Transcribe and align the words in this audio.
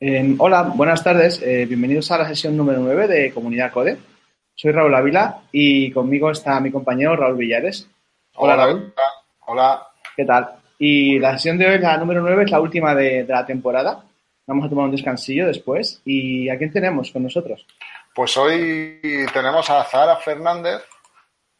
Eh, 0.00 0.36
hola, 0.38 0.62
buenas 0.62 1.02
tardes. 1.02 1.42
Eh, 1.42 1.66
bienvenidos 1.66 2.10
a 2.12 2.18
la 2.18 2.28
sesión 2.28 2.56
número 2.56 2.78
9 2.78 3.08
de 3.08 3.32
Comunidad 3.32 3.72
Code. 3.72 3.98
Soy 4.54 4.70
Raúl 4.70 4.94
Ávila 4.94 5.40
y 5.50 5.90
conmigo 5.90 6.30
está 6.30 6.60
mi 6.60 6.70
compañero 6.70 7.16
Raúl 7.16 7.36
Villares. 7.36 7.88
Hola, 8.36 8.54
Raúl. 8.56 8.94
Hola. 9.46 9.88
¿Qué 10.16 10.24
tal? 10.24 10.50
Y 10.78 11.18
la 11.18 11.32
sesión 11.32 11.58
de 11.58 11.66
hoy, 11.66 11.78
la 11.80 11.96
número 11.96 12.20
9, 12.20 12.44
es 12.44 12.50
la 12.50 12.60
última 12.60 12.94
de, 12.94 13.24
de 13.24 13.32
la 13.32 13.44
temporada. 13.44 14.04
Vamos 14.46 14.66
a 14.66 14.68
tomar 14.68 14.84
un 14.84 14.92
descansillo 14.92 15.48
después. 15.48 16.00
¿Y 16.04 16.48
a 16.48 16.56
quién 16.56 16.72
tenemos 16.72 17.10
con 17.10 17.24
nosotros? 17.24 17.66
Pues 18.14 18.36
hoy 18.36 19.00
tenemos 19.32 19.68
a 19.68 19.82
Zara 19.82 20.16
Fernández, 20.16 20.82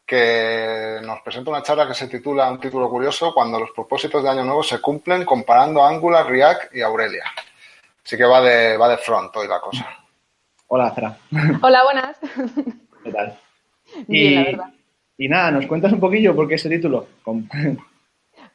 que 0.05 0.99
nos 1.03 1.21
presenta 1.21 1.51
una 1.51 1.61
charla 1.61 1.87
que 1.87 1.93
se 1.93 2.07
titula 2.07 2.49
Un 2.49 2.59
título 2.59 2.89
curioso, 2.89 3.33
cuando 3.33 3.59
los 3.59 3.71
propósitos 3.71 4.23
de 4.23 4.29
Año 4.29 4.45
Nuevo 4.45 4.63
se 4.63 4.79
cumplen 4.79 5.25
comparando 5.25 5.85
Angular, 5.85 6.25
React 6.25 6.75
y 6.75 6.81
Aurelia. 6.81 7.25
Así 8.09 8.17
que 8.17 8.25
va 8.25 8.41
de, 8.41 8.75
va 8.75 8.89
de 8.89 8.97
front 8.97 9.35
hoy 9.35 9.47
la 9.47 9.61
cosa. 9.61 9.87
Hola, 10.65 10.89
Zara. 10.95 11.15
Hola, 11.61 11.83
buenas. 11.83 12.17
¿Qué 13.03 13.11
tal? 13.11 13.37
Bien, 14.07 14.31
y, 14.31 14.35
la 14.35 14.43
verdad. 14.45 14.73
Y 15.15 15.27
nada, 15.27 15.51
¿nos 15.51 15.67
cuentas 15.67 15.93
un 15.93 15.99
poquillo 15.99 16.35
por 16.35 16.47
qué 16.47 16.55
ese 16.55 16.69
título? 16.69 17.05
Cuando 17.23 17.45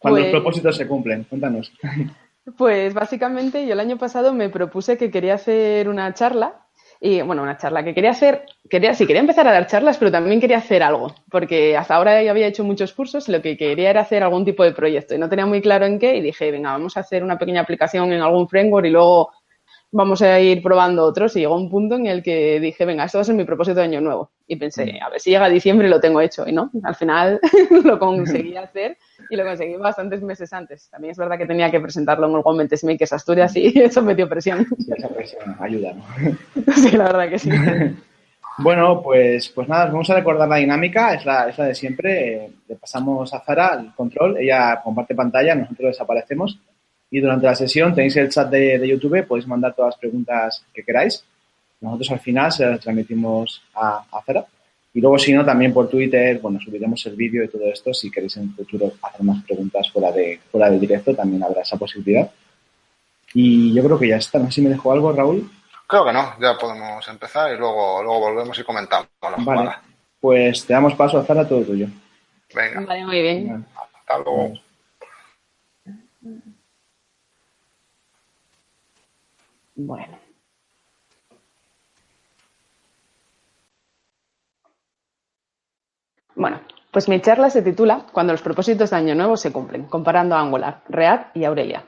Pues- 0.01 0.23
los 0.25 0.31
propósitos 0.33 0.77
se 0.77 0.89
cumplen. 0.89 1.23
Cuéntanos. 1.31 1.73
Pues 2.59 2.93
básicamente 2.93 3.65
yo 3.67 3.73
el 3.73 3.81
año 3.81 3.97
pasado 3.97 4.35
me 4.35 4.51
propuse 4.51 4.99
que 4.99 5.11
quería 5.11 5.35
hacer 5.35 5.89
una 5.89 6.13
charla 6.13 6.67
y 7.01 7.23
bueno, 7.23 7.43
una 7.43 7.57
charla 7.57 7.83
que 7.83 7.95
quería 7.95 8.11
hacer, 8.11 8.45
quería, 8.69 8.93
sí, 8.93 9.07
quería 9.07 9.21
empezar 9.21 9.49
a 9.49 9.53
dar 9.53 9.67
charlas, 9.67 9.97
pero 9.97 10.13
también 10.13 10.41
quería 10.43 10.59
hacer 10.59 10.83
algo, 10.83 11.15
porque 11.31 11.75
hasta 11.75 11.95
ahora 11.95 12.23
ya 12.23 12.31
había 12.33 12.47
hecho 12.47 12.63
muchos 12.63 12.93
cursos 12.93 13.31
y 13.31 13.33
lo 13.33 13.41
que 13.41 13.57
quería 13.57 13.89
era 13.89 14.03
hacer 14.03 14.23
algún 14.23 14.45
tipo 14.45 14.63
de 14.63 14.73
proyecto 14.73 15.15
y 15.15 15.19
no 15.19 15.31
tenía 15.31 15.47
muy 15.47 15.63
claro 15.63 15.87
en 15.87 15.99
qué 15.99 16.17
y 16.17 16.21
dije, 16.21 16.51
venga, 16.51 16.73
vamos 16.73 16.99
a 16.99 17.01
hacer 17.01 17.25
una 17.25 17.39
pequeña 17.39 17.63
aplicación 17.63 18.13
en 18.13 18.21
algún 18.21 18.47
framework 18.47 18.87
y 18.87 18.91
luego 18.91 19.31
vamos 19.95 20.23
a 20.23 20.41
ir 20.41 20.61
probando 20.61 21.05
otros 21.05 21.37
y 21.37 21.41
llegó 21.41 21.57
un 21.57 21.71
punto 21.71 21.95
en 21.95 22.07
el 22.07 22.23
que 22.23 22.59
dije, 22.59 22.85
venga, 22.85 23.05
esto 23.05 23.19
va 23.19 23.23
a 23.23 23.25
ser 23.25 23.37
mi 23.37 23.45
propósito 23.45 23.77
de 23.77 23.85
año 23.85 24.01
nuevo 24.01 24.33
y 24.47 24.57
pensé, 24.57 24.99
a 25.01 25.09
ver 25.09 25.21
si 25.21 25.31
llega 25.31 25.49
diciembre 25.49 25.87
y 25.87 25.91
lo 25.91 26.01
tengo 26.01 26.21
hecho 26.21 26.47
y 26.49 26.53
no, 26.53 26.71
al 26.83 26.97
final 26.97 27.41
lo 27.85 27.99
conseguí 27.99 28.57
hacer 28.57 28.99
y 29.31 29.37
lo 29.37 29.45
conseguí 29.45 29.77
bastantes 29.77 30.21
meses 30.21 30.53
antes. 30.53 30.91
También 30.91 31.13
es 31.13 31.19
verdad 31.19 31.39
que 31.39 31.47
tenía 31.47 31.71
que 31.71 31.81
presentarlo 31.81 32.27
en 32.27 32.35
el 32.35 32.43
Government 32.43 32.73
Makers 32.83 33.13
Asturias 33.13 33.55
y 33.57 33.67
eso 33.81 34.03
metió 34.03 34.29
presión. 34.29 34.67
Sí, 34.79 34.93
esa 34.97 35.09
presión 35.09 35.57
ayuda, 35.61 35.93
¿no? 35.95 36.05
sí, 36.75 36.97
la 36.97 37.05
verdad 37.05 37.29
que 37.29 37.39
sí. 37.39 37.51
Bueno, 38.59 39.01
pues, 39.03 39.49
pues 39.49 39.69
nada, 39.69 39.87
vamos 39.87 40.11
a 40.11 40.15
recordar 40.15 40.49
la 40.49 40.57
dinámica, 40.57 41.15
es 41.15 41.25
la, 41.25 41.49
es 41.49 41.59
la 41.59 41.67
de 41.67 41.75
siempre. 41.75 42.35
Eh, 42.35 42.53
le 42.69 42.77
pasamos 42.77 43.33
a 43.33 43.41
Zara 43.41 43.79
el 43.81 43.95
control, 43.95 44.39
ella 44.39 44.81
comparte 44.83 45.15
pantalla, 45.15 45.55
nosotros 45.55 45.89
desaparecemos. 45.89 46.61
Y 47.15 47.21
durante 47.21 47.47
la 47.47 47.55
sesión 47.55 47.95
tenéis 47.95 48.17
el 48.17 48.29
chat 48.29 48.51
de, 48.51 48.77
de 48.77 48.89
YouTube, 48.89 49.25
podéis 49.25 49.47
mandar 49.47 49.73
todas 49.73 49.93
las 49.95 50.01
preguntas 50.01 50.65
que 50.75 50.83
queráis. 50.83 51.23
Nosotros 51.81 52.11
al 52.11 52.19
final 52.19 52.51
se 52.51 52.67
las 52.67 52.81
transmitimos 52.81 53.63
a, 53.73 54.05
a 54.11 54.23
Zara. 54.27 54.45
Y 54.93 55.01
luego, 55.01 55.17
si 55.17 55.33
no, 55.33 55.45
también 55.45 55.73
por 55.73 55.89
Twitter, 55.89 56.41
bueno, 56.41 56.59
subiremos 56.61 57.07
el 57.07 57.15
vídeo 57.15 57.45
y 57.45 57.49
todo 57.49 57.71
esto. 57.73 57.95
Si 57.95 58.11
queréis 58.11 58.37
en 58.37 58.45
el 58.45 58.51
futuro 58.51 58.93
hacer 59.01 59.23
más 59.23 59.45
preguntas 59.45 59.89
fuera 59.93 60.11
de, 60.11 60.41
fuera 60.51 60.69
del 60.69 60.81
directo, 60.81 61.15
también 61.15 61.41
habrá 61.45 61.63
esa 61.63 61.77
posibilidad. 61.77 62.29
Y 63.33 63.73
yo 63.73 63.85
creo 63.85 63.97
que 63.99 64.09
ya 64.09 64.17
está. 64.17 64.41
No 64.41 64.47
sé 64.47 64.53
si 64.53 64.63
me 64.63 64.71
dejó 64.71 64.91
algo, 64.91 65.13
Raúl. 65.13 65.49
Creo 65.87 66.05
que 66.07 66.13
no, 66.13 66.33
ya 66.41 66.59
podemos 66.59 67.07
empezar 67.07 67.55
y 67.55 67.59
luego, 67.59 68.03
luego 68.03 68.19
volvemos 68.19 68.59
y 68.59 68.65
comentamos 68.65 69.07
la 69.23 69.31
Vale. 69.31 69.45
jugada. 69.45 69.83
Pues 70.21 70.67
te 70.67 70.73
damos 70.73 70.95
paso 70.95 71.19
a 71.19 71.25
Zara, 71.25 71.47
todo 71.47 71.63
tuyo. 71.63 71.87
Venga, 72.53 72.81
Vale, 72.81 73.05
muy 73.07 73.23
bien. 73.23 73.65
hasta 73.77 74.19
luego. 74.19 74.55
Bueno. 79.77 80.19
Bueno, 86.37 86.61
pues 86.93 87.09
mi 87.09 87.21
charla 87.21 87.51
se 87.51 87.61
titula 87.63 88.07
Cuando 88.13 88.33
los 88.33 88.41
propósitos 88.43 88.91
de 88.91 88.97
Año 88.97 89.17
Nuevo 89.17 89.37
se 89.37 89.53
cumplen, 89.53 89.87
comparando 89.87 90.37
Angular, 90.37 90.83
React 90.89 91.37
y 91.37 91.45
Aurelia. 91.45 91.83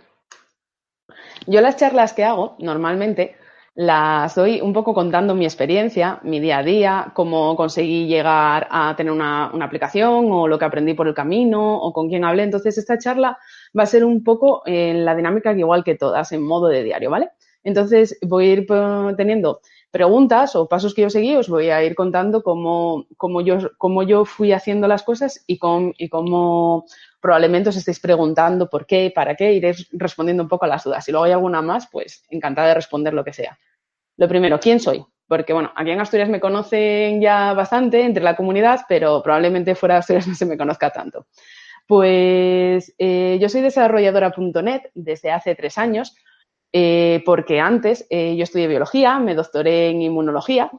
Yo 1.47 1.61
las 1.61 1.77
charlas 1.77 2.13
que 2.13 2.25
hago 2.25 2.57
normalmente 2.59 3.37
las 3.75 4.35
doy 4.35 4.63
un 4.63 4.73
poco 4.73 4.95
contando 4.95 5.35
mi 5.35 5.45
experiencia, 5.45 6.19
mi 6.23 6.41
día 6.41 6.59
a 6.59 6.63
día, 6.63 7.13
cómo 7.15 7.55
conseguí 7.57 8.07
llegar 8.07 8.67
a 8.71 8.97
tener 8.97 9.13
una, 9.13 9.51
una 9.53 9.67
aplicación 9.67 10.33
o 10.33 10.49
lo 10.49 10.59
que 10.59 10.65
aprendí 10.65 10.95
por 10.95 11.07
el 11.09 11.15
camino 11.15 11.77
o 11.79 11.93
con 11.93 12.09
quién 12.09 12.25
hablé. 12.25 12.43
Entonces 12.45 12.79
esta 12.79 12.97
charla 12.99 13.39
va 13.79 13.83
a 13.83 13.87
ser 13.87 14.05
un 14.05 14.25
poco 14.25 14.63
en 14.65 15.05
la 15.05 15.15
dinámica 15.15 15.53
que 15.53 15.61
igual 15.61 15.85
que 15.85 15.95
todas, 15.95 16.33
en 16.33 16.43
modo 16.43 16.69
de 16.69 16.83
diario, 16.85 17.11
¿vale? 17.11 17.31
Entonces 17.67 18.17
voy 18.23 18.49
a 18.49 18.53
ir 18.53 18.67
eh, 18.71 19.15
teniendo 19.17 19.61
preguntas 19.91 20.55
o 20.55 20.69
pasos 20.69 20.95
que 20.95 21.03
yo 21.03 21.11
seguí, 21.11 21.35
os 21.35 21.49
voy 21.49 21.71
a 21.71 21.83
ir 21.83 21.97
contando 21.97 22.45
cómo, 22.45 23.07
cómo 23.17 23.41
yo, 23.41 23.59
cómo 23.77 24.05
yo 24.05 24.25
fui 24.25 24.53
haciendo 24.53 24.87
las 24.87 25.03
cosas 25.03 25.43
y, 25.49 25.59
cómo, 25.59 25.93
y 25.99 26.09
cómo 26.09 26.85
probablemente 27.21 27.71
os 27.71 27.77
estéis 27.77 27.99
preguntando 27.99 28.71
por 28.71 28.87
qué, 28.87 29.11
para 29.13 29.35
qué, 29.35 29.53
iréis 29.53 29.89
respondiendo 29.91 30.45
un 30.45 30.49
poco 30.49 30.65
a 30.65 30.69
las 30.69 30.85
dudas. 30.85 31.05
Si 31.05 31.11
luego 31.11 31.25
hay 31.25 31.33
alguna 31.33 31.61
más, 31.61 31.89
pues 31.91 32.23
encantada 32.31 32.69
de 32.69 32.75
responder 32.75 33.13
lo 33.13 33.25
que 33.25 33.33
sea. 33.33 33.59
Lo 34.17 34.29
primero, 34.29 34.61
¿quién 34.61 34.79
soy? 34.79 35.05
Porque, 35.27 35.53
bueno, 35.53 35.73
aquí 35.75 35.91
en 35.91 36.01
Asturias 36.01 36.29
me 36.29 36.39
conocen 36.39 37.21
ya 37.21 37.53
bastante 37.53 38.03
entre 38.03 38.23
la 38.23 38.37
comunidad, 38.37 38.83
pero 38.89 39.21
probablemente 39.25 39.75
fuera 39.75 39.97
de 39.97 39.99
Asturias 39.99 40.29
no 40.29 40.37
se 40.37 40.47
me 40.47 40.57
conozca 40.57 40.91
tanto. 40.91 41.27
Pues 41.89 42.95
eh, 42.97 43.39
yo 43.41 43.49
soy 43.49 43.61
desarrolladora.net 43.63 44.83
desde 44.95 45.33
hace 45.33 45.57
tres 45.57 45.79
años, 45.79 46.15
eh, 46.79 47.23
porque 47.25 47.59
antes 47.59 48.07
eh, 48.11 48.37
yo 48.37 48.45
estudié 48.45 48.69
biología, 48.69 49.19
me 49.19 49.35
doctoré 49.35 49.89
en 49.89 50.03
inmunología 50.03 50.71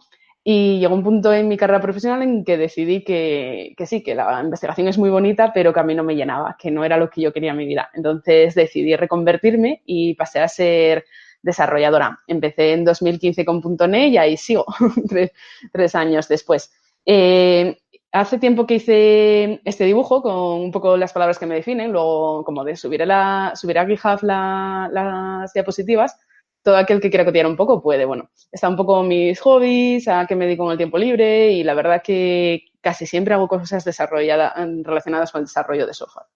y 0.43 0.77
llegó 0.77 0.93
un 0.93 1.03
punto 1.03 1.33
en 1.33 1.47
mi 1.47 1.57
carrera 1.57 1.81
profesional 1.81 2.21
en 2.21 2.45
que 2.45 2.55
decidí 2.55 3.03
que, 3.03 3.73
sí, 3.83 4.03
que 4.03 4.13
la 4.13 4.39
investigación 4.43 4.87
es 4.87 4.99
muy 4.99 5.09
bonita, 5.09 5.51
pero 5.55 5.73
que 5.73 5.79
a 5.79 5.83
mí 5.83 5.95
no 5.95 6.03
me 6.03 6.15
llenaba, 6.15 6.55
que 6.55 6.69
no 6.69 6.85
era 6.85 6.97
lo 6.97 7.09
que 7.09 7.21
yo 7.21 7.33
quería 7.33 7.49
en 7.49 7.57
mi 7.57 7.65
vida. 7.65 7.89
Entonces 7.95 8.53
decidí 8.53 8.95
reconvertirme 8.95 9.81
y 9.87 10.13
pasé 10.13 10.39
a 10.39 10.47
ser 10.47 11.05
desarrolladora. 11.41 12.19
Empecé 12.27 12.73
en 12.73 12.85
2015 12.85 13.43
con 13.43 13.59
.NET 13.89 14.11
y 14.11 14.17
ahí 14.19 14.37
sigo, 14.37 14.67
tres, 15.09 15.31
tres, 15.73 15.95
años 15.95 16.27
después. 16.27 16.71
Eh, 17.07 17.75
hace 18.11 18.39
tiempo 18.39 18.65
que 18.65 18.75
hice 18.75 19.61
este 19.65 19.83
dibujo 19.85 20.21
con 20.21 20.35
un 20.35 20.71
poco 20.71 20.97
las 20.97 21.13
palabras 21.13 21.39
que 21.39 21.45
me 21.45 21.55
definen, 21.55 21.91
luego 21.91 22.43
como 22.43 22.63
de 22.63 22.75
subir 22.75 23.03
a, 23.03 23.05
la, 23.05 23.51
subir 23.55 23.77
a 23.79 23.85
GitHub 23.85 24.23
la, 24.23 24.89
las 24.91 25.53
diapositivas, 25.53 26.17
todo 26.63 26.77
aquel 26.77 26.99
que 26.99 27.09
quiera 27.09 27.25
copiar 27.25 27.47
un 27.47 27.55
poco 27.55 27.81
puede. 27.81 28.05
Bueno, 28.05 28.29
está 28.51 28.69
un 28.69 28.75
poco 28.75 29.03
mis 29.03 29.39
hobbies, 29.39 30.07
a 30.07 30.25
qué 30.27 30.35
me 30.35 30.45
dedico 30.45 30.65
en 30.65 30.71
el 30.71 30.77
tiempo 30.77 30.97
libre 30.97 31.51
y 31.51 31.63
la 31.63 31.73
verdad 31.73 32.01
que 32.03 32.65
casi 32.81 33.05
siempre 33.05 33.33
hago 33.33 33.47
cosas 33.47 33.83
desarrolladas, 33.85 34.53
relacionadas 34.83 35.31
con 35.31 35.39
el 35.39 35.45
desarrollo 35.45 35.85
de 35.85 35.93
software. 35.93 36.27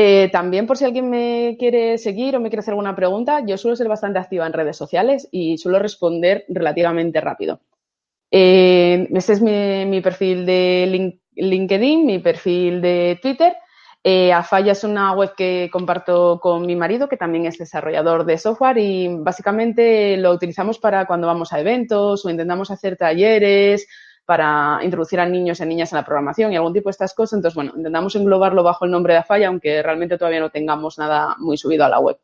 Eh, 0.00 0.28
también 0.30 0.66
por 0.68 0.76
si 0.76 0.84
alguien 0.84 1.10
me 1.10 1.56
quiere 1.58 1.98
seguir 1.98 2.36
o 2.36 2.40
me 2.40 2.50
quiere 2.50 2.60
hacer 2.60 2.70
alguna 2.70 2.94
pregunta, 2.94 3.44
yo 3.44 3.58
suelo 3.58 3.74
ser 3.74 3.88
bastante 3.88 4.20
activa 4.20 4.46
en 4.46 4.52
redes 4.52 4.76
sociales 4.76 5.28
y 5.32 5.58
suelo 5.58 5.80
responder 5.80 6.44
relativamente 6.48 7.20
rápido. 7.20 7.60
Eh, 8.30 9.08
este 9.14 9.32
es 9.34 9.42
mi, 9.42 10.00
perfil 10.00 10.44
de 10.44 10.86
link, 10.88 11.20
LinkedIn, 11.34 12.06
mi 12.06 12.18
perfil 12.18 12.80
de 12.80 13.18
Twitter. 13.22 13.54
Eh, 14.04 14.32
Afaya 14.32 14.72
es 14.72 14.84
una 14.84 15.12
web 15.12 15.34
que 15.36 15.68
comparto 15.72 16.38
con 16.40 16.64
mi 16.66 16.76
marido, 16.76 17.08
que 17.08 17.16
también 17.16 17.46
es 17.46 17.58
desarrollador 17.58 18.24
de 18.24 18.38
software 18.38 18.78
y 18.78 19.08
básicamente 19.08 20.16
lo 20.16 20.32
utilizamos 20.32 20.78
para 20.78 21.06
cuando 21.06 21.26
vamos 21.26 21.52
a 21.52 21.60
eventos 21.60 22.24
o 22.24 22.30
intentamos 22.30 22.70
hacer 22.70 22.96
talleres 22.96 23.86
para 24.24 24.80
introducir 24.82 25.20
a 25.20 25.26
niños 25.26 25.58
y 25.58 25.62
a 25.62 25.66
niñas 25.66 25.92
en 25.92 25.96
la 25.96 26.04
programación 26.04 26.52
y 26.52 26.56
algún 26.56 26.74
tipo 26.74 26.88
de 26.88 26.92
estas 26.92 27.14
cosas. 27.14 27.38
Entonces, 27.38 27.54
bueno, 27.56 27.72
intentamos 27.76 28.14
englobarlo 28.14 28.62
bajo 28.62 28.84
el 28.84 28.90
nombre 28.90 29.14
de 29.14 29.20
Afaya, 29.20 29.48
aunque 29.48 29.82
realmente 29.82 30.18
todavía 30.18 30.40
no 30.40 30.50
tengamos 30.50 30.98
nada 30.98 31.34
muy 31.38 31.56
subido 31.56 31.84
a 31.84 31.88
la 31.88 31.98
web. 31.98 32.18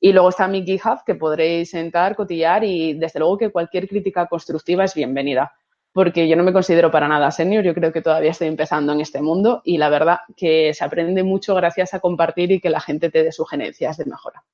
Y 0.00 0.12
luego 0.12 0.28
está 0.28 0.48
mi 0.48 0.64
GitHub, 0.64 1.04
que 1.04 1.14
podréis 1.14 1.72
entrar, 1.74 2.16
cotillar 2.16 2.64
y 2.64 2.94
desde 2.94 3.20
luego 3.20 3.38
que 3.38 3.50
cualquier 3.50 3.88
crítica 3.88 4.26
constructiva 4.26 4.84
es 4.84 4.94
bienvenida. 4.94 5.52
porque 5.96 6.28
yo 6.28 6.36
no 6.36 6.44
me 6.44 6.52
considero 6.52 6.90
para 6.90 7.08
nada 7.08 7.30
senior, 7.30 7.64
yo 7.64 7.72
creo 7.72 7.90
que 7.90 8.02
todavía 8.02 8.30
estoy 8.30 8.48
empezando 8.48 8.92
en 8.92 9.00
este 9.00 9.22
mundo 9.22 9.62
y 9.64 9.78
la 9.78 9.88
verdad 9.88 10.18
que 10.36 10.74
se 10.74 10.84
aprende 10.84 11.22
mucho 11.22 11.54
gracias 11.54 11.94
a 11.94 12.00
compartir 12.00 12.52
y 12.52 12.60
que 12.60 12.68
la 12.68 12.80
gente 12.80 13.10
te 13.10 13.24
dé 13.24 13.32
sugerencias 13.32 13.96
de 13.96 14.04
mejora. 14.04 14.44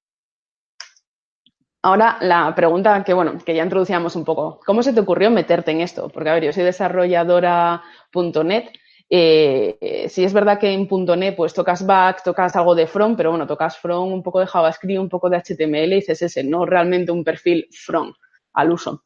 Ahora 1.83 2.19
la 2.21 2.55
pregunta 2.55 3.03
que, 3.03 3.13
bueno, 3.13 3.39
que 3.45 3.57
ya 3.57 3.65
introducíamos 3.65 4.15
un 4.15 4.25
poco, 4.25 4.61
¿cómo 4.65 4.85
se 4.85 4.93
te 4.93 5.01
ocurrió 5.01 5.33
meterte 5.33 5.73
en 5.73 5.81
esto? 5.81 6.09
Porque, 6.11 6.31
a 6.31 6.35
ver, 6.35 6.45
yo 6.45 6.53
soy 6.53 6.63
desarrolladora.net. 6.63 8.69
Eh, 9.15 10.07
sí 10.09 10.25
es 10.25 10.33
verdad 10.33 10.59
que 10.59 10.73
en 10.73 10.89
.NET 11.19 11.37
pues 11.37 11.53
tocas 11.53 11.85
back, 11.85 12.23
tocas 12.25 12.57
algo 12.57 12.75
de 12.75 12.87
front, 12.87 13.15
pero 13.17 13.29
bueno, 13.31 13.47
tocas 13.47 13.77
front, 13.77 14.11
un 14.11 14.23
poco 14.23 14.41
de 14.41 14.47
JavaScript, 14.47 14.99
un 15.01 15.09
poco 15.11 15.29
de 15.29 15.37
HTML 15.37 15.93
y 15.99 16.03
CSS, 16.03 16.45
no 16.45 16.65
realmente 16.65 17.13
un 17.13 17.23
perfil 17.23 17.69
front 17.73 18.15
al 18.55 18.73
uso. 18.73 19.05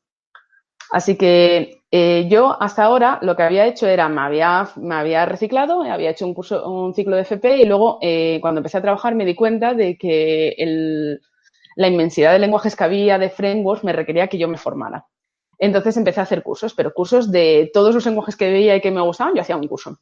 Así 0.93 1.17
que 1.17 1.83
eh, 1.91 2.27
yo 2.29 2.57
hasta 2.63 2.85
ahora 2.85 3.19
lo 3.23 3.35
que 3.37 3.43
había 3.43 3.67
hecho 3.67 3.89
era, 3.89 4.09
me 4.09 4.21
había, 4.21 4.69
me 4.77 4.95
había 4.95 5.27
reciclado, 5.27 5.83
había 5.83 6.11
hecho 6.11 6.27
un 6.27 6.35
curso, 6.35 6.69
un 6.71 6.95
ciclo 6.95 7.17
de 7.17 7.23
FP 7.23 7.57
y 7.59 7.65
luego 7.67 7.99
eh, 8.03 8.39
cuando 8.41 8.61
empecé 8.61 8.79
a 8.79 8.83
trabajar 8.83 9.15
me 9.17 9.25
di 9.25 9.35
cuenta 9.35 9.75
de 9.75 9.99
que 9.99 10.55
la 11.77 11.89
inmensidad 11.89 12.33
de 12.33 12.39
lenguajes 12.41 12.77
que 12.77 12.85
había 12.85 13.19
de 13.19 13.31
frameworks 13.31 13.85
me 13.85 13.93
requería 13.93 14.29
que 14.29 14.39
yo 14.39 14.49
me 14.49 14.59
formara. 14.59 15.07
Entonces 15.59 15.97
empecé 15.97 16.21
a 16.21 16.25
hacer 16.25 16.43
cursos, 16.43 16.75
pero 16.75 16.93
cursos 16.93 17.31
de 17.31 17.71
todos 17.73 17.95
los 17.95 18.05
lenguajes 18.07 18.37
que 18.37 18.51
veía 18.51 18.77
y 18.77 18.81
que 18.81 18.91
me 18.91 19.01
gustaban, 19.01 19.35
yo 19.35 19.43
hacía 19.43 19.57
un 19.57 19.67
curso. 19.67 19.99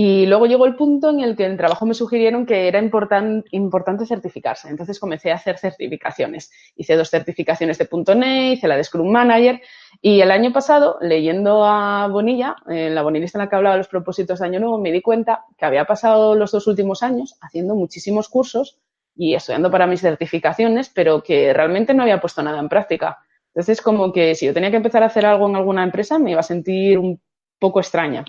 Y 0.00 0.26
luego 0.26 0.46
llegó 0.46 0.64
el 0.66 0.76
punto 0.76 1.10
en 1.10 1.18
el 1.18 1.34
que 1.34 1.44
en 1.44 1.50
el 1.50 1.56
trabajo 1.56 1.84
me 1.84 1.92
sugirieron 1.92 2.46
que 2.46 2.68
era 2.68 2.80
importante 2.80 4.06
certificarse. 4.06 4.68
Entonces 4.68 5.00
comencé 5.00 5.32
a 5.32 5.34
hacer 5.34 5.58
certificaciones. 5.58 6.52
Hice 6.76 6.94
dos 6.94 7.10
certificaciones 7.10 7.78
de 7.78 7.88
.NET, 8.14 8.52
hice 8.52 8.68
la 8.68 8.76
de 8.76 8.84
Scrum 8.84 9.10
Manager. 9.10 9.60
Y 10.00 10.20
el 10.20 10.30
año 10.30 10.52
pasado, 10.52 10.98
leyendo 11.00 11.64
a 11.64 12.06
Bonilla, 12.06 12.54
en 12.68 12.94
la 12.94 13.02
bonilista 13.02 13.38
en 13.38 13.44
la 13.46 13.50
que 13.50 13.56
hablaba 13.56 13.74
de 13.74 13.78
los 13.78 13.88
propósitos 13.88 14.38
de 14.38 14.46
Año 14.46 14.60
Nuevo, 14.60 14.78
me 14.78 14.92
di 14.92 15.02
cuenta 15.02 15.46
que 15.56 15.66
había 15.66 15.84
pasado 15.84 16.36
los 16.36 16.52
dos 16.52 16.68
últimos 16.68 17.02
años 17.02 17.36
haciendo 17.40 17.74
muchísimos 17.74 18.28
cursos 18.28 18.78
y 19.16 19.34
estudiando 19.34 19.68
para 19.68 19.88
mis 19.88 20.00
certificaciones, 20.00 20.92
pero 20.94 21.24
que 21.24 21.52
realmente 21.52 21.92
no 21.92 22.04
había 22.04 22.20
puesto 22.20 22.40
nada 22.40 22.60
en 22.60 22.68
práctica. 22.68 23.18
Entonces, 23.58 23.82
como 23.82 24.12
que 24.12 24.36
si 24.36 24.46
yo 24.46 24.54
tenía 24.54 24.70
que 24.70 24.76
empezar 24.76 25.02
a 25.02 25.06
hacer 25.06 25.26
algo 25.26 25.48
en 25.48 25.56
alguna 25.56 25.82
empresa, 25.82 26.16
me 26.20 26.30
iba 26.30 26.38
a 26.38 26.44
sentir 26.44 26.96
un 26.96 27.20
poco 27.58 27.80
extraña. 27.80 28.24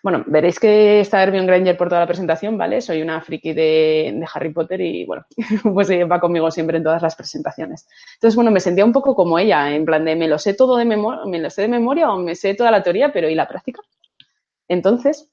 Bueno, 0.00 0.22
veréis 0.28 0.60
que 0.60 1.00
está 1.00 1.20
Hermione 1.24 1.48
Granger 1.48 1.76
por 1.76 1.88
toda 1.88 2.02
la 2.02 2.06
presentación, 2.06 2.56
¿vale? 2.56 2.80
Soy 2.80 3.02
una 3.02 3.20
friki 3.20 3.52
de, 3.52 4.24
Harry 4.32 4.52
Potter 4.52 4.80
y, 4.80 5.04
bueno, 5.06 5.26
pues 5.74 5.90
va 5.90 6.20
conmigo 6.20 6.52
siempre 6.52 6.76
en 6.76 6.84
todas 6.84 7.02
las 7.02 7.16
presentaciones. 7.16 7.88
Entonces, 8.14 8.36
bueno, 8.36 8.52
me 8.52 8.60
sentía 8.60 8.84
un 8.84 8.92
poco 8.92 9.16
como 9.16 9.40
ella, 9.40 9.74
en 9.74 9.84
plan 9.84 10.04
de 10.04 10.14
me 10.14 10.28
lo 10.28 10.38
sé 10.38 10.54
todo 10.54 10.76
de 10.76 10.84
memoria, 10.84 11.22
me 11.26 11.40
lo 11.40 11.50
sé 11.50 11.62
de 11.62 11.68
memoria 11.68 12.08
o 12.12 12.18
me 12.18 12.36
sé 12.36 12.54
toda 12.54 12.70
la 12.70 12.84
teoría, 12.84 13.12
pero 13.12 13.28
¿y 13.28 13.34
la 13.34 13.48
práctica? 13.48 13.82
Entonces, 14.68 15.28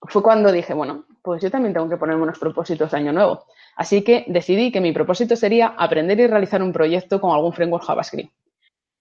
fue 0.00 0.22
cuando 0.22 0.50
dije, 0.50 0.72
bueno, 0.72 1.04
pues 1.20 1.42
yo 1.42 1.50
también 1.50 1.74
tengo 1.74 1.90
que 1.90 1.98
ponerme 1.98 2.22
unos 2.22 2.38
propósitos 2.38 2.90
de 2.90 2.96
año 2.96 3.12
nuevo. 3.12 3.44
Así 3.76 4.02
que 4.02 4.24
decidí 4.28 4.72
que 4.72 4.80
mi 4.80 4.92
propósito 4.92 5.36
sería 5.36 5.74
aprender 5.76 6.18
y 6.20 6.26
realizar 6.26 6.62
un 6.62 6.72
proyecto 6.72 7.20
con 7.20 7.32
algún 7.32 7.52
framework 7.52 7.84
JavaScript. 7.84 8.32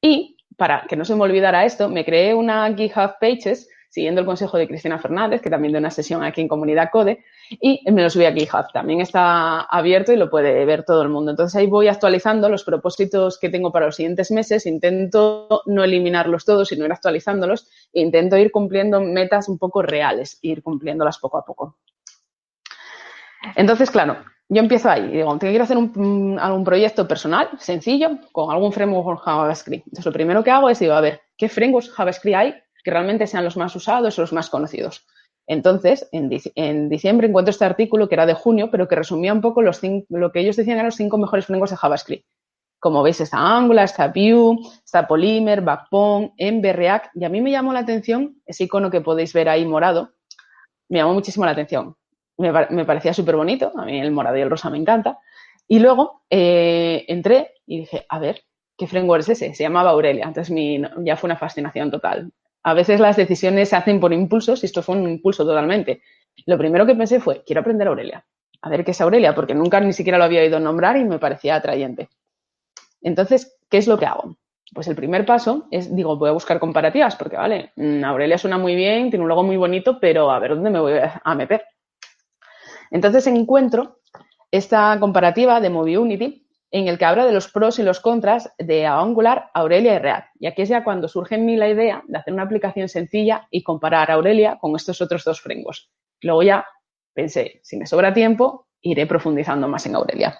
Y 0.05 0.37
para 0.55 0.85
que 0.87 0.95
no 0.95 1.03
se 1.03 1.15
me 1.15 1.23
olvidara 1.23 1.65
esto, 1.65 1.89
me 1.89 2.05
creé 2.05 2.35
una 2.35 2.71
GitHub 2.75 3.15
Pages 3.19 3.67
siguiendo 3.89 4.21
el 4.21 4.27
consejo 4.27 4.55
de 4.57 4.67
Cristina 4.67 4.99
Fernández, 4.99 5.41
que 5.41 5.49
también 5.49 5.71
dio 5.71 5.79
una 5.79 5.89
sesión 5.89 6.21
aquí 6.23 6.41
en 6.41 6.47
Comunidad 6.47 6.89
Code, 6.91 7.23
y 7.49 7.81
me 7.91 8.03
lo 8.03 8.09
subí 8.11 8.25
a 8.25 8.33
GitHub. 8.33 8.71
También 8.71 9.01
está 9.01 9.61
abierto 9.61 10.11
y 10.11 10.17
lo 10.17 10.29
puede 10.29 10.63
ver 10.65 10.83
todo 10.83 11.01
el 11.01 11.09
mundo. 11.09 11.31
Entonces 11.31 11.55
ahí 11.55 11.65
voy 11.65 11.87
actualizando 11.87 12.49
los 12.49 12.63
propósitos 12.63 13.39
que 13.39 13.49
tengo 13.49 13.71
para 13.71 13.87
los 13.87 13.95
siguientes 13.95 14.29
meses. 14.29 14.67
Intento 14.67 15.63
no 15.65 15.83
eliminarlos 15.83 16.45
todos, 16.45 16.67
sino 16.67 16.85
ir 16.85 16.91
actualizándolos. 16.91 17.67
Intento 17.93 18.37
ir 18.37 18.51
cumpliendo 18.51 19.01
metas 19.01 19.49
un 19.49 19.57
poco 19.57 19.81
reales, 19.81 20.37
ir 20.43 20.61
cumpliéndolas 20.61 21.17
poco 21.17 21.39
a 21.39 21.45
poco. 21.45 21.77
Entonces, 23.55 23.91
claro, 23.91 24.17
yo 24.49 24.61
empiezo 24.61 24.89
ahí. 24.89 25.07
Digo, 25.07 25.37
quiero 25.39 25.63
hacer 25.63 25.77
un, 25.77 26.37
algún 26.39 26.63
proyecto 26.63 27.07
personal, 27.07 27.49
sencillo, 27.59 28.19
con 28.31 28.51
algún 28.51 28.71
framework 28.71 29.21
JavaScript. 29.23 29.87
Entonces, 29.87 30.05
lo 30.05 30.11
primero 30.11 30.43
que 30.43 30.51
hago 30.51 30.69
es, 30.69 30.79
digo, 30.79 30.93
a 30.93 31.01
ver, 31.01 31.21
¿qué 31.37 31.49
frameworks 31.49 31.91
JavaScript 31.91 32.35
hay 32.35 32.55
que 32.85 32.91
realmente 32.91 33.25
sean 33.27 33.43
los 33.43 33.57
más 33.57 33.75
usados 33.75 34.17
o 34.17 34.21
los 34.21 34.31
más 34.31 34.49
conocidos. 34.49 35.05
Entonces, 35.47 36.07
en, 36.11 36.89
diciembre 36.89 37.27
encuentro 37.27 37.49
este 37.49 37.65
artículo 37.65 38.07
que 38.07 38.15
era 38.15 38.25
de 38.27 38.35
junio, 38.35 38.69
pero 38.71 38.87
que 38.87 38.95
resumía 38.95 39.33
un 39.33 39.41
poco 39.41 39.61
los 39.61 39.81
lo 40.09 40.31
que 40.31 40.39
ellos 40.39 40.55
decían 40.55 40.75
eran 40.75 40.85
los 40.85 40.95
cinco 40.95 41.17
mejores 41.17 41.47
frameworks 41.47 41.71
de 41.71 41.77
JavaScript. 41.77 42.25
Como 42.79 43.01
veis, 43.01 43.19
está 43.19 43.37
Angular, 43.37 43.85
está 43.85 44.07
Vue, 44.09 44.57
está 44.83 45.07
Polymer, 45.07 45.61
Backbone, 45.61 46.33
Ember, 46.37 46.75
React. 46.75 47.15
Y 47.15 47.25
a 47.25 47.29
mí 47.29 47.41
me 47.41 47.49
llamó 47.49 47.73
la 47.73 47.79
atención 47.79 48.39
ese 48.45 48.65
icono 48.65 48.91
que 48.91 49.01
podéis 49.01 49.33
ver 49.33 49.49
ahí 49.49 49.65
morado. 49.65 50.11
Me 50.87 50.99
llamó 50.99 51.13
muchísimo 51.15 51.45
la 51.45 51.51
atención. 51.51 51.95
Me, 52.37 52.85
parecía 52.85 53.13
súper 53.13 53.35
bonito. 53.35 53.71
A 53.77 53.85
mí 53.85 53.99
el 53.99 54.11
morado 54.11 54.37
y 54.37 54.41
el 54.41 54.49
rosa 54.49 54.69
me 54.69 54.77
encanta. 54.77 55.19
Y 55.67 55.79
luego 55.79 56.23
eh, 56.29 57.05
entré 57.07 57.53
y 57.65 57.79
dije, 57.79 58.05
a 58.07 58.19
ver, 58.19 58.43
¿qué 58.77 58.87
framework 58.87 59.21
es 59.21 59.29
ese? 59.29 59.53
Se 59.53 59.63
llamaba 59.63 59.91
Aurelia. 59.91 60.25
Entonces 60.25 60.51
mi, 60.51 60.81
ya 61.03 61.15
fue 61.15 61.27
una 61.27 61.37
fascinación 61.37 61.91
total 61.91 62.31
a 62.65 62.73
veces 62.73 62.99
las 62.99 63.15
decisiones 63.15 63.69
se 63.69 63.75
hacen 63.75 63.99
por 63.99 64.11
impulsos 64.11 64.63
y 64.63 64.65
esto 64.65 64.81
fue 64.81 64.97
un 64.97 65.07
impulso 65.07 65.45
totalmente. 65.45 66.01
Lo 66.47 66.57
primero 66.57 66.83
que 66.87 66.95
pensé 66.95 67.19
fue, 67.19 67.43
quiero 67.45 67.61
aprender 67.61 67.87
Aurelia. 67.87 68.25
A 68.63 68.69
ver 68.69 68.83
qué 68.83 68.89
es 68.89 69.01
Aurelia, 69.01 69.35
porque 69.35 69.53
nunca 69.53 69.79
ni 69.79 69.93
siquiera 69.93 70.17
lo 70.17 70.23
había 70.23 70.41
oído 70.41 70.59
nombrar 70.59 70.97
y 70.97 71.03
me 71.03 71.19
parecía 71.19 71.55
atrayente. 71.55 72.09
Entonces, 73.03 73.55
¿qué 73.69 73.77
es 73.77 73.87
lo 73.87 73.99
que 73.99 74.07
hago? 74.07 74.37
Pues 74.73 74.87
el 74.87 74.95
primer 74.95 75.27
paso 75.27 75.67
es, 75.69 75.95
digo, 75.95 76.17
voy 76.17 76.29
a 76.29 76.33
buscar 76.33 76.59
comparativas, 76.59 77.15
porque 77.15 77.37
vale, 77.37 77.71
mm, 77.75 78.03
Aurelia 78.03 78.39
suena 78.39 78.57
muy 78.57 78.73
bien, 78.73 79.11
tiene 79.11 79.21
un 79.21 79.29
logo 79.29 79.43
muy 79.43 79.57
bonito, 79.57 79.99
pero 79.99 80.31
a 80.31 80.39
ver 80.39 80.55
dónde 80.55 80.71
me 80.71 80.79
voy 80.79 80.93
a 81.23 81.35
meter. 81.35 81.65
Entonces 82.91 83.27
encuentro 83.27 83.99
esta 84.51 84.97
comparativa 84.99 85.59
de 85.59 85.69
Movie 85.69 85.97
Unity 85.97 86.45
en 86.71 86.87
el 86.87 86.97
que 86.97 87.05
habla 87.05 87.25
de 87.25 87.31
los 87.31 87.47
pros 87.49 87.79
y 87.79 87.83
los 87.83 87.99
contras 87.99 88.53
de 88.57 88.85
Angular, 88.85 89.49
Aurelia 89.53 89.95
y 89.95 89.99
React. 89.99 90.27
Y 90.39 90.47
aquí 90.47 90.63
es 90.63 90.69
ya 90.69 90.83
cuando 90.83 91.07
surge 91.07 91.35
en 91.35 91.45
mí 91.45 91.55
la 91.55 91.69
idea 91.69 92.03
de 92.07 92.17
hacer 92.17 92.33
una 92.33 92.43
aplicación 92.43 92.89
sencilla 92.89 93.47
y 93.49 93.63
comparar 93.63 94.11
Aurelia 94.11 94.57
con 94.59 94.75
estos 94.75 94.99
otros 95.01 95.23
dos 95.23 95.39
frameworks. 95.39 95.89
Luego 96.21 96.43
ya 96.43 96.65
pensé, 97.13 97.61
si 97.63 97.77
me 97.77 97.85
sobra 97.85 98.13
tiempo, 98.13 98.67
iré 98.81 99.07
profundizando 99.07 99.67
más 99.67 99.85
en 99.85 99.95
Aurelia. 99.95 100.37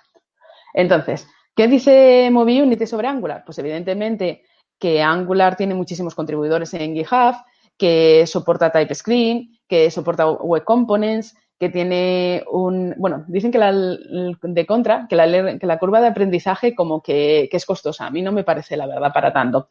Entonces, 0.74 1.27
¿qué 1.56 1.68
dice 1.68 2.30
MobiUnity 2.31 2.86
sobre 2.86 3.07
Angular? 3.07 3.44
Pues 3.45 3.57
evidentemente 3.59 4.44
que 4.77 5.01
Angular 5.01 5.56
tiene 5.56 5.74
muchísimos 5.74 6.15
contribuidores 6.15 6.74
en 6.74 6.95
GitHub, 6.95 7.36
que 7.77 8.25
soporta 8.27 8.71
TypeScript, 8.71 9.62
que 9.68 9.89
soporta 9.89 10.30
Web 10.30 10.63
Components, 10.65 11.36
que 11.59 11.69
tiene 11.69 12.44
un, 12.52 12.94
bueno, 12.97 13.24
dicen 13.28 13.52
que 13.52 13.57
la 13.57 13.71
de 13.71 14.66
contra, 14.66 15.07
que 15.07 15.16
la, 15.16 15.57
que 15.57 15.66
la 15.66 15.80
curva 15.80 16.02
de 16.02 16.07
aprendizaje 16.07 16.76
como 16.76 17.02
que, 17.02 17.50
es 17.52 17.66
costosa. 17.66 18.07
A 18.07 18.12
mí 18.12 18.21
no 18.21 18.31
me 18.31 18.44
parece, 18.44 18.76
la 18.76 18.88
verdad, 18.88 19.14
para 19.14 19.31
tanto. 19.31 19.69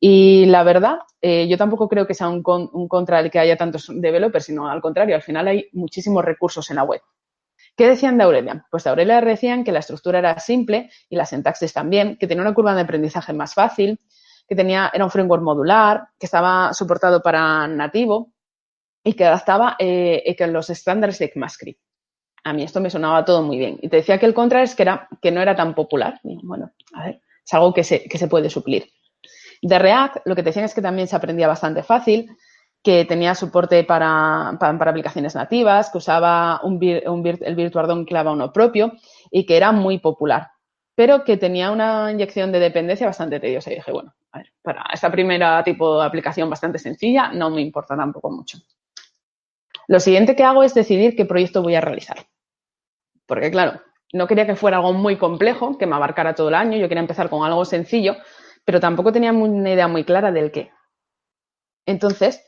Y 0.00 0.46
la 0.46 0.62
verdad, 0.62 0.98
eh, 1.20 1.46
yo 1.48 1.58
tampoco 1.58 1.88
creo 1.88 2.06
que 2.06 2.14
sea 2.14 2.28
un, 2.28 2.42
un 2.46 2.88
contra 2.88 3.20
el 3.20 3.30
que 3.30 3.38
haya 3.38 3.56
tantos 3.56 3.90
developers, 3.92 4.46
sino 4.46 4.68
al 4.68 4.80
contrario, 4.80 5.16
al 5.16 5.22
final 5.22 5.48
hay 5.48 5.68
muchísimos 5.72 6.24
recursos 6.24 6.70
en 6.70 6.76
la 6.76 6.84
web. 6.84 7.02
¿Qué 7.76 7.86
decían 7.86 8.18
de 8.18 8.24
Aurelia? 8.24 8.66
Pues 8.70 8.84
de 8.84 8.90
Aurelia 8.90 9.20
decían 9.20 9.64
que 9.64 9.70
la 9.70 9.78
estructura 9.80 10.18
era 10.18 10.40
simple 10.40 10.90
y 11.08 11.16
la 11.16 11.26
sintaxis 11.26 11.72
también, 11.72 12.16
que 12.16 12.26
tenía 12.26 12.42
una 12.42 12.54
curva 12.54 12.74
de 12.74 12.80
aprendizaje 12.80 13.32
más 13.32 13.54
fácil, 13.54 14.00
que 14.48 14.56
tenía, 14.56 14.90
era 14.92 15.04
un 15.04 15.10
framework 15.10 15.42
modular, 15.42 16.08
que 16.18 16.26
estaba 16.26 16.72
soportado 16.72 17.22
para 17.22 17.68
nativo, 17.68 18.32
y 19.04 19.14
que 19.14 19.24
adaptaba 19.24 19.76
eh, 19.78 20.36
los 20.48 20.70
estándares 20.70 21.18
de 21.18 21.26
ECMAScript. 21.26 21.80
A 22.44 22.52
mí 22.52 22.62
esto 22.62 22.80
me 22.80 22.90
sonaba 22.90 23.24
todo 23.24 23.42
muy 23.42 23.58
bien. 23.58 23.78
Y 23.82 23.88
te 23.88 23.96
decía 23.96 24.18
que 24.18 24.26
el 24.26 24.34
contra 24.34 24.62
es 24.62 24.74
que, 24.74 24.84
no 24.84 25.40
era 25.40 25.56
tan 25.56 25.74
popular. 25.74 26.20
bueno, 26.22 26.70
a 26.94 27.06
ver, 27.06 27.20
es 27.44 27.54
algo 27.54 27.74
que 27.74 27.84
se, 27.84 28.28
puede 28.28 28.50
suplir. 28.50 28.86
De 29.60 29.78
React, 29.78 30.18
lo 30.24 30.36
que 30.36 30.42
te 30.42 30.50
decían 30.50 30.64
es 30.64 30.74
que 30.74 30.82
también 30.82 31.08
se 31.08 31.16
aprendía 31.16 31.48
bastante 31.48 31.82
fácil, 31.82 32.30
que 32.82 33.04
tenía 33.04 33.34
soporte 33.34 33.82
para, 33.84 34.50
aplicaciones 34.50 35.34
nativas, 35.34 35.90
que 35.90 35.98
usaba 35.98 36.60
un, 36.62 36.78
un, 37.06 37.26
el 37.26 37.54
VirtualDOM 37.56 38.04
clava 38.04 38.32
uno 38.32 38.52
propio 38.52 38.92
y 39.30 39.44
que 39.44 39.56
era 39.56 39.72
muy 39.72 39.98
popular, 39.98 40.48
pero 40.94 41.24
que 41.24 41.36
tenía 41.36 41.70
una 41.70 42.12
inyección 42.12 42.52
de 42.52 42.60
dependencia 42.60 43.06
bastante 43.06 43.40
tediosa. 43.40 43.72
Y 43.72 43.76
dije, 43.76 43.92
bueno, 43.92 44.14
a 44.32 44.38
ver, 44.38 44.52
para 44.62 44.84
esta 44.92 45.10
primera 45.10 45.62
tipo 45.64 46.00
de 46.00 46.06
aplicación 46.06 46.48
bastante 46.48 46.78
sencilla 46.78 47.32
no 47.32 47.50
me 47.50 47.60
importa 47.60 47.96
tampoco 47.96 48.30
mucho. 48.30 48.58
Lo 49.88 50.00
siguiente 50.00 50.36
que 50.36 50.44
hago 50.44 50.62
es 50.62 50.74
decidir 50.74 51.16
qué 51.16 51.24
proyecto 51.24 51.62
voy 51.62 51.74
a 51.74 51.80
realizar. 51.80 52.18
Porque, 53.26 53.50
claro, 53.50 53.80
no 54.12 54.26
quería 54.26 54.46
que 54.46 54.54
fuera 54.54 54.76
algo 54.76 54.92
muy 54.92 55.16
complejo, 55.16 55.78
que 55.78 55.86
me 55.86 55.96
abarcara 55.96 56.34
todo 56.34 56.48
el 56.48 56.54
año, 56.54 56.78
yo 56.78 56.88
quería 56.88 57.00
empezar 57.00 57.30
con 57.30 57.44
algo 57.44 57.64
sencillo, 57.64 58.16
pero 58.64 58.80
tampoco 58.80 59.12
tenía 59.12 59.32
una 59.32 59.70
idea 59.70 59.88
muy 59.88 60.04
clara 60.04 60.30
del 60.30 60.50
qué. 60.50 60.70
Entonces, 61.86 62.44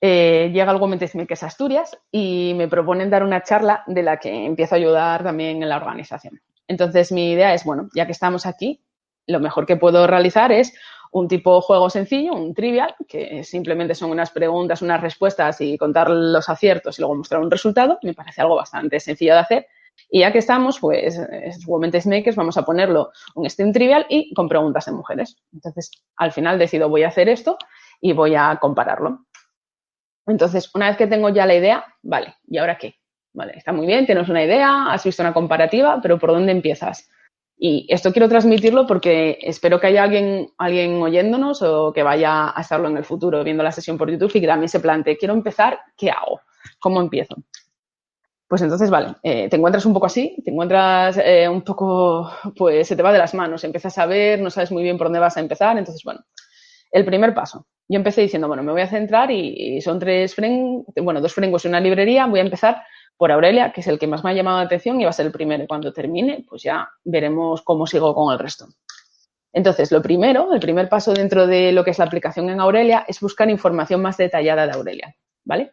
eh, 0.00 0.50
llega 0.52 0.70
algo 0.70 0.90
que 0.90 1.34
es 1.34 1.42
Asturias 1.42 1.96
y 2.10 2.54
me 2.56 2.68
proponen 2.68 3.10
dar 3.10 3.22
una 3.22 3.42
charla 3.42 3.84
de 3.86 4.02
la 4.02 4.16
que 4.16 4.46
empiezo 4.46 4.74
a 4.74 4.78
ayudar 4.78 5.22
también 5.22 5.62
en 5.62 5.68
la 5.68 5.76
organización. 5.76 6.40
Entonces, 6.68 7.12
mi 7.12 7.32
idea 7.32 7.52
es, 7.52 7.64
bueno, 7.64 7.90
ya 7.94 8.06
que 8.06 8.12
estamos 8.12 8.46
aquí, 8.46 8.82
lo 9.26 9.40
mejor 9.40 9.66
que 9.66 9.76
puedo 9.76 10.06
realizar 10.06 10.50
es 10.52 10.72
un 11.12 11.28
tipo 11.28 11.60
juego 11.60 11.90
sencillo, 11.90 12.32
un 12.32 12.54
trivial, 12.54 12.94
que 13.06 13.44
simplemente 13.44 13.94
son 13.94 14.10
unas 14.10 14.30
preguntas, 14.30 14.80
unas 14.80 15.00
respuestas 15.00 15.60
y 15.60 15.76
contar 15.76 16.08
los 16.08 16.48
aciertos 16.48 16.98
y 16.98 17.02
luego 17.02 17.16
mostrar 17.16 17.42
un 17.42 17.50
resultado. 17.50 17.98
Me 18.02 18.14
parece 18.14 18.40
algo 18.40 18.56
bastante 18.56 18.98
sencillo 18.98 19.34
de 19.34 19.40
hacer. 19.40 19.66
Y 20.10 20.20
ya 20.20 20.32
que 20.32 20.38
estamos, 20.38 20.80
pues, 20.80 21.20
igualmente 21.60 22.00
Makers, 22.06 22.34
vamos 22.34 22.56
a 22.56 22.64
ponerlo 22.64 23.12
un 23.34 23.48
stream 23.48 23.72
trivial 23.72 24.06
y 24.08 24.32
con 24.32 24.48
preguntas 24.48 24.86
de 24.86 24.92
mujeres. 24.92 25.36
Entonces, 25.52 25.90
al 26.16 26.32
final 26.32 26.58
decido, 26.58 26.88
voy 26.88 27.02
a 27.02 27.08
hacer 27.08 27.28
esto 27.28 27.58
y 28.00 28.14
voy 28.14 28.34
a 28.34 28.56
compararlo. 28.58 29.26
Entonces, 30.26 30.70
una 30.74 30.88
vez 30.88 30.96
que 30.96 31.06
tengo 31.06 31.28
ya 31.28 31.44
la 31.44 31.54
idea, 31.54 31.84
vale, 32.02 32.36
¿y 32.46 32.56
ahora 32.56 32.78
qué? 32.78 32.94
Vale, 33.34 33.52
está 33.56 33.72
muy 33.72 33.86
bien, 33.86 34.06
tienes 34.06 34.30
una 34.30 34.42
idea, 34.42 34.90
has 34.90 35.04
visto 35.04 35.22
una 35.22 35.34
comparativa, 35.34 36.00
pero 36.00 36.18
¿por 36.18 36.30
dónde 36.30 36.52
empiezas? 36.52 37.10
Y 37.64 37.86
esto 37.88 38.10
quiero 38.10 38.28
transmitirlo 38.28 38.88
porque 38.88 39.38
espero 39.40 39.78
que 39.78 39.86
haya 39.86 40.02
alguien, 40.02 40.48
alguien 40.58 41.00
oyéndonos 41.00 41.62
o 41.62 41.92
que 41.92 42.02
vaya 42.02 42.50
a 42.50 42.60
estarlo 42.60 42.88
en 42.88 42.96
el 42.96 43.04
futuro 43.04 43.44
viendo 43.44 43.62
la 43.62 43.70
sesión 43.70 43.96
por 43.96 44.10
YouTube 44.10 44.32
y 44.34 44.40
que 44.40 44.48
también 44.48 44.68
se 44.68 44.80
plantee, 44.80 45.16
quiero 45.16 45.32
empezar, 45.32 45.78
¿qué 45.96 46.10
hago? 46.10 46.40
¿Cómo 46.80 47.00
empiezo? 47.00 47.36
Pues 48.48 48.62
entonces, 48.62 48.90
vale, 48.90 49.14
eh, 49.22 49.48
te 49.48 49.54
encuentras 49.54 49.86
un 49.86 49.92
poco 49.92 50.06
así, 50.06 50.42
te 50.44 50.50
encuentras 50.50 51.16
eh, 51.24 51.48
un 51.48 51.62
poco, 51.62 52.32
pues 52.56 52.88
se 52.88 52.96
te 52.96 53.02
va 53.04 53.12
de 53.12 53.20
las 53.20 53.32
manos, 53.32 53.62
empiezas 53.62 53.96
a 53.96 54.06
ver, 54.06 54.40
no 54.40 54.50
sabes 54.50 54.72
muy 54.72 54.82
bien 54.82 54.98
por 54.98 55.06
dónde 55.06 55.20
vas 55.20 55.36
a 55.36 55.40
empezar, 55.40 55.78
entonces, 55.78 56.02
bueno, 56.02 56.18
el 56.90 57.04
primer 57.04 57.32
paso. 57.32 57.68
Yo 57.86 57.96
empecé 57.96 58.22
diciendo, 58.22 58.48
bueno, 58.48 58.64
me 58.64 58.72
voy 58.72 58.80
a 58.80 58.88
centrar 58.88 59.30
y, 59.30 59.80
son 59.82 60.00
tres 60.00 60.34
frameworks, 60.34 60.94
bueno, 61.00 61.20
dos 61.20 61.32
frameworks 61.32 61.66
y 61.66 61.68
una 61.68 61.78
librería, 61.78 62.26
voy 62.26 62.40
a 62.40 62.42
empezar 62.42 62.82
por 63.16 63.30
Aurelia, 63.30 63.72
que 63.72 63.80
es 63.80 63.86
el 63.86 63.98
que 63.98 64.06
más 64.06 64.24
me 64.24 64.30
ha 64.30 64.34
llamado 64.34 64.58
la 64.58 64.64
atención 64.64 65.00
y 65.00 65.04
va 65.04 65.10
a 65.10 65.12
ser 65.12 65.26
el 65.26 65.32
primero. 65.32 65.66
Cuando 65.66 65.92
termine, 65.92 66.44
pues 66.48 66.62
ya 66.62 66.88
veremos 67.04 67.62
cómo 67.62 67.86
sigo 67.86 68.14
con 68.14 68.32
el 68.32 68.38
resto. 68.38 68.66
Entonces, 69.52 69.92
lo 69.92 70.00
primero, 70.00 70.52
el 70.52 70.60
primer 70.60 70.88
paso 70.88 71.12
dentro 71.12 71.46
de 71.46 71.72
lo 71.72 71.84
que 71.84 71.90
es 71.90 71.98
la 71.98 72.06
aplicación 72.06 72.48
en 72.48 72.60
Aurelia 72.60 73.04
es 73.06 73.20
buscar 73.20 73.50
información 73.50 74.00
más 74.00 74.16
detallada 74.16 74.66
de 74.66 74.72
Aurelia, 74.72 75.14
¿vale? 75.44 75.72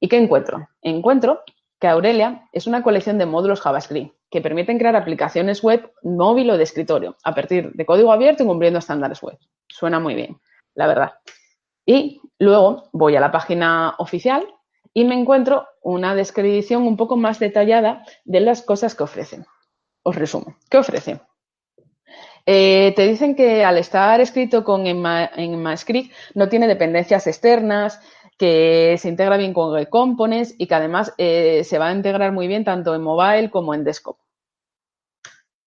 ¿Y 0.00 0.08
qué 0.08 0.16
encuentro? 0.16 0.68
Encuentro 0.80 1.42
que 1.78 1.86
Aurelia 1.86 2.48
es 2.52 2.66
una 2.66 2.82
colección 2.82 3.18
de 3.18 3.26
módulos 3.26 3.60
JavaScript 3.60 4.14
que 4.30 4.40
permiten 4.40 4.78
crear 4.78 4.96
aplicaciones 4.96 5.62
web 5.62 5.92
móvil 6.02 6.50
o 6.50 6.56
de 6.56 6.64
escritorio 6.64 7.16
a 7.24 7.34
partir 7.34 7.72
de 7.72 7.86
código 7.86 8.12
abierto 8.12 8.42
y 8.42 8.46
cumpliendo 8.46 8.78
estándares 8.78 9.22
web. 9.22 9.38
Suena 9.68 10.00
muy 10.00 10.14
bien, 10.14 10.40
la 10.74 10.86
verdad. 10.86 11.12
Y 11.86 12.20
luego 12.38 12.88
voy 12.92 13.16
a 13.16 13.20
la 13.20 13.32
página 13.32 13.94
oficial 13.98 14.46
y 14.98 15.04
me 15.04 15.14
encuentro 15.14 15.68
una 15.80 16.16
descripción 16.16 16.82
un 16.82 16.96
poco 16.96 17.16
más 17.16 17.38
detallada 17.38 18.02
de 18.24 18.40
las 18.40 18.62
cosas 18.62 18.96
que 18.96 19.04
ofrecen. 19.04 19.46
Os 20.02 20.16
resumo. 20.16 20.56
¿Qué 20.68 20.76
ofrece? 20.76 21.20
Eh, 22.44 22.92
te 22.96 23.06
dicen 23.06 23.36
que 23.36 23.64
al 23.64 23.78
estar 23.78 24.20
escrito 24.20 24.64
con 24.64 24.88
ECMAScript 24.88 26.12
no 26.34 26.48
tiene 26.48 26.66
dependencias 26.66 27.28
externas, 27.28 28.00
que 28.36 28.96
se 28.98 29.08
integra 29.08 29.36
bien 29.36 29.52
con 29.52 29.84
Components 29.84 30.56
y 30.58 30.66
que 30.66 30.74
además 30.74 31.14
eh, 31.16 31.62
se 31.62 31.78
va 31.78 31.90
a 31.90 31.92
integrar 31.92 32.32
muy 32.32 32.48
bien 32.48 32.64
tanto 32.64 32.92
en 32.96 33.02
mobile 33.02 33.50
como 33.50 33.74
en 33.74 33.84
desktop. 33.84 34.16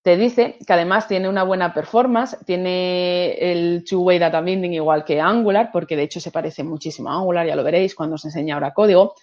Te 0.01 0.17
dice 0.17 0.58
que 0.65 0.74
además 0.74 1.08
tiene 1.08 1.29
una 1.29 1.43
buena 1.43 1.74
performance, 1.74 2.38
tiene 2.46 3.34
el 3.34 3.84
two-way 3.88 4.17
data 4.17 4.41
binding 4.41 4.74
igual 4.74 5.05
que 5.05 5.22
Angular, 5.22 5.70
porque 5.72 5.96
de 5.96 6.03
hecho 6.03 6.20
se 6.20 6.31
parece 6.31 6.63
muchísimo 6.63 7.12
a 7.12 7.17
Angular, 7.17 7.46
ya 7.46 7.55
lo 7.55 7.63
veréis 7.63 7.93
cuando 7.93 8.15
os 8.15 8.25
enseñe 8.25 8.51
ahora 8.51 8.74
código. 8.74 9.13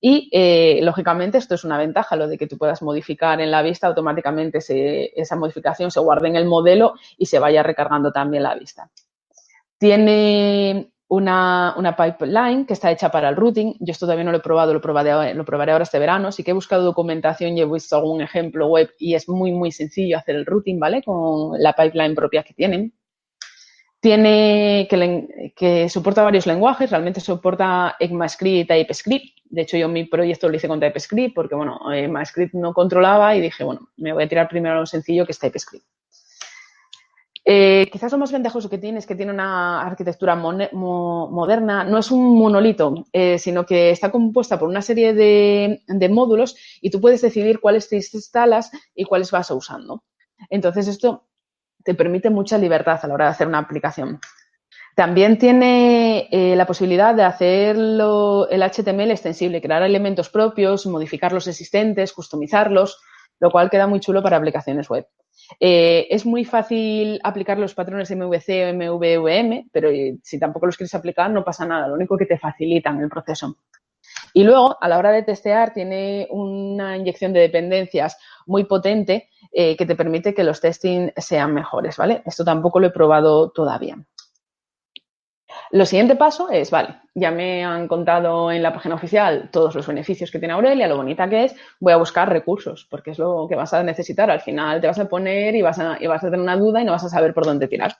Y, 0.00 0.30
eh, 0.32 0.80
lógicamente, 0.82 1.38
esto 1.38 1.54
es 1.54 1.64
una 1.64 1.78
ventaja, 1.78 2.16
lo 2.16 2.26
de 2.26 2.38
que 2.38 2.46
tú 2.46 2.56
puedas 2.56 2.82
modificar 2.82 3.40
en 3.40 3.50
la 3.50 3.62
vista, 3.62 3.86
automáticamente 3.86 4.60
esa 5.20 5.36
modificación 5.36 5.90
se 5.90 6.00
guarde 6.00 6.28
en 6.28 6.36
el 6.36 6.46
modelo 6.46 6.94
y 7.18 7.26
se 7.26 7.38
vaya 7.38 7.62
recargando 7.62 8.10
también 8.12 8.42
la 8.42 8.54
vista. 8.54 8.90
Tiene 9.78 10.93
una, 11.14 11.94
pipeline 11.96 12.66
que 12.66 12.72
está 12.72 12.90
hecha 12.90 13.10
para 13.10 13.28
el 13.28 13.36
routing. 13.36 13.74
Yo 13.80 13.92
esto 13.92 14.06
todavía 14.06 14.24
no 14.24 14.32
lo 14.32 14.38
he 14.38 14.40
probado, 14.40 14.72
lo 14.72 14.80
probaré, 14.80 15.34
lo 15.34 15.44
probaré 15.44 15.72
ahora 15.72 15.84
este 15.84 15.98
verano. 15.98 16.32
Sí 16.32 16.42
que 16.42 16.50
he 16.50 16.54
buscado 16.54 16.82
documentación 16.82 17.56
y 17.56 17.60
he 17.60 17.66
visto 17.66 17.96
algún 17.96 18.20
ejemplo 18.20 18.66
web 18.68 18.90
y 18.98 19.14
es 19.14 19.28
muy, 19.28 19.52
muy 19.52 19.72
sencillo 19.72 20.18
hacer 20.18 20.36
el 20.36 20.46
routing, 20.46 20.78
¿vale? 20.78 21.02
Con 21.02 21.60
la 21.60 21.72
pipeline 21.72 22.14
propia 22.14 22.42
que 22.42 22.54
tienen. 22.54 22.92
Tiene 24.00 24.86
que, 24.90 25.52
que 25.56 25.88
soporta 25.88 26.22
varios 26.22 26.46
lenguajes, 26.46 26.90
realmente 26.90 27.20
soporta 27.20 27.96
ECMAScript 27.98 28.64
y 28.64 28.66
TypeScript. 28.66 29.38
De 29.44 29.62
hecho, 29.62 29.78
yo 29.78 29.88
mi 29.88 30.04
proyecto 30.04 30.48
lo 30.48 30.56
hice 30.56 30.68
con 30.68 30.80
TypeScript 30.80 31.34
porque, 31.34 31.54
bueno, 31.54 31.80
ECMAScript 31.90 32.54
no 32.54 32.74
controlaba 32.74 33.34
y 33.34 33.40
dije, 33.40 33.64
bueno, 33.64 33.88
me 33.96 34.12
voy 34.12 34.24
a 34.24 34.28
tirar 34.28 34.48
primero 34.48 34.80
lo 34.80 34.86
sencillo 34.86 35.24
que 35.24 35.32
es 35.32 35.38
TypeScript. 35.38 35.86
Eh, 37.46 37.90
quizás 37.92 38.10
lo 38.10 38.16
más 38.16 38.32
ventajoso 38.32 38.70
que 38.70 38.78
tiene 38.78 38.98
es 38.98 39.06
que 39.06 39.14
tiene 39.14 39.30
una 39.30 39.82
arquitectura 39.82 40.34
moderna, 40.34 41.84
no 41.84 41.98
es 41.98 42.10
un 42.10 42.38
monolito, 42.38 43.04
eh, 43.12 43.38
sino 43.38 43.66
que 43.66 43.90
está 43.90 44.10
compuesta 44.10 44.58
por 44.58 44.68
una 44.68 44.80
serie 44.80 45.12
de, 45.12 46.08
módulos 46.10 46.56
y 46.80 46.90
tú 46.90 47.00
puedes 47.02 47.20
decidir 47.20 47.60
cuáles 47.60 47.88
te 47.88 47.96
instalas 47.96 48.70
y 48.94 49.04
cuáles 49.04 49.30
vas 49.30 49.50
usando. 49.50 50.04
Entonces, 50.48 50.88
esto 50.88 51.26
te 51.84 51.94
permite 51.94 52.30
mucha 52.30 52.56
libertad 52.56 53.00
a 53.02 53.08
la 53.08 53.14
hora 53.14 53.24
de 53.26 53.32
hacer 53.32 53.46
una 53.46 53.58
aplicación. 53.58 54.20
También 54.96 55.38
tiene 55.38 56.28
eh, 56.30 56.56
la 56.56 56.66
posibilidad 56.66 57.14
de 57.14 57.24
hacerlo 57.24 58.48
el 58.48 58.62
HTML 58.62 59.10
extensible, 59.10 59.60
crear 59.60 59.82
elementos 59.82 60.30
propios, 60.30 60.86
modificar 60.86 61.32
los 61.32 61.46
existentes, 61.46 62.12
customizarlos, 62.12 63.00
lo 63.40 63.50
cual 63.50 63.68
queda 63.68 63.86
muy 63.86 64.00
chulo 64.00 64.22
para 64.22 64.38
aplicaciones 64.38 64.88
web. 64.88 65.06
Eh, 65.60 66.06
es 66.10 66.26
muy 66.26 66.44
fácil 66.44 67.20
aplicar 67.22 67.58
los 67.58 67.74
patrones 67.74 68.10
MVC 68.10 68.64
o 68.64 68.74
MVVM, 68.74 69.68
pero 69.72 69.90
eh, 69.90 70.18
si 70.22 70.38
tampoco 70.38 70.66
los 70.66 70.76
quieres 70.76 70.94
aplicar 70.94 71.30
no 71.30 71.44
pasa 71.44 71.66
nada, 71.66 71.88
lo 71.88 71.94
único 71.94 72.16
que 72.16 72.26
te 72.26 72.38
facilitan 72.38 73.00
el 73.00 73.08
proceso. 73.08 73.56
Y 74.32 74.44
luego, 74.44 74.76
a 74.80 74.88
la 74.88 74.98
hora 74.98 75.12
de 75.12 75.22
testear, 75.22 75.72
tiene 75.72 76.26
una 76.30 76.96
inyección 76.96 77.32
de 77.32 77.40
dependencias 77.40 78.18
muy 78.46 78.64
potente 78.64 79.28
eh, 79.52 79.76
que 79.76 79.86
te 79.86 79.94
permite 79.94 80.34
que 80.34 80.44
los 80.44 80.60
testing 80.60 81.10
sean 81.16 81.54
mejores, 81.54 81.96
¿vale? 81.96 82.22
Esto 82.26 82.44
tampoco 82.44 82.80
lo 82.80 82.88
he 82.88 82.90
probado 82.90 83.50
todavía. 83.50 83.96
Lo 85.70 85.86
siguiente 85.86 86.16
paso 86.16 86.50
es, 86.50 86.70
vale, 86.70 86.96
ya 87.14 87.30
me 87.30 87.64
han 87.64 87.88
contado 87.88 88.52
en 88.52 88.62
la 88.62 88.72
página 88.72 88.94
oficial 88.94 89.48
todos 89.50 89.74
los 89.74 89.86
beneficios 89.86 90.30
que 90.30 90.38
tiene 90.38 90.54
Aurelia, 90.54 90.86
lo 90.86 90.96
bonita 90.96 91.28
que 91.28 91.44
es, 91.44 91.56
voy 91.80 91.92
a 91.92 91.96
buscar 91.96 92.28
recursos, 92.28 92.86
porque 92.90 93.10
es 93.10 93.18
lo 93.18 93.46
que 93.48 93.56
vas 93.56 93.72
a 93.72 93.82
necesitar. 93.82 94.30
Al 94.30 94.40
final 94.40 94.80
te 94.80 94.86
vas 94.86 94.98
a 94.98 95.08
poner 95.08 95.54
y 95.54 95.62
vas 95.62 95.78
a, 95.78 95.96
y 96.00 96.06
vas 96.06 96.22
a 96.22 96.26
tener 96.26 96.40
una 96.40 96.56
duda 96.56 96.80
y 96.80 96.84
no 96.84 96.92
vas 96.92 97.04
a 97.04 97.08
saber 97.08 97.34
por 97.34 97.44
dónde 97.44 97.68
tirar. 97.68 97.96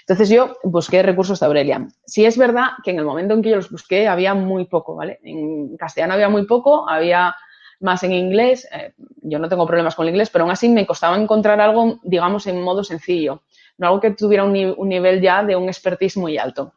Entonces 0.00 0.28
yo 0.30 0.56
busqué 0.62 1.02
recursos 1.02 1.38
de 1.38 1.46
Aurelia. 1.46 1.86
Si 2.06 2.24
es 2.24 2.38
verdad 2.38 2.68
que 2.82 2.92
en 2.92 2.98
el 2.98 3.04
momento 3.04 3.34
en 3.34 3.42
que 3.42 3.50
yo 3.50 3.56
los 3.56 3.70
busqué 3.70 4.08
había 4.08 4.34
muy 4.34 4.64
poco, 4.64 4.96
¿vale? 4.96 5.20
En 5.22 5.76
castellano 5.76 6.14
había 6.14 6.28
muy 6.28 6.46
poco, 6.46 6.88
había 6.88 7.34
más 7.80 8.02
en 8.04 8.12
inglés. 8.12 8.66
Eh, 8.72 8.94
yo 9.22 9.38
no 9.38 9.48
tengo 9.48 9.66
problemas 9.66 9.94
con 9.94 10.06
el 10.06 10.10
inglés, 10.14 10.30
pero 10.30 10.44
aún 10.44 10.52
así 10.52 10.68
me 10.68 10.86
costaba 10.86 11.16
encontrar 11.16 11.60
algo, 11.60 12.00
digamos, 12.02 12.46
en 12.46 12.62
modo 12.62 12.82
sencillo, 12.82 13.42
no 13.76 13.88
algo 13.88 14.00
que 14.00 14.12
tuviera 14.12 14.44
un, 14.44 14.74
un 14.76 14.88
nivel 14.88 15.20
ya 15.20 15.44
de 15.44 15.56
un 15.56 15.68
expertise 15.68 16.16
muy 16.16 16.38
alto. 16.38 16.72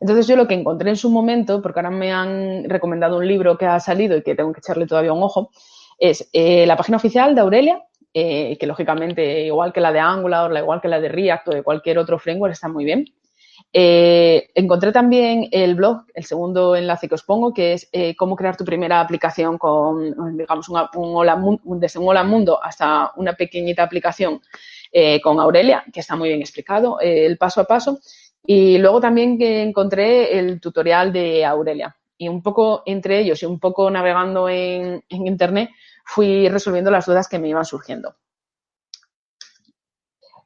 Entonces 0.00 0.26
yo 0.26 0.34
lo 0.34 0.48
que 0.48 0.54
encontré 0.54 0.88
en 0.88 0.96
su 0.96 1.10
momento, 1.10 1.60
porque 1.60 1.80
ahora 1.80 1.90
me 1.90 2.10
han 2.10 2.68
recomendado 2.68 3.18
un 3.18 3.28
libro 3.28 3.58
que 3.58 3.66
ha 3.66 3.78
salido 3.80 4.16
y 4.16 4.22
que 4.22 4.34
tengo 4.34 4.52
que 4.52 4.60
echarle 4.60 4.86
todavía 4.86 5.12
un 5.12 5.22
ojo, 5.22 5.50
es 5.98 6.28
eh, 6.32 6.66
la 6.66 6.76
página 6.76 6.96
oficial 6.96 7.34
de 7.34 7.42
Aurelia, 7.42 7.82
eh, 8.14 8.56
que 8.58 8.66
lógicamente 8.66 9.42
igual 9.42 9.72
que 9.72 9.80
la 9.82 9.92
de 9.92 10.00
Angular, 10.00 10.50
igual 10.56 10.80
que 10.80 10.88
la 10.88 10.98
de 10.98 11.10
React 11.10 11.48
o 11.48 11.50
de 11.52 11.62
cualquier 11.62 11.98
otro 11.98 12.18
framework 12.18 12.52
está 12.52 12.68
muy 12.68 12.86
bien. 12.86 13.04
Eh, 13.72 14.48
encontré 14.54 14.90
también 14.90 15.48
el 15.52 15.74
blog, 15.74 16.04
el 16.14 16.24
segundo 16.24 16.74
enlace 16.74 17.06
que 17.06 17.14
os 17.14 17.22
pongo, 17.22 17.52
que 17.52 17.74
es 17.74 17.90
cómo 18.16 18.34
crear 18.34 18.56
tu 18.56 18.64
primera 18.64 19.00
aplicación 19.00 19.58
con, 19.58 20.36
digamos, 20.36 20.68
un 20.70 21.78
desde 21.78 22.00
un 22.00 22.08
hola 22.08 22.24
mundo 22.24 22.58
hasta 22.60 23.12
una 23.16 23.34
pequeñita 23.34 23.82
aplicación 23.82 24.40
con 25.22 25.38
Aurelia, 25.38 25.84
que 25.92 26.00
está 26.00 26.16
muy 26.16 26.30
bien 26.30 26.40
explicado, 26.40 26.98
el 27.00 27.36
paso 27.36 27.60
a 27.60 27.64
paso. 27.64 28.00
Y 28.44 28.78
luego 28.78 29.00
también 29.00 29.38
que 29.38 29.62
encontré 29.62 30.38
el 30.38 30.60
tutorial 30.60 31.12
de 31.12 31.44
Aurelia. 31.44 31.96
Y 32.16 32.28
un 32.28 32.42
poco 32.42 32.82
entre 32.86 33.20
ellos 33.20 33.42
y 33.42 33.46
un 33.46 33.58
poco 33.58 33.90
navegando 33.90 34.48
en, 34.48 35.02
Internet 35.08 35.70
fui 36.04 36.48
resolviendo 36.48 36.90
las 36.90 37.06
dudas 37.06 37.28
que 37.28 37.38
me 37.38 37.48
iban 37.48 37.64
surgiendo. 37.64 38.16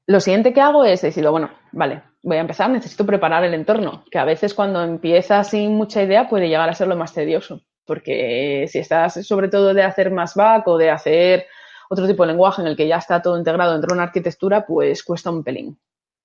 Lo 0.07 0.21
siguiente 0.21 0.53
que 0.53 0.61
hago 0.61 0.85
es 0.85 1.01
decir, 1.01 1.27
bueno, 1.29 1.51
vale, 1.73 2.03
voy 2.23 2.37
a 2.37 2.41
empezar, 2.41 2.69
necesito 2.69 3.07
preparar 3.07 3.43
el 3.45 3.55
entorno, 3.55 4.05
que 4.11 4.19
a 4.19 4.25
veces 4.25 4.53
cuando 4.53 4.83
empiezas 4.83 5.49
sin 5.49 5.75
mucha 5.75 6.03
idea 6.03 6.29
puede 6.29 6.49
llegar 6.49 6.69
a 6.69 6.75
ser 6.75 6.89
lo 6.89 6.97
más 6.97 7.15
tedioso, 7.15 7.63
porque 7.87 8.67
si 8.69 8.81
estás 8.81 9.27
sobre 9.27 9.49
todo 9.49 9.73
de 9.73 9.83
hacer 9.83 10.11
más 10.11 10.35
back 10.35 10.69
o 10.69 10.77
de 10.77 10.91
hacer 10.91 11.47
otro 11.89 12.07
tipo 12.07 12.23
de 12.25 12.33
lenguaje 12.33 12.61
en 12.61 12.69
el 12.69 12.77
que 12.77 12.87
ya 12.87 12.97
está 12.97 13.23
todo 13.23 13.39
integrado 13.39 13.73
dentro 13.73 13.89
de 13.89 13.95
una 13.95 14.05
arquitectura, 14.05 14.67
pues 14.67 15.03
cuesta 15.03 15.31
un 15.31 15.43
pelín. 15.43 15.79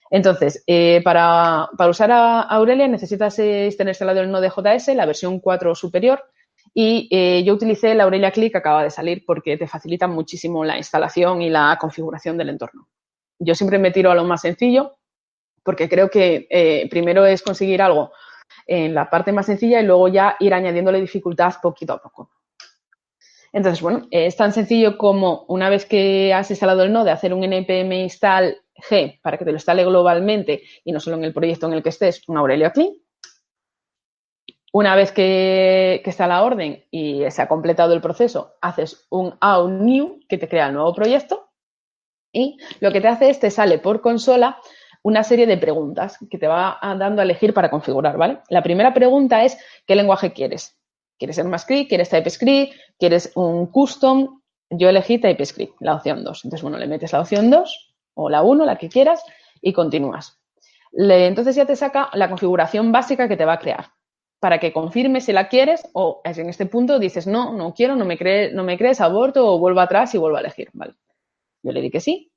Entonces, 0.09 0.63
eh, 0.65 1.01
para, 1.03 1.69
usar 1.89 2.11
a 2.11 2.41
Aurelia 2.41 2.87
necesitas 2.87 3.37
eh, 3.39 3.73
tener 3.77 3.91
instalado 3.91 4.21
el 4.21 4.31
Node.js, 4.31 4.95
la 4.95 5.05
versión 5.05 5.39
4 5.39 5.75
superior, 5.75 6.23
y 6.73 7.07
eh, 7.11 7.43
yo 7.43 7.53
utilicé 7.53 7.93
la 7.95 8.03
Aurelia 8.03 8.31
Click 8.31 8.51
que 8.51 8.57
acaba 8.57 8.83
de 8.83 8.89
salir 8.89 9.23
porque 9.25 9.57
te 9.57 9.67
facilita 9.67 10.07
muchísimo 10.07 10.63
la 10.63 10.77
instalación 10.77 11.41
y 11.41 11.49
la 11.49 11.77
configuración 11.79 12.37
del 12.37 12.49
entorno. 12.49 12.87
Yo 13.39 13.55
siempre 13.55 13.79
me 13.79 13.91
tiro 13.91 14.11
a 14.11 14.15
lo 14.15 14.23
más 14.23 14.41
sencillo 14.41 14.97
porque 15.63 15.89
creo 15.89 16.09
que 16.09 16.87
primero 16.89 17.25
es 17.25 17.41
conseguir 17.41 17.81
algo 17.81 18.11
en 18.65 18.93
la 18.93 19.09
parte 19.09 19.31
más 19.31 19.45
sencilla 19.45 19.79
y 19.79 19.85
luego 19.85 20.07
ya 20.07 20.35
ir 20.39 20.53
añadiéndole 20.53 20.99
dificultad 20.99 21.53
poquito 21.61 21.93
a 21.93 22.01
poco. 22.01 22.31
Entonces, 23.51 23.81
bueno, 23.81 24.07
es 24.11 24.35
tan 24.35 24.53
sencillo 24.53 24.97
como 24.97 25.45
una 25.47 25.69
vez 25.69 25.85
que 25.85 26.33
has 26.33 26.49
instalado 26.51 26.83
el 26.83 26.93
Node, 26.93 27.11
hacer 27.11 27.33
un 27.33 27.43
npm 27.43 28.03
install 28.03 28.55
g 28.81 29.19
para 29.21 29.37
que 29.37 29.45
te 29.45 29.51
lo 29.51 29.57
instale 29.57 29.83
globalmente 29.83 30.63
y 30.83 30.91
no 30.91 30.99
solo 30.99 31.17
en 31.17 31.23
el 31.23 31.33
proyecto 31.33 31.67
en 31.67 31.73
el 31.73 31.83
que 31.83 31.89
estés, 31.89 32.27
un 32.27 32.37
Aurelia 32.37 32.71
Clean. 32.71 32.91
Una 34.71 34.95
vez 34.95 35.11
que, 35.11 36.01
está 36.05 36.27
la 36.27 36.43
orden 36.43 36.85
y 36.91 37.23
se 37.29 37.41
ha 37.41 37.47
completado 37.47 37.93
el 37.93 38.01
proceso, 38.01 38.55
haces 38.61 39.07
un 39.09 39.35
out 39.41 39.71
new 39.71 40.19
que 40.27 40.37
te 40.37 40.47
crea 40.47 40.67
el 40.67 40.73
nuevo 40.73 40.93
proyecto 40.93 41.49
y 42.31 42.57
lo 42.79 42.91
que 42.91 43.01
te 43.01 43.07
hace 43.07 43.29
es 43.29 43.39
te 43.39 43.49
sale 43.49 43.79
por 43.79 44.01
consola 44.01 44.59
una 45.01 45.23
serie 45.23 45.47
de 45.47 45.57
preguntas 45.57 46.19
que 46.29 46.37
te 46.37 46.47
va 46.47 46.77
dando 46.81 47.21
a 47.21 47.25
elegir 47.25 47.53
para 47.53 47.71
configurar, 47.71 48.17
¿vale? 48.17 48.39
La 48.49 48.61
primera 48.61 48.93
pregunta 48.93 49.43
es 49.43 49.57
¿qué 49.87 49.95
lenguaje 49.95 50.33
quieres? 50.33 50.77
¿Quieres 51.17 51.35
ser 51.35 51.45
MaskScript? 51.45 51.89
¿Quieres 51.89 52.09
TypeScript? 52.09 52.73
¿Quieres 52.97 53.31
un 53.35 53.67
custom? 53.67 54.41
Yo 54.69 54.89
elegí 54.89 55.17
TypeScript, 55.17 55.81
la 55.81 55.95
opción 55.95 56.23
2. 56.23 56.45
Entonces, 56.45 56.61
bueno, 56.61 56.77
le 56.77 56.87
metes 56.87 57.11
la 57.11 57.21
opción 57.21 57.49
2 57.49 57.88
o 58.19 58.29
la 58.29 58.43
1, 58.43 58.65
la 58.65 58.77
que 58.77 58.89
quieras, 58.89 59.23
y 59.61 59.73
continúas. 59.73 60.39
entonces 60.91 61.55
ya 61.55 61.65
te 61.65 61.75
saca 61.75 62.09
la 62.13 62.29
configuración 62.29 62.91
básica 62.91 63.27
que 63.27 63.37
te 63.37 63.45
va 63.45 63.53
a 63.53 63.59
crear 63.59 63.85
para 64.39 64.59
que 64.59 64.71
confirme 64.71 65.21
si 65.21 65.33
la 65.33 65.49
quieres 65.49 65.87
o 65.93 66.21
en 66.23 66.49
este 66.49 66.65
punto 66.65 66.97
dices, 66.97 67.27
no, 67.27 67.53
no 67.55 67.73
quiero, 67.73 67.95
no 67.95 68.05
me, 68.05 68.17
no 68.53 68.63
me 68.63 68.77
crees, 68.77 69.01
aborto 69.01 69.45
o 69.45 69.59
vuelvo 69.59 69.81
atrás 69.81 70.15
y 70.15 70.17
vuelvo 70.17 70.37
a 70.37 70.41
elegir. 70.41 70.69
Vale. 70.73 70.93
Yo 71.61 71.71
le 71.71 71.81
di 71.81 71.91
que 71.91 71.99
sí. 71.99 72.31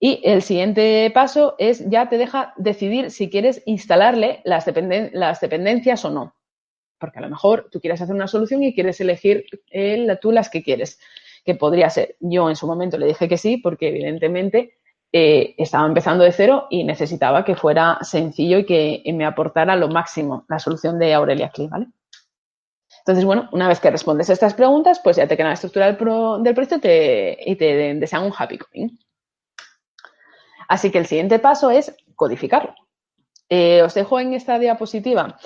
Y 0.00 0.22
el 0.24 0.40
siguiente 0.42 1.10
paso 1.14 1.54
es 1.58 1.88
ya 1.88 2.08
te 2.08 2.16
deja 2.16 2.54
decidir 2.56 3.10
si 3.10 3.28
quieres 3.28 3.62
instalarle 3.66 4.40
las, 4.44 4.66
las 5.12 5.40
dependencias 5.40 6.04
o 6.06 6.10
no. 6.10 6.34
Porque 6.98 7.18
a 7.18 7.22
lo 7.22 7.28
mejor 7.28 7.68
tú 7.70 7.80
quieres 7.80 8.00
hacer 8.00 8.14
una 8.14 8.26
solución 8.26 8.62
y 8.62 8.74
quieres 8.74 8.98
elegir 9.00 9.44
tú 10.22 10.32
las 10.32 10.48
que 10.48 10.62
quieres, 10.62 10.98
que 11.44 11.54
podría 11.54 11.90
ser. 11.90 12.16
Yo 12.20 12.48
en 12.48 12.56
su 12.56 12.66
momento 12.66 12.96
le 12.96 13.06
dije 13.06 13.28
que 13.28 13.36
sí, 13.36 13.58
porque 13.58 13.88
evidentemente 13.88 14.78
eh, 15.16 15.54
estaba 15.58 15.86
empezando 15.86 16.24
de 16.24 16.32
cero 16.32 16.66
y 16.70 16.82
necesitaba 16.82 17.44
que 17.44 17.54
fuera 17.54 17.98
sencillo 18.00 18.58
y 18.58 18.66
que 18.66 19.00
me 19.14 19.24
aportara 19.24 19.76
lo 19.76 19.86
máximo 19.86 20.44
la 20.48 20.58
solución 20.58 20.98
de 20.98 21.14
Aurelia 21.14 21.50
Clean, 21.50 21.70
¿vale? 21.70 21.86
Entonces, 22.98 23.24
bueno, 23.24 23.48
una 23.52 23.68
vez 23.68 23.78
que 23.78 23.92
respondes 23.92 24.28
a 24.28 24.32
estas 24.32 24.54
preguntas, 24.54 25.00
pues 25.04 25.16
ya 25.16 25.28
te 25.28 25.36
queda 25.36 25.46
la 25.46 25.54
estructura 25.54 25.86
del, 25.86 25.96
proyecto 25.96 26.76
y 26.76 27.54
te 27.54 27.94
desean 27.94 28.24
un 28.24 28.32
happy 28.36 28.58
coding. 28.58 28.98
Así 30.66 30.90
que 30.90 30.98
el 30.98 31.06
siguiente 31.06 31.38
paso 31.38 31.70
es 31.70 31.94
codificarlo. 32.16 32.74
Eh, 33.48 33.82
os 33.82 33.94
dejo 33.94 34.18
en 34.18 34.34
esta 34.34 34.58
diapositiva 34.58 35.38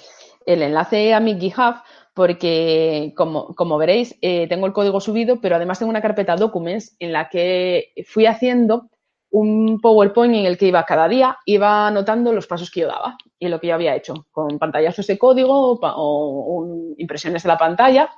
el 0.46 0.62
enlace 0.62 1.12
a 1.12 1.20
mi 1.20 1.38
GitHub 1.38 1.82
porque, 2.14 3.12
como, 3.14 3.76
veréis, 3.76 4.16
eh, 4.22 4.48
tengo 4.48 4.66
el 4.66 4.72
código 4.72 4.98
subido, 4.98 5.42
pero 5.42 5.56
además 5.56 5.78
tengo 5.78 5.90
una 5.90 6.00
carpeta 6.00 6.36
Documents 6.36 6.96
en 7.00 7.12
la 7.12 7.28
que 7.28 7.92
fui 8.06 8.24
haciendo 8.24 8.88
un 9.30 9.80
PowerPoint 9.80 10.34
en 10.34 10.46
el 10.46 10.56
que 10.56 10.66
iba 10.66 10.84
cada 10.84 11.08
día, 11.08 11.38
iba 11.44 11.88
anotando 11.88 12.32
los 12.32 12.46
pasos 12.46 12.70
que 12.70 12.80
yo 12.80 12.88
daba 12.88 13.16
y 13.38 13.48
lo 13.48 13.60
que 13.60 13.68
yo 13.68 13.74
había 13.74 13.94
hecho, 13.94 14.26
con 14.30 14.58
pantallazos 14.58 15.06
de 15.06 15.18
código 15.18 15.78
o, 15.82 16.94
impresiones 16.96 17.42
de 17.42 17.48
la 17.48 17.58
pantalla 17.58 18.10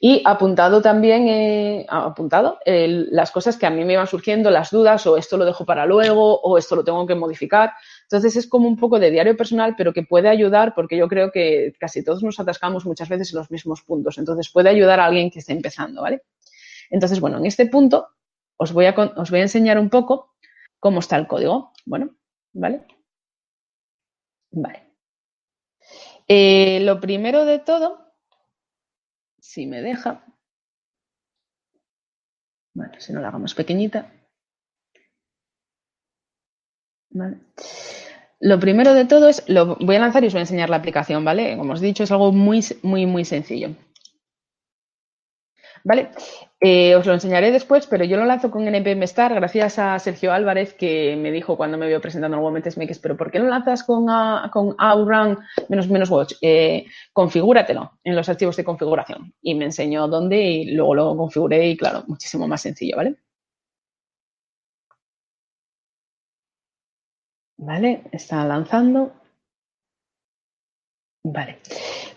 y 0.00 0.22
apuntado 0.24 0.80
también, 0.80 1.28
eh, 1.28 1.86
apuntado 1.88 2.58
las 2.64 3.30
cosas 3.30 3.58
que 3.58 3.66
a 3.66 3.70
mí 3.70 3.84
me 3.84 3.94
iban 3.94 4.06
surgiendo, 4.06 4.50
las 4.50 4.70
dudas, 4.70 5.06
o 5.06 5.18
esto 5.18 5.36
lo 5.36 5.44
dejo 5.44 5.66
para 5.66 5.84
luego, 5.84 6.40
o 6.40 6.56
esto 6.56 6.76
lo 6.76 6.84
tengo 6.84 7.06
que 7.06 7.14
modificar. 7.14 7.72
Entonces 8.04 8.36
es 8.36 8.46
como 8.46 8.68
un 8.68 8.76
poco 8.76 8.98
de 8.98 9.10
diario 9.10 9.36
personal, 9.36 9.74
pero 9.76 9.92
que 9.92 10.04
puede 10.04 10.28
ayudar, 10.28 10.74
porque 10.74 10.96
yo 10.96 11.08
creo 11.08 11.30
que 11.30 11.74
casi 11.78 12.02
todos 12.02 12.22
nos 12.22 12.40
atascamos 12.40 12.86
muchas 12.86 13.08
veces 13.08 13.32
en 13.32 13.40
los 13.40 13.50
mismos 13.50 13.82
puntos. 13.82 14.16
Entonces 14.16 14.50
puede 14.50 14.70
ayudar 14.70 15.00
a 15.00 15.06
alguien 15.06 15.30
que 15.30 15.40
esté 15.40 15.52
empezando, 15.52 16.02
¿vale? 16.02 16.22
Entonces, 16.88 17.20
bueno, 17.20 17.38
en 17.38 17.46
este 17.46 17.66
punto 17.66 18.08
os 18.56 18.72
voy 18.72 18.86
a, 18.86 18.94
os 19.16 19.30
voy 19.30 19.40
a 19.40 19.42
enseñar 19.42 19.78
un 19.78 19.90
poco 19.90 20.31
cómo 20.82 20.98
está 20.98 21.16
el 21.16 21.28
código. 21.28 21.72
Bueno, 21.86 22.16
¿vale? 22.52 22.84
Vale. 24.50 24.82
Eh, 26.26 26.80
lo 26.80 27.00
primero 27.00 27.44
de 27.44 27.60
todo, 27.60 28.14
si 29.38 29.66
me 29.66 29.80
deja, 29.80 30.24
bueno, 32.74 32.94
si 32.98 33.12
no 33.12 33.20
la 33.20 33.28
hagamos 33.28 33.54
pequeñita. 33.54 34.12
Vale. 37.10 37.38
Lo 38.40 38.58
primero 38.58 38.92
de 38.94 39.04
todo 39.04 39.28
es, 39.28 39.48
lo 39.48 39.76
voy 39.76 39.94
a 39.96 40.00
lanzar 40.00 40.24
y 40.24 40.26
os 40.26 40.32
voy 40.32 40.40
a 40.40 40.42
enseñar 40.42 40.68
la 40.68 40.76
aplicación, 40.76 41.24
¿vale? 41.24 41.56
Como 41.56 41.74
os 41.74 41.82
he 41.82 41.86
dicho, 41.86 42.02
es 42.02 42.10
algo 42.10 42.32
muy, 42.32 42.60
muy, 42.82 43.06
muy 43.06 43.24
sencillo. 43.24 43.76
¿Vale? 45.84 46.10
Eh, 46.60 46.94
os 46.94 47.06
lo 47.06 47.12
enseñaré 47.12 47.50
después, 47.50 47.86
pero 47.88 48.04
yo 48.04 48.16
lo 48.16 48.24
lanzo 48.24 48.50
con 48.50 48.66
NPM 48.68 49.02
Star 49.04 49.34
gracias 49.34 49.78
a 49.80 49.98
Sergio 49.98 50.32
Álvarez 50.32 50.74
que 50.74 51.16
me 51.16 51.32
dijo 51.32 51.56
cuando 51.56 51.76
me 51.76 51.88
vio 51.88 52.00
presentando 52.00 52.36
el 52.36 52.42
Women 52.42 52.62
Makers, 52.76 53.00
pero 53.00 53.16
¿por 53.16 53.32
qué 53.32 53.40
lo 53.40 53.48
lanzas 53.48 53.82
con, 53.82 54.04
uh, 54.08 54.48
con 54.52 54.76
menos 55.68 55.88
menos 55.88 56.10
watch? 56.10 56.34
Eh, 56.40 56.86
configúratelo 57.12 57.98
en 58.04 58.14
los 58.14 58.28
archivos 58.28 58.56
de 58.56 58.64
configuración. 58.64 59.34
Y 59.42 59.54
me 59.56 59.64
enseñó 59.64 60.06
dónde 60.06 60.40
y 60.40 60.70
luego 60.72 60.94
lo 60.94 61.16
configuré 61.16 61.68
y 61.68 61.76
claro, 61.76 62.04
muchísimo 62.06 62.46
más 62.46 62.62
sencillo, 62.62 62.96
¿vale? 62.96 63.16
Vale, 67.56 68.02
está 68.12 68.44
lanzando. 68.44 69.10
Vale. 71.24 71.58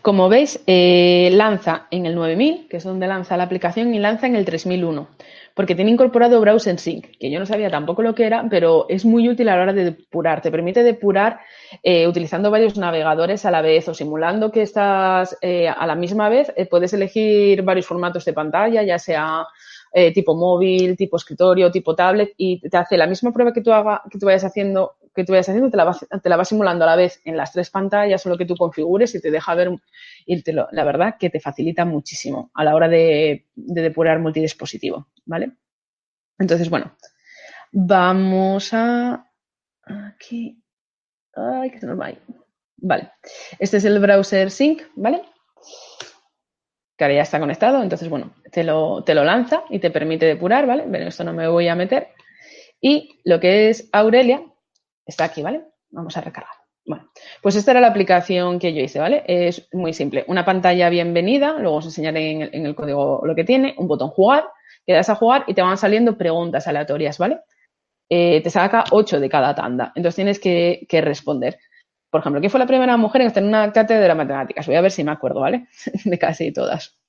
Como 0.05 0.29
veis, 0.29 0.61
eh, 0.67 1.31
lanza 1.33 1.87
en 1.89 2.05
el 2.05 2.13
9000, 2.13 2.67
que 2.69 2.77
es 2.77 2.83
donde 2.83 3.07
lanza 3.07 3.37
la 3.37 3.45
aplicación, 3.45 3.91
y 3.95 3.97
lanza 3.97 4.27
en 4.27 4.35
el 4.35 4.45
3001, 4.45 5.07
porque 5.55 5.73
tiene 5.73 5.89
incorporado 5.89 6.39
Browser 6.39 6.77
Sync, 6.77 7.17
que 7.17 7.31
yo 7.31 7.39
no 7.39 7.47
sabía 7.47 7.71
tampoco 7.71 8.03
lo 8.03 8.13
que 8.13 8.27
era, 8.27 8.45
pero 8.47 8.85
es 8.87 9.03
muy 9.03 9.27
útil 9.27 9.49
a 9.49 9.55
la 9.55 9.63
hora 9.63 9.73
de 9.73 9.85
depurar. 9.85 10.43
Te 10.43 10.51
permite 10.51 10.83
depurar 10.83 11.39
eh, 11.81 12.07
utilizando 12.07 12.51
varios 12.51 12.77
navegadores 12.77 13.47
a 13.47 13.49
la 13.49 13.63
vez 13.63 13.89
o 13.89 13.95
simulando 13.95 14.51
que 14.51 14.61
estás 14.61 15.39
eh, 15.41 15.69
a 15.69 15.87
la 15.87 15.95
misma 15.95 16.29
vez. 16.29 16.53
puedes 16.69 16.93
elegir 16.93 17.63
varios 17.63 17.87
formatos 17.87 18.25
de 18.25 18.33
pantalla, 18.33 18.83
ya 18.83 18.99
sea 18.99 19.47
tipo 20.13 20.35
móvil, 20.35 20.95
tipo 20.97 21.15
escritorio, 21.17 21.71
tipo 21.71 21.95
tablet, 21.95 22.33
y 22.37 22.59
te 22.59 22.77
hace 22.77 22.95
la 22.95 23.07
misma 23.07 23.31
prueba 23.31 23.53
que 23.53 23.61
tú, 23.61 23.71
haga, 23.71 24.03
que 24.11 24.19
tú 24.19 24.25
vayas 24.27 24.43
haciendo 24.43 24.97
que 25.15 25.23
tú 25.23 25.31
vayas 25.31 25.47
haciendo 25.47 25.71
te 25.71 25.77
la, 25.77 25.85
vas, 25.85 26.05
te 26.21 26.29
la 26.29 26.45
simulando 26.45 26.83
a 26.83 26.87
la 26.87 26.95
vez 26.95 27.21
en 27.23 27.37
las 27.37 27.53
tres 27.53 27.69
pantallas 27.69 28.25
o 28.25 28.29
lo 28.29 28.37
que 28.37 28.45
tú 28.45 28.55
configures 28.55 29.15
y 29.15 29.21
te 29.21 29.31
deja 29.31 29.55
ver, 29.55 29.71
y 30.25 30.43
la 30.51 30.83
verdad 30.83 31.15
que 31.17 31.29
te 31.29 31.39
facilita 31.39 31.85
muchísimo 31.85 32.51
a 32.53 32.63
la 32.63 32.75
hora 32.75 32.89
de, 32.89 33.47
depurar 33.55 34.19
multidispositivo, 34.19 35.07
¿vale? 35.25 35.53
Entonces, 36.37 36.69
bueno, 36.69 36.95
vamos 37.71 38.73
a 38.73 39.31
aquí. 39.85 40.61
Ay, 41.33 41.71
que 41.71 41.79
se 41.79 41.87
nos 41.87 41.99
va 41.99 42.07
ahí. 42.07 42.19
Vale. 42.77 43.11
Este 43.57 43.77
es 43.77 43.85
el 43.85 43.99
browser 43.99 44.51
sync, 44.51 44.83
¿vale? 44.95 45.21
Que 46.97 47.05
ahora 47.05 47.15
ya 47.15 47.21
está 47.21 47.39
conectado. 47.39 47.81
Entonces, 47.81 48.09
bueno, 48.09 48.35
te 48.51 48.63
lo, 48.63 49.03
te 49.03 49.15
lo 49.15 49.23
lanza 49.23 49.63
y 49.69 49.79
te 49.79 49.91
permite 49.91 50.25
depurar, 50.25 50.67
¿vale? 50.67 50.85
Pero 50.91 51.07
esto 51.07 51.23
no 51.23 51.33
me 51.33 51.47
voy 51.47 51.69
a 51.69 51.75
meter. 51.75 52.09
Y 52.81 53.21
lo 53.23 53.39
que 53.39 53.69
es 53.69 53.89
Aurelia, 53.93 54.43
Está 55.05 55.25
aquí, 55.25 55.41
¿vale? 55.41 55.63
Vamos 55.91 56.17
a 56.17 56.21
recargar. 56.21 56.65
Bueno, 56.87 57.09
pues 57.41 57.55
esta 57.55 57.71
era 57.71 57.81
la 57.81 57.87
aplicación 57.87 58.59
que 58.59 58.73
yo 58.73 58.81
hice, 58.81 58.99
¿vale? 58.99 59.23
Es 59.27 59.67
muy 59.73 59.93
simple. 59.93 60.23
Una 60.27 60.45
pantalla 60.45 60.89
bienvenida, 60.89 61.57
luego 61.59 61.77
os 61.77 61.85
enseñaré 61.85 62.49
en 62.53 62.65
el, 62.65 62.75
código 62.75 63.21
lo 63.25 63.33
que 63.33 63.43
tiene, 63.43 63.73
un 63.77 63.87
botón 63.87 64.09
jugar, 64.09 64.45
que 64.85 64.93
das 64.93 65.09
a 65.09 65.15
jugar 65.15 65.45
y 65.47 65.55
te 65.55 65.63
van 65.63 65.77
saliendo 65.77 66.15
preguntas 66.15 66.67
aleatorias, 66.67 67.17
¿vale? 67.17 67.39
Eh, 68.07 68.41
te 68.43 68.51
saca 68.51 68.83
ocho 68.91 69.19
de 69.19 69.29
cada 69.29 69.55
tanda, 69.55 69.91
entonces 69.95 70.15
tienes 70.15 70.39
que, 70.39 71.01
responder. 71.01 71.57
Por 72.11 72.21
ejemplo, 72.21 72.39
¿quién 72.39 72.51
fue 72.51 72.59
la 72.59 72.67
primera 72.67 72.97
mujer 72.97 73.21
en 73.21 73.27
estar 73.27 73.41
en 73.41 73.49
una 73.49 73.73
cátedra 73.73 74.07
de 74.07 74.15
matemáticas? 74.15 74.67
Voy 74.67 74.75
a 74.75 74.81
ver 74.81 74.91
si 74.91 75.03
me 75.03 75.11
acuerdo, 75.11 75.39
¿vale? 75.39 75.67
de 76.05 76.19
casi 76.19 76.53
todas. 76.53 76.99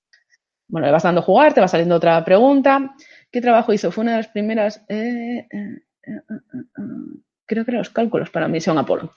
Bueno, 0.68 0.86
le 0.86 0.92
vas 0.92 1.02
dando 1.02 1.20
a 1.20 1.24
jugar, 1.24 1.52
te 1.52 1.60
va 1.60 1.68
saliendo 1.68 1.96
otra 1.96 2.24
pregunta. 2.24 2.94
¿Qué 3.30 3.42
trabajo 3.42 3.74
hizo? 3.74 3.92
Fue 3.92 4.02
una 4.02 4.12
de 4.12 4.16
las 4.18 4.28
primeras. 4.28 4.82
Eh, 4.88 5.46
eh, 5.50 5.80
creo 7.46 7.64
que 7.64 7.72
los 7.72 7.90
cálculos 7.90 8.30
para 8.30 8.48
misión 8.48 8.78
Apolo. 8.78 9.12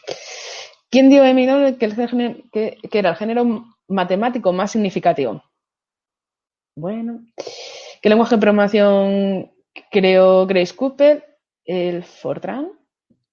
¿Quién 0.89 1.09
dio 1.09 1.23
a 1.23 1.29
Emil 1.29 1.77
que, 1.77 2.77
que, 2.89 2.99
era 2.99 3.11
el 3.11 3.15
género 3.15 3.65
matemático 3.87 4.53
más 4.53 4.71
significativo? 4.71 5.43
Bueno, 6.75 7.21
¿qué 8.01 8.09
lenguaje 8.09 8.35
de 8.35 8.41
programación 8.41 9.51
creó 9.91 10.47
Grace 10.47 10.75
Cooper? 10.75 11.25
El 11.65 12.03
Fortran. 12.03 12.71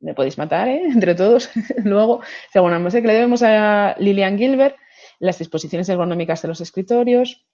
Me 0.00 0.14
podéis 0.14 0.36
matar, 0.36 0.68
¿eh? 0.68 0.82
Entre 0.92 1.14
todos. 1.14 1.50
Luego, 1.84 2.20
según 2.52 2.72
la 2.72 2.90
que 2.90 3.06
le 3.06 3.14
debemos 3.14 3.42
a 3.42 3.94
Lillian 3.98 4.36
Gilbert, 4.36 4.76
las 5.18 5.38
disposiciones 5.38 5.88
ergonómicas 5.88 6.42
de 6.42 6.48
los 6.48 6.60
escritorios. 6.60 7.46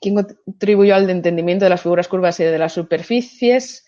¿Quién 0.00 0.14
contribuyó 0.14 0.94
al 0.94 1.10
entendimiento 1.10 1.64
de 1.64 1.70
las 1.70 1.82
figuras 1.82 2.08
curvas 2.08 2.38
y 2.40 2.44
de 2.44 2.58
las 2.58 2.72
superficies? 2.72 3.84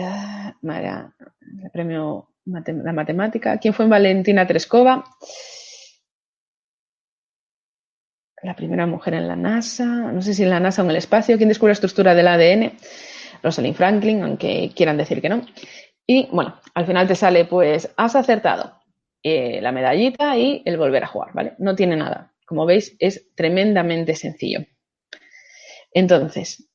Ah, 0.00 0.54
el 0.62 1.70
premio 1.72 2.28
la 2.44 2.92
matemática. 2.92 3.58
¿Quién 3.58 3.74
fue 3.74 3.86
Valentina 3.86 4.46
Tereskova? 4.46 5.04
La 8.42 8.54
primera 8.54 8.86
mujer 8.86 9.14
en 9.14 9.28
la 9.28 9.36
NASA, 9.36 9.84
no 9.84 10.22
sé 10.22 10.32
si 10.32 10.44
en 10.44 10.50
la 10.50 10.60
NASA 10.60 10.82
o 10.82 10.84
en 10.84 10.90
el 10.90 10.96
espacio. 10.96 11.36
¿Quién 11.36 11.48
descubre 11.48 11.70
la 11.70 11.74
estructura 11.74 12.14
del 12.14 12.28
ADN? 12.28 12.72
Rosalind 13.42 13.76
Franklin, 13.76 14.22
aunque 14.22 14.72
quieran 14.74 14.96
decir 14.96 15.20
que 15.20 15.28
no. 15.28 15.44
Y 16.06 16.28
bueno, 16.32 16.58
al 16.74 16.86
final 16.86 17.06
te 17.06 17.14
sale, 17.14 17.44
pues, 17.44 17.92
has 17.96 18.16
acertado 18.16 18.80
eh, 19.22 19.60
la 19.60 19.72
medallita 19.72 20.36
y 20.36 20.62
el 20.64 20.78
volver 20.78 21.04
a 21.04 21.08
jugar, 21.08 21.32
¿vale? 21.34 21.54
No 21.58 21.74
tiene 21.74 21.96
nada. 21.96 22.32
Como 22.46 22.64
veis, 22.64 22.96
es 22.98 23.34
tremendamente 23.34 24.14
sencillo. 24.14 24.60
Entonces, 25.92 26.68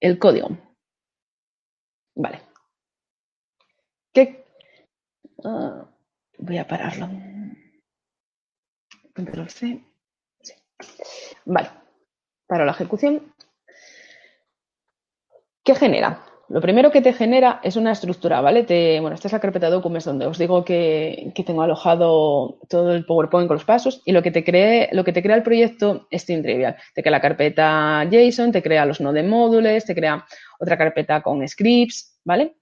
el 0.00 0.18
código. 0.18 0.67
Vale. 2.18 2.42
¿Qué? 4.12 4.44
Ah, 5.44 5.88
voy 6.38 6.58
a 6.58 6.66
pararlo. 6.66 7.08
Control 9.14 9.48
C. 9.48 9.84
Vale. 11.44 11.70
Para 12.48 12.64
la 12.64 12.72
ejecución. 12.72 13.32
¿Qué 15.62 15.76
genera? 15.76 16.24
Lo 16.48 16.62
primero 16.62 16.90
que 16.90 17.02
te 17.02 17.12
genera 17.12 17.60
es 17.62 17.76
una 17.76 17.92
estructura, 17.92 18.40
¿vale? 18.40 18.64
Te, 18.64 19.00
bueno, 19.00 19.14
esta 19.14 19.28
es 19.28 19.32
la 19.32 19.40
carpeta 19.40 19.68
Documents 19.68 20.06
donde 20.06 20.26
os 20.26 20.38
digo 20.38 20.64
que, 20.64 21.30
tengo 21.46 21.60
alojado 21.60 22.58
todo 22.68 22.94
el 22.94 23.04
PowerPoint 23.04 23.48
con 23.48 23.56
los 23.56 23.66
pasos 23.66 24.00
y 24.06 24.12
lo 24.12 24.22
que 24.22 24.30
te, 24.30 24.44
cree, 24.44 24.88
lo 24.92 25.04
que 25.04 25.12
te 25.12 25.22
crea 25.22 25.36
el 25.36 25.42
proyecto 25.42 26.06
es 26.10 26.24
Trivial. 26.24 26.76
Te 26.94 27.02
crea 27.02 27.10
la 27.10 27.20
carpeta 27.20 28.08
JSON, 28.10 28.52
te 28.52 28.62
crea 28.62 28.86
los 28.86 29.00
node 29.00 29.22
módulos, 29.22 29.84
te 29.84 29.94
crea 29.94 30.24
otra 30.58 30.78
carpeta 30.78 31.20
con 31.20 31.46
scripts, 31.46 32.18
¿vale? 32.24 32.57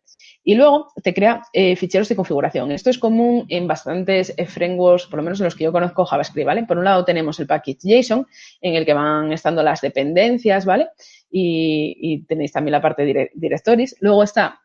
Y 0.48 0.54
luego 0.54 0.92
te 1.02 1.12
crea 1.12 1.42
eh, 1.52 1.74
ficheros 1.74 2.08
de 2.08 2.14
configuración. 2.14 2.70
Esto 2.70 2.88
es 2.88 2.98
común 2.98 3.46
en 3.48 3.66
bastantes 3.66 4.32
eh, 4.36 4.46
frameworks, 4.46 5.06
por 5.06 5.16
lo 5.16 5.24
menos 5.24 5.40
en 5.40 5.44
los 5.46 5.56
que 5.56 5.64
yo 5.64 5.72
conozco 5.72 6.04
JavaScript, 6.04 6.46
¿vale? 6.46 6.62
Por 6.62 6.78
un 6.78 6.84
lado 6.84 7.04
tenemos 7.04 7.40
el 7.40 7.48
package 7.48 7.78
JSON, 7.82 8.24
en 8.60 8.76
el 8.76 8.86
que 8.86 8.94
van 8.94 9.32
estando 9.32 9.64
las 9.64 9.80
dependencias, 9.80 10.64
¿vale? 10.64 10.90
Y, 11.28 12.24
tenéis 12.28 12.52
también 12.52 12.70
la 12.70 12.80
parte 12.80 13.04
de 13.04 13.32
directories. 13.34 13.96
Luego 13.98 14.22
está, 14.22 14.60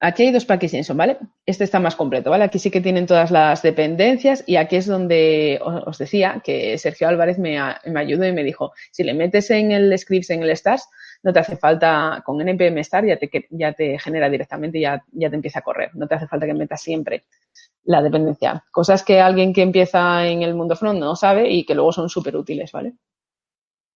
aquí 0.00 0.24
hay 0.24 0.32
dos 0.32 0.44
packages 0.44 0.84
JSON, 0.84 0.98
¿vale? 0.98 1.16
Este 1.46 1.64
está 1.64 1.80
más 1.80 1.96
completo, 1.96 2.28
¿vale? 2.28 2.44
Aquí 2.44 2.58
sí 2.58 2.70
que 2.70 2.82
tienen 2.82 3.06
todas 3.06 3.30
las 3.30 3.62
dependencias 3.62 4.44
y 4.46 4.56
aquí 4.56 4.76
es 4.76 4.84
donde 4.84 5.58
os 5.62 5.96
decía 5.96 6.42
que 6.44 6.76
Sergio 6.76 7.08
Álvarez 7.08 7.38
me, 7.38 7.56
me 7.86 8.00
ayudó 8.00 8.26
y 8.26 8.32
me 8.32 8.44
dijo, 8.44 8.74
si 8.90 9.02
le 9.02 9.14
metes 9.14 9.50
en 9.50 9.72
el 9.72 9.98
scripts, 9.98 10.28
en 10.28 10.42
el 10.42 10.50
stars, 10.50 10.86
no 11.22 11.32
te 11.32 11.38
hace 11.38 11.56
falta, 11.56 12.22
con 12.24 12.38
npm 12.38 12.78
star 12.80 13.06
ya 13.06 13.18
te, 13.18 13.30
ya 13.50 13.72
te 13.72 13.98
genera 13.98 14.28
directamente, 14.28 14.80
ya, 14.80 15.02
ya 15.12 15.30
te 15.30 15.36
empieza 15.36 15.58
a 15.60 15.62
correr, 15.62 15.90
no 15.94 16.06
te 16.06 16.14
hace 16.14 16.26
falta 16.26 16.46
que 16.46 16.54
metas 16.54 16.82
siempre 16.82 17.24
la 17.84 18.02
dependencia. 18.02 18.64
Cosas 18.70 19.04
que 19.04 19.20
alguien 19.20 19.52
que 19.52 19.62
empieza 19.62 20.26
en 20.26 20.42
el 20.42 20.54
mundo 20.54 20.76
front 20.76 20.98
no 20.98 21.16
sabe 21.16 21.48
y 21.50 21.64
que 21.64 21.74
luego 21.74 21.92
son 21.92 22.08
súper 22.08 22.36
útiles, 22.36 22.72
¿vale? 22.72 22.94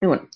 Y 0.00 0.06
bueno, 0.06 0.28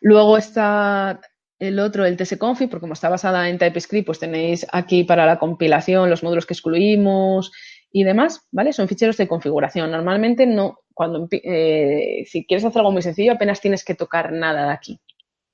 luego 0.00 0.38
está 0.38 1.20
el 1.58 1.78
otro, 1.78 2.04
el 2.06 2.16
tsconfig, 2.16 2.70
porque 2.70 2.82
como 2.82 2.94
está 2.94 3.08
basada 3.08 3.48
en 3.48 3.58
TypeScript, 3.58 4.06
pues 4.06 4.18
tenéis 4.18 4.66
aquí 4.72 5.04
para 5.04 5.26
la 5.26 5.38
compilación 5.38 6.10
los 6.10 6.22
módulos 6.22 6.46
que 6.46 6.54
excluimos 6.54 7.52
y 7.92 8.04
demás, 8.04 8.48
¿vale? 8.50 8.72
Son 8.72 8.88
ficheros 8.88 9.16
de 9.16 9.28
configuración. 9.28 9.90
Normalmente 9.90 10.46
no, 10.46 10.78
cuando 10.94 11.28
eh, 11.30 12.24
si 12.26 12.46
quieres 12.46 12.64
hacer 12.64 12.80
algo 12.80 12.92
muy 12.92 13.02
sencillo, 13.02 13.32
apenas 13.32 13.60
tienes 13.60 13.84
que 13.84 13.94
tocar 13.94 14.32
nada 14.32 14.66
de 14.66 14.72
aquí, 14.72 15.00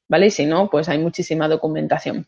¿vale? 0.09 0.27
Y 0.27 0.31
si 0.31 0.47
no, 0.47 0.69
pues 0.71 0.89
hay 0.89 0.99
muchísima 0.99 1.49
documentación. 1.49 2.27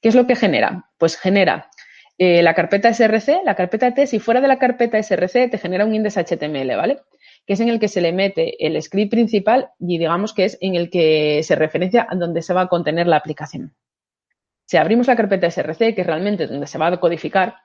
¿Qué 0.00 0.08
es 0.08 0.14
lo 0.14 0.26
que 0.26 0.36
genera? 0.36 0.88
Pues 0.98 1.16
genera 1.16 1.70
eh, 2.18 2.42
la 2.42 2.54
carpeta 2.54 2.92
src, 2.94 3.44
la 3.44 3.54
carpeta 3.54 3.92
t, 3.92 4.06
si 4.06 4.18
fuera 4.18 4.40
de 4.40 4.48
la 4.48 4.58
carpeta 4.58 5.02
src 5.02 5.50
te 5.50 5.58
genera 5.58 5.84
un 5.84 5.94
index.html, 5.94 6.76
¿vale? 6.76 7.00
Que 7.46 7.52
es 7.52 7.60
en 7.60 7.68
el 7.68 7.78
que 7.78 7.88
se 7.88 8.00
le 8.00 8.12
mete 8.12 8.66
el 8.66 8.80
script 8.80 9.10
principal 9.10 9.70
y 9.78 9.98
digamos 9.98 10.32
que 10.32 10.44
es 10.44 10.58
en 10.60 10.74
el 10.74 10.90
que 10.90 11.42
se 11.42 11.54
referencia 11.56 12.06
a 12.08 12.14
donde 12.14 12.42
se 12.42 12.54
va 12.54 12.62
a 12.62 12.68
contener 12.68 13.06
la 13.06 13.16
aplicación. 13.16 13.74
Si 14.66 14.76
abrimos 14.76 15.06
la 15.06 15.16
carpeta 15.16 15.50
src, 15.50 15.78
que 15.94 16.00
es 16.00 16.06
realmente 16.06 16.46
donde 16.46 16.66
se 16.66 16.78
va 16.78 16.88
a 16.88 17.00
codificar, 17.00 17.56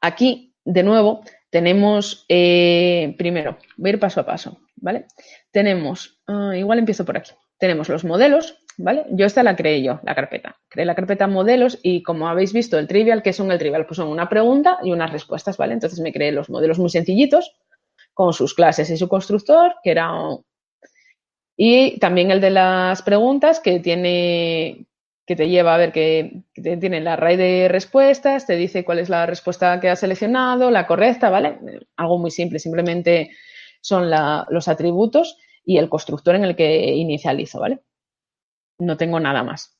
aquí, 0.00 0.54
de 0.64 0.82
nuevo, 0.82 1.22
tenemos, 1.50 2.24
eh, 2.28 3.14
primero, 3.16 3.58
voy 3.76 3.90
a 3.90 3.92
ir 3.94 4.00
paso 4.00 4.20
a 4.20 4.26
paso, 4.26 4.58
¿vale? 4.76 5.06
Tenemos, 5.50 6.20
ah, 6.26 6.52
igual 6.56 6.80
empiezo 6.80 7.04
por 7.04 7.16
aquí 7.16 7.32
tenemos 7.58 7.88
los 7.88 8.04
modelos, 8.04 8.58
¿vale? 8.76 9.04
Yo 9.10 9.26
esta 9.26 9.42
la 9.42 9.56
creé 9.56 9.82
yo, 9.82 10.00
la 10.04 10.14
carpeta. 10.14 10.56
Creé 10.68 10.86
la 10.86 10.94
carpeta 10.94 11.26
modelos 11.26 11.78
y 11.82 12.02
como 12.02 12.28
habéis 12.28 12.52
visto 12.52 12.78
el 12.78 12.86
trivial, 12.86 13.22
¿qué 13.22 13.32
son 13.32 13.50
el 13.50 13.58
trivial? 13.58 13.86
Pues 13.86 13.96
son 13.96 14.08
una 14.08 14.28
pregunta 14.28 14.78
y 14.82 14.92
unas 14.92 15.12
respuestas, 15.12 15.56
¿vale? 15.56 15.74
Entonces 15.74 16.00
me 16.00 16.12
creé 16.12 16.32
los 16.32 16.48
modelos 16.50 16.78
muy 16.78 16.90
sencillitos 16.90 17.56
con 18.14 18.32
sus 18.32 18.54
clases 18.54 18.90
y 18.90 18.96
su 18.96 19.08
constructor, 19.08 19.74
que 19.82 19.90
era... 19.90 20.10
Y 21.56 21.98
también 21.98 22.30
el 22.30 22.40
de 22.40 22.50
las 22.50 23.02
preguntas 23.02 23.58
que 23.58 23.80
tiene 23.80 24.86
que 25.28 25.36
te 25.36 25.48
lleva 25.50 25.74
a 25.74 25.78
ver 25.78 25.92
que, 25.92 26.42
tiene 26.54 27.02
la 27.02 27.12
array 27.12 27.36
de 27.36 27.68
respuestas, 27.68 28.46
te 28.46 28.56
dice 28.56 28.82
cuál 28.82 28.98
es 28.98 29.10
la 29.10 29.26
respuesta 29.26 29.78
que 29.78 29.90
has 29.90 30.00
seleccionado, 30.00 30.70
la 30.70 30.86
correcta, 30.86 31.28
¿vale? 31.28 31.58
Algo 31.96 32.18
muy 32.18 32.30
simple, 32.30 32.58
simplemente 32.58 33.30
son 33.82 34.10
los 34.10 34.68
atributos 34.68 35.36
y 35.68 35.76
el 35.76 35.90
constructor 35.90 36.34
en 36.34 36.44
el 36.44 36.56
que 36.56 36.94
inicializo, 36.94 37.60
¿vale? 37.60 37.80
No 38.78 38.96
tengo 38.96 39.20
nada 39.20 39.42
más. 39.42 39.78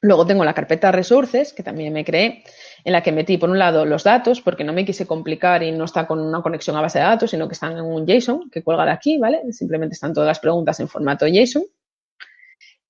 Luego 0.00 0.26
tengo 0.26 0.44
la 0.44 0.52
carpeta 0.52 0.90
resources, 0.90 1.52
que 1.52 1.62
también 1.62 1.92
me 1.92 2.04
creé, 2.04 2.42
en 2.82 2.92
la 2.92 3.04
que 3.04 3.12
metí, 3.12 3.38
por 3.38 3.48
un 3.48 3.56
lado, 3.56 3.84
los 3.84 4.02
datos, 4.02 4.40
porque 4.40 4.64
no 4.64 4.72
me 4.72 4.84
quise 4.84 5.06
complicar 5.06 5.62
y 5.62 5.70
no 5.70 5.84
está 5.84 6.08
con 6.08 6.18
una 6.18 6.42
conexión 6.42 6.74
a 6.74 6.80
base 6.80 6.98
de 6.98 7.04
datos, 7.04 7.30
sino 7.30 7.46
que 7.46 7.54
están 7.54 7.78
en 7.78 7.84
un 7.84 8.04
JSON 8.04 8.50
que 8.50 8.64
cuelga 8.64 8.84
de 8.84 8.90
aquí, 8.90 9.16
¿vale? 9.16 9.42
Simplemente 9.52 9.94
están 9.94 10.12
todas 10.12 10.26
las 10.26 10.40
preguntas 10.40 10.80
en 10.80 10.88
formato 10.88 11.24
JSON. 11.28 11.62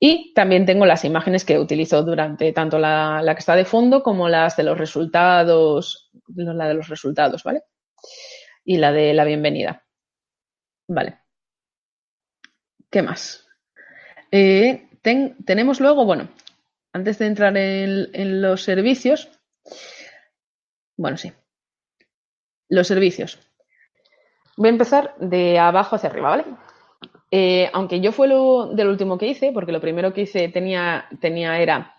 Y 0.01 0.33
también 0.33 0.65
tengo 0.65 0.87
las 0.87 1.05
imágenes 1.05 1.45
que 1.45 1.59
utilizo 1.59 2.03
durante 2.03 2.51
tanto 2.55 2.79
la, 2.79 3.23
que 3.27 3.41
está 3.41 3.55
de 3.57 3.67
fondo 3.67 4.03
como 4.03 4.31
las 4.31 4.57
de 4.57 4.63
los 4.63 4.79
resultados, 4.79 6.11
la 6.29 6.67
de 6.67 6.75
los 6.75 6.89
resultados, 6.89 7.45
¿vale? 7.45 7.65
Y 8.65 8.79
la 8.79 8.91
de 8.91 9.13
la 9.13 9.27
bienvenida. 9.27 9.85
Vale. 10.89 11.22
¿Qué 12.93 13.01
más? 13.01 13.49
Eh, 14.31 14.87
tenemos 15.47 15.81
luego, 15.81 16.05
bueno, 16.05 16.29
antes 16.93 17.19
de 17.19 17.27
entrar 17.27 17.57
en, 17.57 18.43
los 18.43 18.63
servicios, 18.63 19.31
bueno, 20.99 21.17
sí, 21.17 21.33
los 22.69 22.87
servicios. 22.87 23.39
Voy 24.59 24.69
a 24.69 24.73
empezar 24.73 25.15
de 25.19 25.59
abajo 25.59 25.97
hacia 25.97 26.11
arriba, 26.11 26.29
¿vale? 26.29 26.45
Eh, 27.31 27.71
aunque 27.73 28.01
yo 28.03 28.13
fue 28.13 28.29
lo 28.29 28.67
del 28.67 28.89
último 28.89 29.17
que 29.17 29.29
hice, 29.29 29.53
porque 29.53 29.73
lo 29.73 29.81
primero 29.81 30.13
que 30.13 30.23
hice 30.23 30.51
tenía, 30.51 31.07
tenía 31.19 31.59
era, 31.63 31.95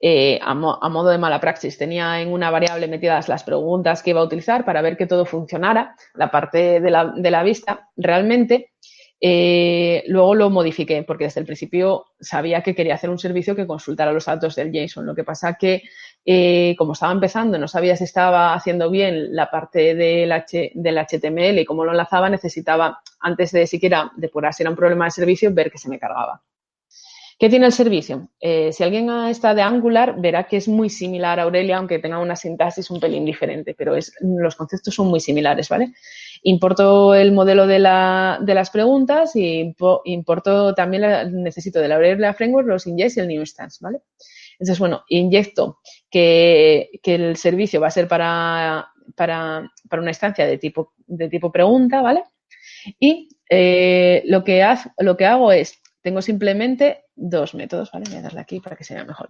eh, 0.00 0.40
a, 0.42 0.54
modo 0.54 1.10
de 1.10 1.18
mala 1.18 1.38
praxis, 1.38 1.78
tenía 1.78 2.20
en 2.20 2.32
una 2.32 2.50
variable 2.50 2.88
metidas 2.88 3.28
las 3.28 3.44
preguntas 3.44 4.02
que 4.02 4.10
iba 4.10 4.20
a 4.20 4.24
utilizar 4.24 4.64
para 4.64 4.82
ver 4.82 4.96
que 4.96 5.06
todo 5.06 5.24
funcionara, 5.24 5.94
la 6.14 6.32
parte 6.32 6.80
de 6.80 6.90
la, 6.90 7.12
de 7.16 7.30
la 7.30 7.44
vista, 7.44 7.90
realmente 7.96 8.71
eh, 9.24 10.02
luego 10.08 10.34
lo 10.34 10.50
modifiqué 10.50 11.04
porque 11.04 11.24
desde 11.24 11.38
el 11.38 11.46
principio 11.46 12.06
sabía 12.20 12.60
que 12.60 12.74
quería 12.74 12.96
hacer 12.96 13.08
un 13.08 13.20
servicio 13.20 13.54
que 13.54 13.68
consultara 13.68 14.12
los 14.12 14.24
datos 14.24 14.56
del 14.56 14.72
JSON. 14.72 15.06
Lo 15.06 15.14
que 15.14 15.22
pasa 15.22 15.54
que 15.54 15.84
eh, 16.24 16.74
como 16.76 16.94
estaba 16.94 17.12
empezando, 17.12 17.56
no 17.56 17.68
sabía 17.68 17.96
si 17.96 18.02
estaba 18.02 18.52
haciendo 18.52 18.90
bien 18.90 19.34
la 19.36 19.48
parte 19.48 19.94
del, 19.94 20.32
del 20.74 20.98
HTML 20.98 21.58
y 21.60 21.64
cómo 21.64 21.84
lo 21.84 21.92
enlazaba, 21.92 22.28
necesitaba, 22.30 23.00
antes 23.20 23.52
de 23.52 23.68
siquiera 23.68 24.10
depurar 24.16 24.54
si 24.54 24.64
era 24.64 24.70
un 24.70 24.76
problema 24.76 25.04
de 25.04 25.12
servicio, 25.12 25.54
ver 25.54 25.70
que 25.70 25.78
se 25.78 25.88
me 25.88 26.00
cargaba. 26.00 26.42
¿Qué 27.42 27.50
tiene 27.50 27.66
el 27.66 27.72
servicio? 27.72 28.28
Eh, 28.38 28.70
si 28.72 28.84
alguien 28.84 29.10
está 29.26 29.52
de 29.52 29.62
Angular, 29.62 30.14
verá 30.16 30.44
que 30.44 30.58
es 30.58 30.68
muy 30.68 30.88
similar 30.88 31.40
a 31.40 31.42
Aurelia, 31.42 31.78
aunque 31.78 31.98
tenga 31.98 32.20
una 32.20 32.36
sintaxis 32.36 32.88
un 32.88 33.00
pelín 33.00 33.24
diferente, 33.24 33.74
pero 33.76 33.96
los 34.20 34.54
conceptos 34.54 34.94
son 34.94 35.08
muy 35.08 35.18
similares, 35.18 35.68
¿vale? 35.68 35.92
Importo 36.44 37.16
el 37.16 37.32
modelo 37.32 37.66
de, 37.66 37.80
las 37.80 38.70
preguntas 38.70 39.34
y 39.34 39.74
importo 40.04 40.72
también, 40.72 41.42
necesito 41.42 41.80
de 41.80 41.88
la 41.88 41.96
Aurelia 41.96 42.32
Framework 42.32 42.68
los 42.68 42.86
injects 42.86 43.16
y 43.16 43.20
el 43.20 43.26
new 43.26 43.40
instance, 43.40 43.78
¿vale? 43.80 44.02
Entonces, 44.60 44.78
bueno, 44.78 45.02
inyecto 45.08 45.80
que, 46.08 46.90
el 47.02 47.36
servicio 47.36 47.80
va 47.80 47.88
a 47.88 47.90
ser 47.90 48.06
para, 48.06 48.88
una 49.18 50.10
instancia 50.10 50.46
de 50.46 50.58
tipo, 50.58 50.92
pregunta, 51.50 52.02
¿vale? 52.02 52.22
Y 53.00 53.30
eh, 53.50 54.22
lo 54.26 54.44
que 54.44 54.62
hago 54.62 55.50
es 55.50 55.81
tengo 56.02 56.22
simplemente 56.22 57.04
dos 57.14 57.54
métodos, 57.54 57.90
¿vale? 57.92 58.06
Voy 58.08 58.18
a 58.18 58.22
darle 58.22 58.40
aquí 58.40 58.60
para 58.60 58.76
que 58.76 58.84
se 58.84 58.94
vea 58.94 59.04
mejor. 59.04 59.28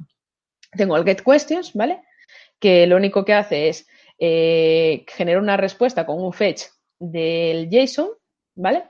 Tengo 0.73 0.97
el 0.97 1.05
getQuestions, 1.05 1.75
¿vale? 1.75 2.03
Que 2.59 2.87
lo 2.87 2.97
único 2.97 3.25
que 3.25 3.35
hace 3.35 3.69
es 3.69 3.87
eh, 4.19 5.05
generar 5.09 5.43
una 5.43 5.57
respuesta 5.57 6.07
con 6.07 6.23
un 6.23 6.33
fetch 6.33 6.63
del 6.99 7.69
JSON, 7.71 8.09
¿vale? 8.55 8.85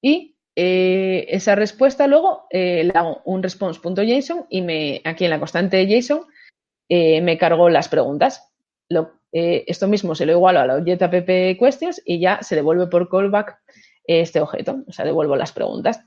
Y 0.00 0.36
eh, 0.56 1.26
esa 1.28 1.54
respuesta 1.54 2.06
luego 2.06 2.46
eh, 2.50 2.84
le 2.84 2.92
hago 2.94 3.22
un 3.24 3.42
response.json 3.42 4.46
y 4.50 4.62
me, 4.62 5.00
aquí 5.04 5.24
en 5.24 5.30
la 5.30 5.38
constante 5.38 5.86
JSON 5.86 6.26
me 6.90 7.38
cargo 7.38 7.70
las 7.70 7.88
preguntas. 7.88 8.52
Eh, 9.32 9.64
esto 9.66 9.88
mismo 9.88 10.14
se 10.14 10.26
lo 10.26 10.32
igualo 10.32 10.60
a 10.60 10.66
la 10.66 10.76
object 10.76 11.02
questions 11.58 12.02
y 12.04 12.20
ya 12.20 12.42
se 12.42 12.54
devuelve 12.54 12.86
por 12.88 13.08
callback 13.08 13.58
este 14.04 14.40
objeto, 14.40 14.84
o 14.86 14.92
sea, 14.92 15.04
devuelvo 15.04 15.36
las 15.36 15.52
preguntas. 15.52 16.04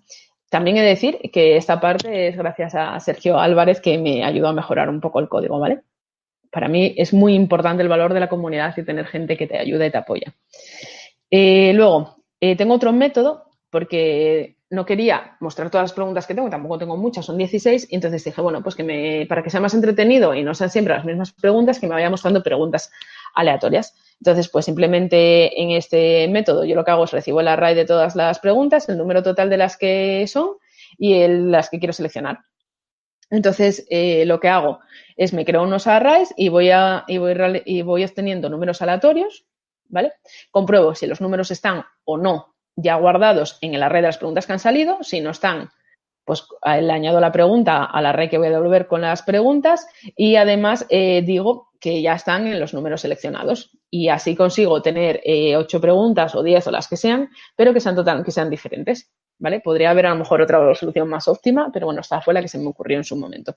También 0.55 0.77
he 0.77 0.83
de 0.83 0.87
decir 0.87 1.19
que 1.33 1.57
esta 1.57 1.81
parte 1.81 2.29
es 2.29 2.37
gracias 2.37 2.75
a 2.75 2.97
Sergio 3.01 3.37
Álvarez 3.37 3.81
que 3.81 3.97
me 3.97 4.23
ayudó 4.23 4.47
a 4.47 4.53
mejorar 4.53 4.87
un 4.87 5.01
poco 5.01 5.19
el 5.19 5.27
código, 5.27 5.59
¿vale? 5.59 5.81
Para 6.49 6.69
mí 6.69 6.95
es 6.95 7.11
muy 7.11 7.33
importante 7.33 7.83
el 7.83 7.89
valor 7.89 8.13
de 8.13 8.21
la 8.21 8.29
comunidad 8.29 8.73
y 8.77 8.85
tener 8.85 9.05
gente 9.05 9.35
que 9.35 9.47
te 9.47 9.59
ayuda 9.59 9.85
y 9.85 9.91
te 9.91 9.97
apoya. 9.97 10.33
Eh, 11.29 11.73
luego, 11.73 12.15
eh, 12.39 12.55
tengo 12.55 12.75
otro 12.75 12.93
método 12.93 13.49
porque 13.69 14.54
no 14.69 14.86
quería 14.86 15.38
mostrar 15.39 15.69
todas 15.69 15.86
las 15.86 15.93
preguntas 15.93 16.25
que 16.25 16.34
tengo, 16.34 16.49
tampoco 16.49 16.78
tengo 16.80 16.97
muchas, 16.97 17.25
son 17.25 17.38
16, 17.38 17.88
y 17.91 17.95
entonces 17.95 18.23
dije, 18.23 18.41
bueno, 18.41 18.63
pues 18.63 18.75
que 18.75 18.84
me, 18.84 19.25
para 19.28 19.43
que 19.43 19.49
sea 19.49 19.60
más 19.60 19.73
entretenido 19.73 20.34
y 20.34 20.43
no 20.43 20.56
sean 20.56 20.69
siempre 20.69 20.95
las 20.95 21.06
mismas 21.06 21.34
preguntas, 21.34 21.80
que 21.80 21.88
me 21.88 21.93
vaya 21.93 22.10
mostrando 22.10 22.41
preguntas 22.41 22.91
aleatorias. 23.36 23.93
Entonces, 24.19 24.49
pues 24.49 24.65
simplemente 24.65 25.62
en 25.62 25.71
este 25.71 26.28
método 26.30 26.65
yo 26.65 26.75
lo 26.75 26.84
que 26.84 26.91
hago 26.91 27.04
es 27.04 27.12
recibo 27.12 27.41
el 27.41 27.47
array 27.47 27.75
de 27.75 27.86
todas 27.86 28.15
las 28.15 28.39
preguntas, 28.39 28.89
el 28.89 28.97
número 28.97 29.21
total 29.21 29.49
de 29.49 29.58
las 29.58 29.78
que 29.78 30.25
son 30.28 30.51
y 30.97 31.28
las 31.28 31.69
que 31.69 31.80
quiero 31.80 31.93
seleccionar. 31.93 32.39
Entonces, 33.30 33.86
eh, 33.89 34.25
lo 34.25 34.39
que 34.39 34.49
hago 34.49 34.80
es 35.15 35.34
me 35.34 35.45
creo 35.45 35.63
unos 35.63 35.88
arrays 35.88 36.34
y 36.38 36.49
voy, 36.49 36.69
a, 36.71 37.04
y 37.08 37.17
voy, 37.17 37.36
y 37.65 37.82
voy 37.82 38.04
obteniendo 38.04 38.49
números 38.49 38.82
aleatorios, 38.82 39.45
¿vale? 39.89 40.13
Compruebo 40.49 40.95
si 40.95 41.08
los 41.08 41.21
números 41.21 41.51
están 41.51 41.84
o 42.04 42.17
no 42.17 42.54
ya 42.75 42.95
guardados 42.95 43.57
en 43.61 43.73
el 43.73 43.83
array 43.83 44.01
de 44.01 44.09
las 44.09 44.17
preguntas 44.17 44.45
que 44.45 44.53
han 44.53 44.59
salido. 44.59 44.97
Si 45.01 45.21
no 45.21 45.31
están, 45.31 45.69
pues 46.25 46.45
le 46.63 46.91
añado 46.91 47.19
la 47.19 47.31
pregunta 47.31 47.85
al 47.85 48.05
array 48.05 48.29
que 48.29 48.38
voy 48.38 48.47
a 48.47 48.51
devolver 48.51 48.88
con 48.88 49.01
las 49.01 49.21
preguntas 49.21 49.88
y 50.15 50.35
además 50.35 50.85
eh, 50.89 51.21
digo 51.21 51.69
que 51.79 52.01
ya 52.01 52.13
están 52.13 52.47
en 52.47 52.59
los 52.59 52.73
números 52.73 53.01
seleccionados. 53.01 53.77
Y 53.89 54.09
así 54.09 54.35
consigo 54.35 54.81
tener 54.81 55.21
eh, 55.23 55.55
ocho 55.55 55.79
preguntas 55.79 56.35
o 56.35 56.43
diez 56.43 56.65
o 56.67 56.71
las 56.71 56.88
que 56.88 56.97
sean, 56.97 57.29
pero 57.55 57.73
que 57.73 57.79
sean, 57.79 57.95
total, 57.95 58.23
que 58.23 58.31
sean 58.31 58.49
diferentes. 58.49 59.11
¿Vale? 59.38 59.59
Podría 59.59 59.91
haber 59.91 60.05
a 60.05 60.11
lo 60.11 60.15
mejor 60.15 60.41
otra 60.41 60.73
solución 60.75 61.09
más 61.09 61.27
óptima, 61.27 61.69
pero 61.71 61.88
bueno, 61.88 62.01
esta 62.01 62.21
fue 62.21 62.33
la 62.33 62.41
que 62.41 62.47
se 62.47 62.57
me 62.57 62.67
ocurrió 62.67 62.97
en 62.97 63.03
su 63.03 63.17
momento. 63.17 63.55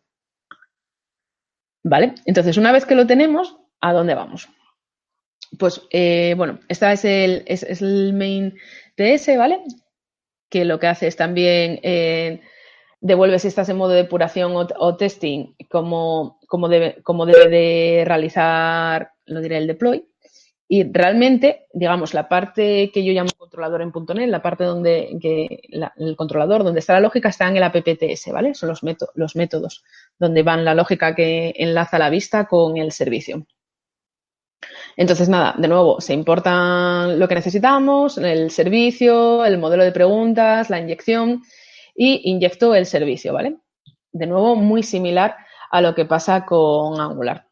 ¿Vale? 1.85 2.15
Entonces, 2.27 2.57
una 2.57 2.73
vez 2.73 2.85
que 2.85 2.97
lo 2.97 3.07
tenemos, 3.07 3.57
¿a 3.81 3.93
dónde 3.93 4.15
vamos? 4.15 4.49
Pues, 5.57 5.81
eh, 5.91 6.35
bueno, 6.37 6.59
esta 6.69 6.93
es 6.93 7.05
el, 7.05 7.45
es, 7.47 7.63
el 7.81 8.13
main 8.13 8.59
TS, 8.99 9.37
¿vale? 9.39 9.61
Que 10.51 10.65
lo 10.65 10.79
que 10.79 10.89
hace 10.89 11.07
es 11.07 11.17
también 11.17 11.79
eh, 11.83 12.41
devuelve 13.01 13.39
si 13.39 13.49
estás 13.49 13.69
en 13.69 13.77
modo 13.77 13.91
de 13.91 14.03
depuración 14.03 14.53
o, 14.55 14.97
testing, 14.97 15.55
como, 15.71 16.39
como, 16.49 16.69
debe, 16.69 17.01
como 17.03 17.25
debe 17.25 17.49
de 17.49 18.05
realizar, 18.05 19.13
lo 19.27 19.41
diré, 19.41 19.59
el 19.59 19.69
deploy. 19.69 20.05
Y 20.71 20.85
realmente, 20.93 21.67
digamos, 21.73 22.13
la 22.13 22.29
parte 22.29 22.91
que 22.93 23.03
yo 23.03 23.13
llamo 23.13 23.31
controlador 23.39 23.81
en 23.81 23.93
.NET, 24.15 24.29
la 24.29 24.43
parte 24.43 24.65
donde 24.65 25.19
el 25.97 26.17
controlador, 26.17 26.63
donde 26.63 26.81
está 26.81 26.93
la 26.93 27.01
lógica, 27.01 27.31
está 27.31 27.49
en 27.49 27.57
el 27.57 27.63
AppTS, 27.63 28.33
¿vale? 28.33 28.53
Son 28.55 28.69
los, 28.69 28.83
los 29.15 29.37
métodos 29.37 29.83
donde 30.19 30.43
van 30.43 30.67
la 30.67 30.75
lógica 30.75 31.15
que 31.15 31.55
enlaza 31.57 31.99
la 31.99 32.11
vista 32.11 32.47
con 32.47 32.77
el 32.77 32.93
servicio. 32.93 33.47
Entonces, 34.97 35.29
nada, 35.29 35.55
de 35.57 35.69
nuevo, 35.69 36.01
se 36.01 36.13
importan 36.13 37.19
lo 37.19 37.29
que 37.29 37.35
necesitamos, 37.35 38.19
el 38.19 38.51
servicio, 38.51 39.45
el 39.45 39.59
modelo 39.59 39.85
de 39.85 39.93
preguntas, 39.93 40.71
la 40.71 40.81
inyección 40.81 41.43
y 41.95 42.31
inyecto 42.31 42.75
el 42.75 42.87
servicio, 42.87 43.33
¿vale? 43.33 43.57
De 44.13 44.27
nuevo, 44.27 44.57
muy 44.57 44.83
similar 44.83 45.37
a 45.71 45.81
lo 45.81 45.95
que 45.95 46.05
pasa 46.05 46.45
con 46.45 47.01
Angular. 47.01 47.47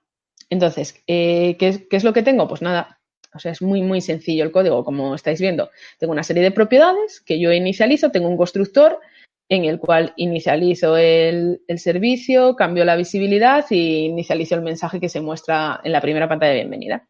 Entonces, 0.50 1.02
eh, 1.06 1.56
¿qué, 1.58 1.86
¿qué, 1.88 1.96
es 1.96 2.04
lo 2.04 2.12
que 2.12 2.22
tengo? 2.22 2.48
Pues 2.48 2.62
nada, 2.62 3.00
o 3.34 3.38
sea, 3.38 3.52
es 3.52 3.62
muy, 3.62 3.82
muy 3.82 4.00
sencillo 4.00 4.44
el 4.44 4.52
código, 4.52 4.84
como 4.84 5.14
estáis 5.14 5.40
viendo. 5.40 5.70
Tengo 5.98 6.12
una 6.12 6.22
serie 6.22 6.42
de 6.42 6.50
propiedades 6.50 7.20
que 7.20 7.38
yo 7.38 7.52
inicializo, 7.52 8.10
tengo 8.10 8.28
un 8.28 8.36
constructor 8.36 8.98
en 9.48 9.64
el 9.64 9.78
cual 9.78 10.12
inicializo 10.16 10.96
el, 10.96 11.60
servicio, 11.76 12.56
cambio 12.56 12.84
la 12.84 12.96
visibilidad 12.96 13.64
y 13.70 14.06
inicializo 14.06 14.56
el 14.56 14.62
mensaje 14.62 15.00
que 15.00 15.08
se 15.08 15.20
muestra 15.20 15.80
en 15.84 15.92
la 15.92 16.00
primera 16.00 16.28
pantalla 16.28 16.52
de 16.52 16.58
bienvenida. 16.58 17.08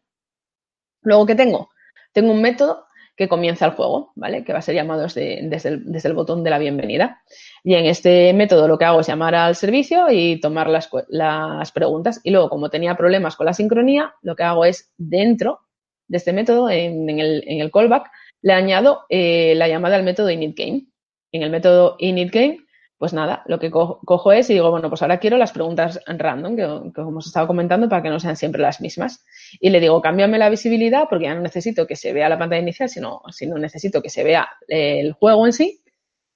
Luego, 1.01 1.25
¿qué 1.25 1.35
tengo? 1.35 1.69
Tengo 2.13 2.31
un 2.31 2.41
método 2.41 2.85
que 3.15 3.27
comienza 3.27 3.65
el 3.65 3.71
juego, 3.71 4.11
¿vale? 4.15 4.43
Que 4.43 4.53
va 4.53 4.59
a 4.59 4.61
ser 4.61 4.75
llamado 4.75 5.01
desde, 5.01 5.39
el, 5.39 6.13
botón 6.13 6.43
de 6.43 6.51
la 6.51 6.59
bienvenida. 6.59 7.23
Y 7.63 7.73
en 7.73 7.85
este 7.85 8.31
método 8.33 8.67
lo 8.67 8.77
que 8.77 8.85
hago 8.85 8.99
es 8.99 9.07
llamar 9.07 9.33
al 9.33 9.55
servicio 9.55 10.11
y 10.11 10.39
tomar 10.39 10.69
las, 10.69 11.71
preguntas. 11.71 12.21
Y 12.23 12.29
luego, 12.29 12.49
como 12.49 12.69
tenía 12.69 12.95
problemas 12.95 13.35
con 13.35 13.47
la 13.47 13.53
sincronía, 13.53 14.13
lo 14.21 14.35
que 14.35 14.43
hago 14.43 14.65
es 14.65 14.91
dentro 14.97 15.61
de 16.07 16.17
este 16.17 16.33
método, 16.33 16.69
en, 16.69 17.09
el, 17.19 17.71
callback, 17.71 18.11
le 18.43 18.53
añado 18.53 19.05
eh, 19.09 19.55
la 19.55 19.67
llamada 19.67 19.95
al 19.95 20.03
método 20.03 20.29
initGame 20.29 20.85
en 21.31 21.43
el 21.43 21.49
método 21.49 21.95
initGame, 21.99 22.59
pues 22.97 23.13
nada, 23.13 23.43
lo 23.45 23.59
que 23.59 23.69
cojo, 23.69 24.31
es 24.31 24.49
y 24.49 24.53
digo, 24.53 24.71
bueno, 24.71 24.89
pues 24.89 25.03
ahora 25.03 25.19
quiero 25.19 25.37
las 25.37 25.51
preguntas 25.51 26.01
random 26.07 26.55
que, 26.55 26.91
que, 26.95 27.01
hemos 27.01 27.27
estado 27.27 27.45
comentando 27.45 27.87
para 27.87 28.01
que 28.01 28.09
no 28.09 28.19
sean 28.19 28.35
siempre 28.35 28.61
las 28.61 28.81
mismas. 28.81 29.23
Y 29.59 29.69
le 29.69 29.79
digo, 29.79 30.01
cámbiame 30.01 30.39
la 30.39 30.49
visibilidad 30.49 31.03
porque 31.07 31.25
ya 31.25 31.35
no 31.35 31.41
necesito 31.41 31.85
que 31.85 31.95
se 31.95 32.11
vea 32.11 32.27
la 32.27 32.39
pantalla 32.39 32.61
inicial, 32.61 32.89
sino, 32.89 33.21
sino 33.29 33.57
necesito 33.59 34.01
que 34.01 34.09
se 34.09 34.23
vea 34.23 34.49
el 34.67 35.13
juego 35.13 35.45
en 35.45 35.53
sí. 35.53 35.81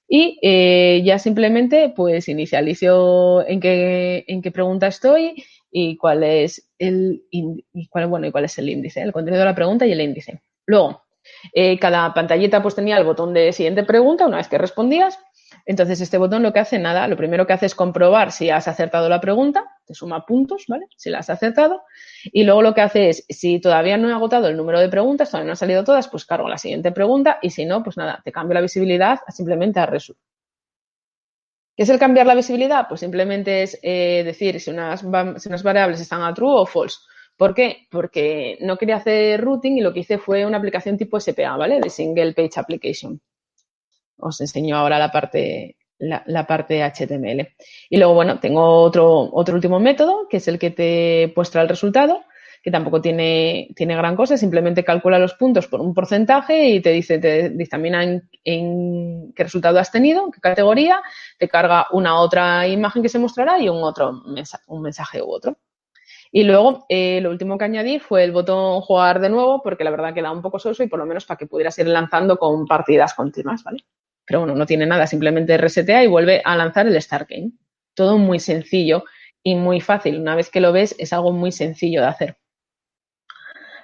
Y 0.06 0.38
eh, 0.42 1.02
ya 1.04 1.18
simplemente, 1.18 1.92
pues 1.96 2.28
inicializo 2.28 3.44
en 3.46 3.60
qué, 3.60 4.24
en 4.28 4.40
qué 4.42 4.52
pregunta 4.52 4.86
estoy 4.86 5.42
y 5.70 5.96
cuál 5.96 6.22
es 6.22 6.70
el 6.78 7.24
y 7.30 7.88
cuál, 7.88 8.06
bueno, 8.06 8.26
y 8.26 8.30
cuál 8.30 8.44
es 8.44 8.58
el 8.58 8.68
índice, 8.68 9.00
el 9.00 9.12
contenido 9.12 9.40
de 9.40 9.46
la 9.46 9.54
pregunta 9.54 9.86
y 9.86 9.92
el 9.92 10.00
índice. 10.00 10.42
Luego, 10.66 11.02
eh, 11.52 11.78
cada 11.78 12.12
pantallita 12.14 12.62
pues 12.62 12.74
tenía 12.74 12.98
el 12.98 13.04
botón 13.04 13.32
de 13.32 13.52
siguiente 13.52 13.84
pregunta 13.84 14.26
una 14.26 14.38
vez 14.38 14.48
que 14.48 14.58
respondías. 14.58 15.18
Entonces, 15.64 16.00
este 16.00 16.18
botón 16.18 16.42
lo 16.42 16.52
que 16.52 16.58
hace 16.58 16.78
nada, 16.78 17.06
lo 17.06 17.16
primero 17.16 17.46
que 17.46 17.52
hace 17.52 17.66
es 17.66 17.74
comprobar 17.74 18.32
si 18.32 18.50
has 18.50 18.66
acertado 18.66 19.08
la 19.08 19.20
pregunta, 19.20 19.64
te 19.86 19.94
suma 19.94 20.26
puntos, 20.26 20.64
¿vale? 20.66 20.86
Si 20.96 21.10
la 21.10 21.18
has 21.18 21.30
acertado. 21.30 21.82
Y 22.24 22.44
luego 22.44 22.62
lo 22.62 22.74
que 22.74 22.80
hace 22.80 23.10
es, 23.10 23.24
si 23.28 23.60
todavía 23.60 23.96
no 23.96 24.08
he 24.08 24.12
agotado 24.12 24.48
el 24.48 24.56
número 24.56 24.80
de 24.80 24.88
preguntas, 24.88 25.30
todavía 25.30 25.46
no 25.46 25.52
han 25.52 25.56
salido 25.56 25.84
todas, 25.84 26.08
pues 26.08 26.24
cargo 26.24 26.48
la 26.48 26.58
siguiente 26.58 26.90
pregunta 26.90 27.38
y 27.42 27.50
si 27.50 27.64
no, 27.64 27.82
pues 27.82 27.96
nada, 27.96 28.20
te 28.24 28.32
cambio 28.32 28.54
la 28.54 28.60
visibilidad 28.60 29.20
simplemente 29.28 29.78
a 29.78 29.86
resumen. 29.86 30.20
¿Qué 31.76 31.84
es 31.84 31.88
el 31.88 31.98
cambiar 31.98 32.26
la 32.26 32.34
visibilidad? 32.34 32.86
Pues 32.88 33.00
simplemente 33.00 33.62
es 33.62 33.78
eh, 33.82 34.22
decir 34.24 34.60
si 34.60 34.70
unas, 34.70 35.00
si 35.00 35.48
unas 35.48 35.62
variables 35.62 36.00
están 36.00 36.22
a 36.22 36.34
true 36.34 36.50
o 36.50 36.66
false. 36.66 36.98
¿Por 37.42 37.56
qué? 37.56 37.88
Porque 37.90 38.56
no 38.60 38.76
quería 38.78 38.98
hacer 38.98 39.40
routing 39.40 39.76
y 39.76 39.80
lo 39.80 39.92
que 39.92 39.98
hice 39.98 40.16
fue 40.16 40.46
una 40.46 40.58
aplicación 40.58 40.96
tipo 40.96 41.18
SPA, 41.18 41.56
¿vale? 41.56 41.80
De 41.80 41.90
Single 41.90 42.34
Page 42.34 42.52
Application. 42.54 43.20
Os 44.16 44.40
enseño 44.40 44.76
ahora 44.76 44.96
la 45.00 45.10
parte, 45.10 45.76
la, 45.98 46.46
parte 46.46 46.84
HTML. 46.84 47.48
Y 47.90 47.96
luego, 47.96 48.14
bueno, 48.14 48.38
tengo 48.38 48.82
otro, 48.82 49.28
otro 49.32 49.56
último 49.56 49.80
método, 49.80 50.28
que 50.30 50.36
es 50.36 50.46
el 50.46 50.60
que 50.60 50.70
te 50.70 51.32
muestra 51.34 51.62
el 51.62 51.68
resultado, 51.68 52.22
que 52.62 52.70
tampoco 52.70 53.00
tiene, 53.00 53.70
tiene 53.74 53.96
gran 53.96 54.14
cosa, 54.14 54.36
simplemente 54.36 54.84
calcula 54.84 55.18
los 55.18 55.34
puntos 55.34 55.66
por 55.66 55.80
un 55.80 55.94
porcentaje 55.94 56.68
y 56.68 56.80
te 56.80 56.90
dice, 56.90 57.18
te 57.18 57.50
dictamina 57.50 58.04
en, 58.04 58.30
en 58.44 59.32
qué 59.34 59.42
resultado 59.42 59.80
has 59.80 59.90
tenido, 59.90 60.30
qué 60.30 60.40
categoría, 60.40 61.02
te 61.40 61.48
carga 61.48 61.88
una 61.90 62.20
otra 62.20 62.68
imagen 62.68 63.02
que 63.02 63.08
se 63.08 63.18
mostrará 63.18 63.58
y 63.58 63.68
un 63.68 63.82
otro 63.82 64.22
un 64.68 64.80
mensaje 64.80 65.20
u 65.20 65.28
otro. 65.28 65.56
Y 66.34 66.44
luego, 66.44 66.86
eh, 66.88 67.20
lo 67.20 67.30
último 67.30 67.58
que 67.58 67.66
añadí 67.66 67.98
fue 67.98 68.24
el 68.24 68.32
botón 68.32 68.80
jugar 68.80 69.20
de 69.20 69.28
nuevo, 69.28 69.62
porque 69.62 69.84
la 69.84 69.90
verdad 69.90 70.14
queda 70.14 70.32
un 70.32 70.40
poco 70.40 70.58
soso 70.58 70.82
y 70.82 70.88
por 70.88 70.98
lo 70.98 71.04
menos 71.04 71.26
para 71.26 71.36
que 71.36 71.46
pudieras 71.46 71.78
ir 71.78 71.86
lanzando 71.86 72.38
con 72.38 72.66
partidas 72.66 73.12
continuas, 73.12 73.62
¿vale? 73.62 73.84
Pero 74.24 74.40
bueno, 74.40 74.54
no 74.54 74.64
tiene 74.64 74.86
nada, 74.86 75.06
simplemente 75.06 75.58
resetea 75.58 76.02
y 76.02 76.06
vuelve 76.06 76.40
a 76.42 76.56
lanzar 76.56 76.86
el 76.86 77.00
Start 77.00 77.28
Game. 77.28 77.52
Todo 77.94 78.16
muy 78.16 78.40
sencillo 78.40 79.04
y 79.42 79.56
muy 79.56 79.82
fácil. 79.82 80.18
Una 80.18 80.34
vez 80.34 80.48
que 80.48 80.62
lo 80.62 80.72
ves, 80.72 80.94
es 80.98 81.12
algo 81.12 81.32
muy 81.32 81.52
sencillo 81.52 82.00
de 82.00 82.06
hacer. 82.06 82.38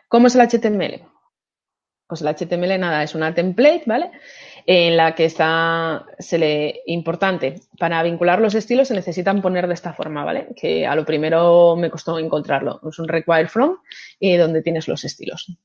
¿Cómo 0.09 0.29
es 0.29 0.35
el 0.35 0.49
HTML? 0.49 1.03
Pues 2.07 2.23
el 2.23 2.29
HTML 2.29 2.81
nada, 2.81 3.03
es 3.03 3.15
una 3.15 3.35
template, 3.35 3.83
¿vale? 3.85 4.11
En 4.71 4.99
la 4.99 5.15
que 5.15 5.25
está 5.25 6.05
se 6.19 6.37
le, 6.37 6.83
importante. 6.85 7.55
Para 7.79 8.03
vincular 8.03 8.39
los 8.39 8.55
estilos 8.55 8.89
se 8.89 8.95
necesitan 8.95 9.41
poner 9.41 9.67
de 9.67 9.73
esta 9.73 9.95
forma, 9.95 10.27
¿vale? 10.27 10.49
Que 10.55 10.87
a 10.87 10.95
lo 10.95 11.07
primero 11.07 11.75
me 11.75 11.89
costó 11.89 12.19
encontrarlo. 12.19 12.79
Es 12.87 12.99
un 12.99 13.09
require 13.09 13.49
from 13.49 13.79
y 14.21 14.37
donde 14.37 14.61
tienes 14.61 14.87
los 14.87 15.07
estilos. 15.07 15.57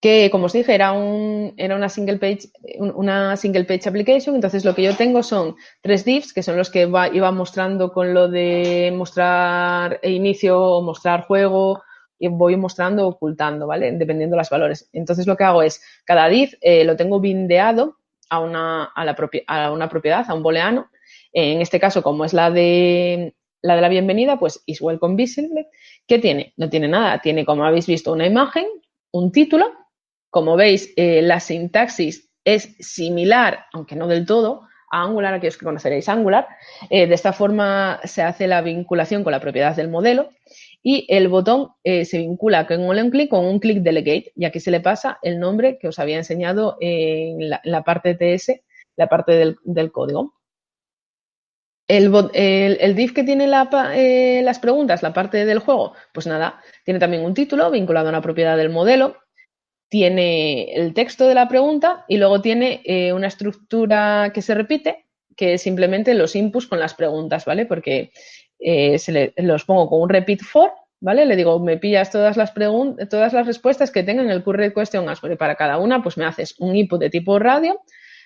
Que, 0.00 0.30
como 0.32 0.46
os 0.46 0.52
dije, 0.52 0.74
era, 0.74 0.90
un, 0.90 1.54
era 1.56 1.76
una, 1.76 1.88
single 1.88 2.18
page, 2.18 2.48
una 2.76 3.36
single 3.36 3.66
page 3.66 3.88
application. 3.88 4.34
Entonces, 4.34 4.64
lo 4.64 4.74
que 4.74 4.82
yo 4.82 4.96
tengo 4.96 5.22
son 5.22 5.54
tres 5.80 6.04
divs, 6.04 6.32
que 6.32 6.42
son 6.42 6.56
los 6.56 6.70
que 6.70 6.90
iba 7.12 7.30
mostrando 7.30 7.92
con 7.92 8.14
lo 8.14 8.26
de 8.26 8.92
mostrar 8.96 10.00
inicio 10.02 10.60
o 10.60 10.82
mostrar 10.82 11.22
juego 11.22 11.84
y 12.18 12.28
voy 12.28 12.56
mostrando 12.56 13.06
ocultando, 13.06 13.66
¿vale? 13.66 13.92
Dependiendo 13.92 14.34
de 14.34 14.40
los 14.40 14.50
valores. 14.50 14.88
Entonces 14.92 15.26
lo 15.26 15.36
que 15.36 15.44
hago 15.44 15.62
es, 15.62 15.82
cada 16.04 16.28
div 16.28 16.56
eh, 16.60 16.84
lo 16.84 16.96
tengo 16.96 17.20
bindeado 17.20 17.98
a 18.30 18.40
una, 18.40 18.84
a, 18.84 19.04
la 19.04 19.16
a 19.46 19.72
una 19.72 19.88
propiedad, 19.88 20.24
a 20.28 20.34
un 20.34 20.42
booleano. 20.42 20.88
En 21.32 21.60
este 21.60 21.80
caso, 21.80 22.02
como 22.02 22.24
es 22.24 22.32
la 22.32 22.50
de 22.50 23.34
la 23.64 23.76
de 23.76 23.80
la 23.80 23.88
bienvenida, 23.88 24.38
pues 24.38 24.62
is 24.66 24.80
welcome 24.82 25.16
visible. 25.16 25.68
¿Qué 26.06 26.18
tiene? 26.18 26.52
No 26.58 26.68
tiene 26.68 26.86
nada. 26.86 27.20
Tiene, 27.20 27.46
como 27.46 27.64
habéis 27.64 27.86
visto, 27.86 28.12
una 28.12 28.26
imagen, 28.26 28.66
un 29.10 29.32
título. 29.32 29.72
Como 30.28 30.54
veis, 30.54 30.92
eh, 30.96 31.22
la 31.22 31.40
sintaxis 31.40 32.30
es 32.44 32.76
similar, 32.78 33.64
aunque 33.72 33.96
no 33.96 34.06
del 34.06 34.26
todo, 34.26 34.68
Angular, 35.02 35.34
aquellos 35.34 35.56
que 35.56 35.64
conoceréis 35.64 36.08
Angular. 36.08 36.46
Eh, 36.90 37.06
de 37.06 37.14
esta 37.14 37.32
forma 37.32 38.00
se 38.04 38.22
hace 38.22 38.46
la 38.46 38.62
vinculación 38.62 39.24
con 39.24 39.32
la 39.32 39.40
propiedad 39.40 39.74
del 39.74 39.88
modelo 39.88 40.30
y 40.82 41.06
el 41.08 41.28
botón 41.28 41.70
eh, 41.82 42.04
se 42.04 42.18
vincula 42.18 42.66
con 42.66 42.80
un 42.80 43.10
clic 43.10 43.30
con 43.30 43.44
un 43.44 43.58
click 43.58 43.78
delegate 43.78 44.32
y 44.36 44.44
aquí 44.44 44.60
se 44.60 44.70
le 44.70 44.80
pasa 44.80 45.18
el 45.22 45.40
nombre 45.40 45.78
que 45.78 45.88
os 45.88 45.98
había 45.98 46.18
enseñado 46.18 46.76
en 46.80 47.48
la, 47.48 47.82
parte 47.82 48.14
TS, 48.14 48.60
la 48.96 49.08
parte 49.08 49.32
del, 49.64 49.92
código. 49.92 50.34
El, 51.88 52.94
div 52.94 53.14
que 53.14 53.24
tiene 53.24 53.46
eh, 53.94 54.42
las 54.42 54.58
preguntas, 54.58 55.02
la 55.02 55.12
parte 55.12 55.44
del 55.44 55.58
juego, 55.58 55.94
pues 56.12 56.26
nada, 56.26 56.60
tiene 56.84 57.00
también 57.00 57.24
un 57.24 57.34
título 57.34 57.70
vinculado 57.70 58.06
a 58.06 58.10
una 58.10 58.22
propiedad 58.22 58.56
del 58.56 58.70
modelo 58.70 59.16
tiene 59.94 60.72
el 60.74 60.92
texto 60.92 61.28
de 61.28 61.36
la 61.36 61.46
pregunta 61.46 62.04
y 62.08 62.16
luego 62.16 62.40
tiene 62.40 62.80
eh, 62.82 63.12
una 63.12 63.28
estructura 63.28 64.32
que 64.34 64.42
se 64.42 64.52
repite, 64.52 65.06
que 65.36 65.54
es 65.54 65.62
simplemente 65.62 66.14
los 66.14 66.34
inputs 66.34 66.66
con 66.66 66.80
las 66.80 66.94
preguntas, 66.94 67.44
¿vale? 67.44 67.64
Porque 67.64 68.10
eh, 68.58 68.98
se 68.98 69.32
los 69.36 69.64
pongo 69.64 69.88
con 69.88 70.02
un 70.02 70.08
repeat 70.08 70.40
for, 70.40 70.72
¿vale? 70.98 71.24
Le 71.26 71.36
digo, 71.36 71.60
me 71.60 71.76
pillas 71.76 72.10
todas 72.10 72.36
las 72.36 72.50
preguntas, 72.50 73.08
todas 73.08 73.32
las 73.32 73.46
respuestas 73.46 73.92
que 73.92 74.02
tengan 74.02 74.28
el 74.30 74.42
curry 74.42 74.74
question 74.74 75.08
answer. 75.08 75.30
Y 75.30 75.36
para 75.36 75.54
cada 75.54 75.78
una, 75.78 76.02
pues 76.02 76.16
me 76.16 76.24
haces 76.24 76.56
un 76.58 76.74
input 76.74 76.98
de 76.98 77.10
tipo 77.10 77.38
radio, 77.38 77.80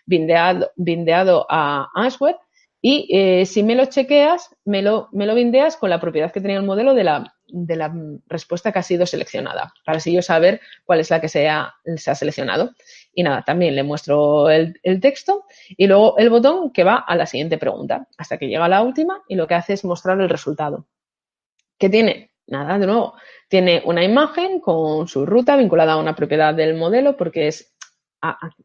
bindeado, 0.07 0.71
bindeado 0.75 1.45
a 1.51 1.89
answer, 1.95 2.35
y 2.81 3.15
eh, 3.15 3.45
si 3.45 3.63
me 3.63 3.75
lo 3.75 3.85
chequeas, 3.85 4.57
me 4.65 4.81
lo, 4.81 5.11
me 5.13 5.27
lo 5.27 5.35
bindeas 5.35 5.77
con 5.77 5.91
la 5.91 6.01
propiedad 6.01 6.33
que 6.33 6.41
tenía 6.41 6.57
el 6.57 6.65
modelo 6.65 6.95
de 6.95 7.05
la, 7.05 7.38
de 7.49 7.77
la 7.77 7.93
respuesta 8.27 8.73
que 8.73 8.79
ha 8.79 8.83
sido 8.83 9.07
seleccionada, 9.07 9.73
para 9.85 9.99
así 9.99 10.13
yo 10.13 10.23
saber 10.23 10.61
cuál 10.85 11.01
es 11.01 11.11
la 11.11 11.21
que 11.21 11.29
se 11.29 11.49
ha, 11.49 11.75
se 11.97 12.11
ha 12.11 12.15
seleccionado. 12.15 12.73
Y 13.13 13.23
nada, 13.23 13.43
también 13.43 13.75
le 13.75 13.83
muestro 13.83 14.49
el, 14.51 14.79
texto 15.01 15.45
y 15.69 15.87
luego 15.87 16.17
el 16.19 16.31
botón 16.31 16.71
que 16.73 16.85
va 16.85 16.97
a 16.97 17.17
la 17.17 17.27
siguiente 17.27 17.59
pregunta, 17.59 18.07
hasta 18.17 18.39
que 18.39 18.49
llega 18.49 18.69
la 18.69 18.83
última 18.83 19.23
y 19.29 19.35
lo 19.35 19.47
que 19.47 19.55
hace 19.55 19.73
es 19.73 19.85
mostrar 19.85 20.21
el 20.21 20.29
resultado. 20.29 20.87
¿Qué 21.79 21.89
tiene? 21.89 22.31
Nada, 22.47 22.79
de 22.79 22.87
nuevo, 22.87 23.15
tiene 23.49 23.83
una 23.85 24.05
imagen 24.05 24.61
con 24.61 25.09
su 25.09 25.27
ruta 25.27 25.57
vinculada 25.57 25.95
a 25.95 25.99
una 25.99 26.17
propiedad 26.17 26.55
del 26.55 26.75
modelo 26.75 27.17
porque 27.17 27.49
es 27.49 27.75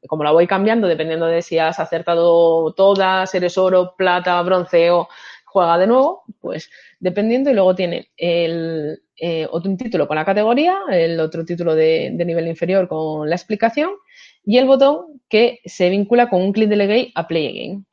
como 0.07 0.23
la 0.23 0.31
voy 0.31 0.47
cambiando 0.47 0.87
dependiendo 0.87 1.27
de 1.27 1.41
si 1.41 1.59
has 1.59 1.79
acertado 1.79 2.73
todas, 2.73 3.33
eres 3.35 3.57
oro, 3.57 3.93
plata, 3.95 4.41
bronceo, 4.41 5.09
juega 5.53 5.77
de 5.77 5.87
nuevo, 5.87 6.23
pues 6.41 6.69
dependiendo 6.99 7.51
y 7.51 7.53
luego 7.53 7.75
tiene 7.75 8.09
el 8.17 9.03
eh, 9.15 9.47
otro 9.51 9.75
título 9.77 10.07
con 10.07 10.15
la 10.15 10.25
categoría, 10.25 10.79
el 10.91 11.19
otro 11.19 11.45
título 11.45 11.75
de, 11.75 12.09
nivel 12.09 12.47
inferior 12.47 12.87
con 12.87 13.29
la 13.29 13.35
explicación 13.35 13.91
y 14.43 14.57
el 14.57 14.65
botón 14.65 15.21
que 15.29 15.59
se 15.63 15.89
vincula 15.89 16.27
con 16.29 16.41
un 16.41 16.53
clic 16.53 16.69
delegate 16.69 17.11
a 17.13 17.27
Play 17.27 17.47
Again. 17.47 17.85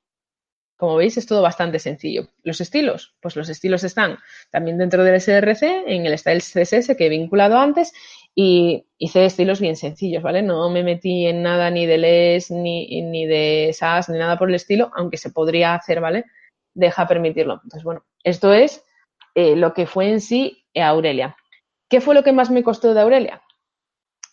Como 0.78 0.96
veis, 0.96 1.18
es 1.18 1.26
todo 1.26 1.42
bastante 1.42 1.78
sencillo. 1.78 2.28
Los 2.42 2.62
estilos, 2.62 3.14
pues 3.20 3.36
los 3.36 3.50
estilos 3.50 3.84
están 3.84 4.16
también 4.50 4.78
dentro 4.78 5.04
del 5.04 5.20
SRC, 5.20 5.84
en 5.86 6.06
el 6.06 6.16
Style 6.16 6.40
CSS 6.40 6.96
que 6.96 7.06
he 7.06 7.10
vinculado 7.10 7.58
antes 7.58 7.92
y 8.34 8.86
hice 8.96 9.26
estilos 9.26 9.60
bien 9.60 9.76
sencillos, 9.76 10.22
¿vale? 10.22 10.40
No 10.40 10.70
me 10.70 10.82
metí 10.82 11.26
en 11.26 11.42
nada 11.42 11.70
ni 11.70 11.84
de 11.84 11.98
LES, 11.98 12.50
ni, 12.50 13.02
ni 13.02 13.26
de 13.26 13.74
SAS, 13.74 14.08
ni 14.08 14.18
nada 14.18 14.38
por 14.38 14.48
el 14.48 14.54
estilo, 14.54 14.90
aunque 14.96 15.18
se 15.18 15.30
podría 15.30 15.74
hacer, 15.74 16.00
¿vale? 16.00 16.24
Deja 16.74 17.06
permitirlo. 17.06 17.54
Entonces, 17.54 17.84
bueno, 17.84 18.04
esto 18.22 18.52
es 18.52 18.84
eh, 19.34 19.56
lo 19.56 19.74
que 19.74 19.86
fue 19.86 20.08
en 20.08 20.20
sí 20.20 20.66
Aurelia. 20.74 21.36
¿Qué 21.88 22.00
fue 22.00 22.14
lo 22.14 22.22
que 22.22 22.32
más 22.32 22.50
me 22.50 22.62
costó 22.62 22.94
de 22.94 23.00
Aurelia? 23.00 23.42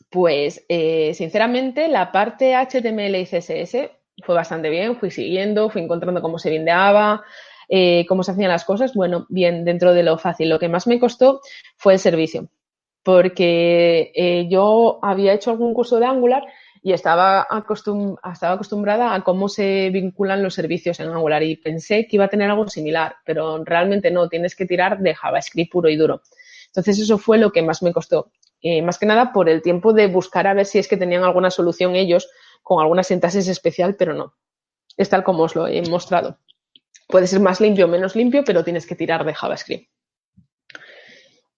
Pues, 0.10 0.66
eh, 0.70 1.14
sinceramente, 1.14 1.88
la 1.88 2.12
parte 2.12 2.56
HTML 2.56 3.16
y 3.16 3.26
CSS 3.26 3.92
fue 4.24 4.36
bastante 4.36 4.70
bien, 4.70 4.98
fui 4.98 5.12
siguiendo, 5.12 5.70
fui 5.70 5.82
encontrando 5.82 6.22
cómo 6.22 6.40
se 6.40 6.50
bindeaba, 6.50 7.24
eh, 7.70 8.06
cómo 8.08 8.24
se 8.24 8.32
hacían 8.32 8.50
las 8.50 8.66
cosas. 8.66 8.94
Bueno, 8.94 9.26
bien, 9.30 9.66
dentro 9.66 9.94
de 9.94 10.04
lo 10.04 10.18
fácil. 10.18 10.50
Lo 10.50 10.60
que 10.60 10.70
más 10.70 10.88
me 10.88 11.00
costó 11.00 11.42
fue 11.76 11.94
el 11.94 12.00
servicio, 12.00 12.50
porque 13.04 14.48
yo 14.50 15.00
había 15.02 15.34
hecho 15.34 15.52
algún 15.52 15.74
curso 15.74 16.00
de 16.00 16.06
Angular 16.06 16.44
y 16.88 16.94
estaba, 16.94 17.46
estaba 18.32 18.54
acostumbrada 18.54 19.14
a 19.14 19.22
cómo 19.22 19.50
se 19.50 19.90
vinculan 19.90 20.42
los 20.42 20.54
servicios 20.54 21.02
en 21.02 21.10
Angular 21.10 21.44
y 21.44 21.58
pensé 21.58 22.08
que 22.08 22.16
iba 22.16 22.24
a 22.24 22.30
tener 22.30 22.50
algo 22.50 22.70
similar, 22.70 23.18
pero 23.26 23.62
realmente 23.66 24.10
no, 24.10 24.30
tienes 24.30 24.56
que 24.56 24.66
tirar 24.66 24.98
de 25.00 25.14
JavaScript 25.14 25.70
puro 25.70 25.90
y 25.90 25.98
duro. 25.98 26.22
Entonces 26.68 26.98
eso 27.00 27.18
fue 27.18 27.40
lo 27.40 27.52
que 27.52 27.62
más 27.62 27.84
me 27.84 27.92
costó, 27.92 28.32
eh, 28.62 28.82
más 28.82 28.98
que 28.98 29.06
nada 29.06 29.34
por 29.34 29.50
el 29.50 29.62
tiempo 29.62 29.92
de 29.92 30.08
buscar 30.08 30.48
a 30.48 30.54
ver 30.54 30.66
si 30.66 30.80
es 30.80 30.88
que 30.88 30.96
tenían 30.96 31.26
alguna 31.26 31.52
solución 31.52 31.94
ellos 31.94 32.30
con 32.64 32.82
alguna 32.82 33.04
sintaxis 33.04 33.50
especial, 33.50 33.98
pero 33.98 34.14
no, 34.14 34.36
es 34.96 35.10
tal 35.10 35.26
como 35.26 35.44
os 35.44 35.58
lo 35.58 35.68
he 35.68 35.82
mostrado. 35.90 36.40
Puede 37.10 37.28
ser 37.28 37.42
más 37.42 37.60
limpio 37.60 37.84
o 37.84 37.90
menos 37.90 38.16
limpio, 38.16 38.46
pero 38.46 38.64
tienes 38.64 38.88
que 38.88 38.96
tirar 38.96 39.26
de 39.26 39.34
JavaScript. 39.34 39.90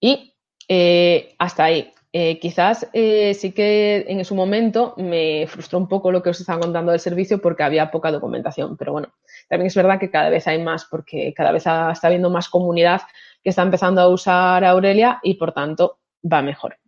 Y 0.00 0.34
eh, 0.66 1.36
hasta 1.38 1.62
ahí. 1.62 1.94
Eh, 2.12 2.40
quizás 2.40 2.88
eh, 2.92 3.34
sí 3.34 3.52
que 3.52 4.04
en 4.08 4.24
su 4.24 4.34
momento 4.34 4.94
me 4.96 5.46
frustró 5.46 5.78
un 5.78 5.86
poco 5.86 6.10
lo 6.10 6.22
que 6.22 6.30
os 6.30 6.40
estaba 6.40 6.58
contando 6.58 6.90
del 6.90 6.98
servicio 7.00 7.40
porque 7.40 7.62
había 7.62 7.90
poca 7.92 8.10
documentación, 8.10 8.76
pero 8.76 8.90
bueno, 8.92 9.14
también 9.48 9.68
es 9.68 9.76
verdad 9.76 10.00
que 10.00 10.10
cada 10.10 10.28
vez 10.28 10.48
hay 10.48 10.60
más 10.60 10.86
porque 10.86 11.32
cada 11.36 11.52
vez 11.52 11.62
está 11.62 11.94
habiendo 12.02 12.28
más 12.28 12.48
comunidad 12.48 13.02
que 13.44 13.50
está 13.50 13.62
empezando 13.62 14.00
a 14.00 14.08
usar 14.08 14.64
Aurelia 14.64 15.20
y 15.22 15.34
por 15.34 15.52
tanto 15.52 16.00
va 16.30 16.42
mejor. 16.42 16.78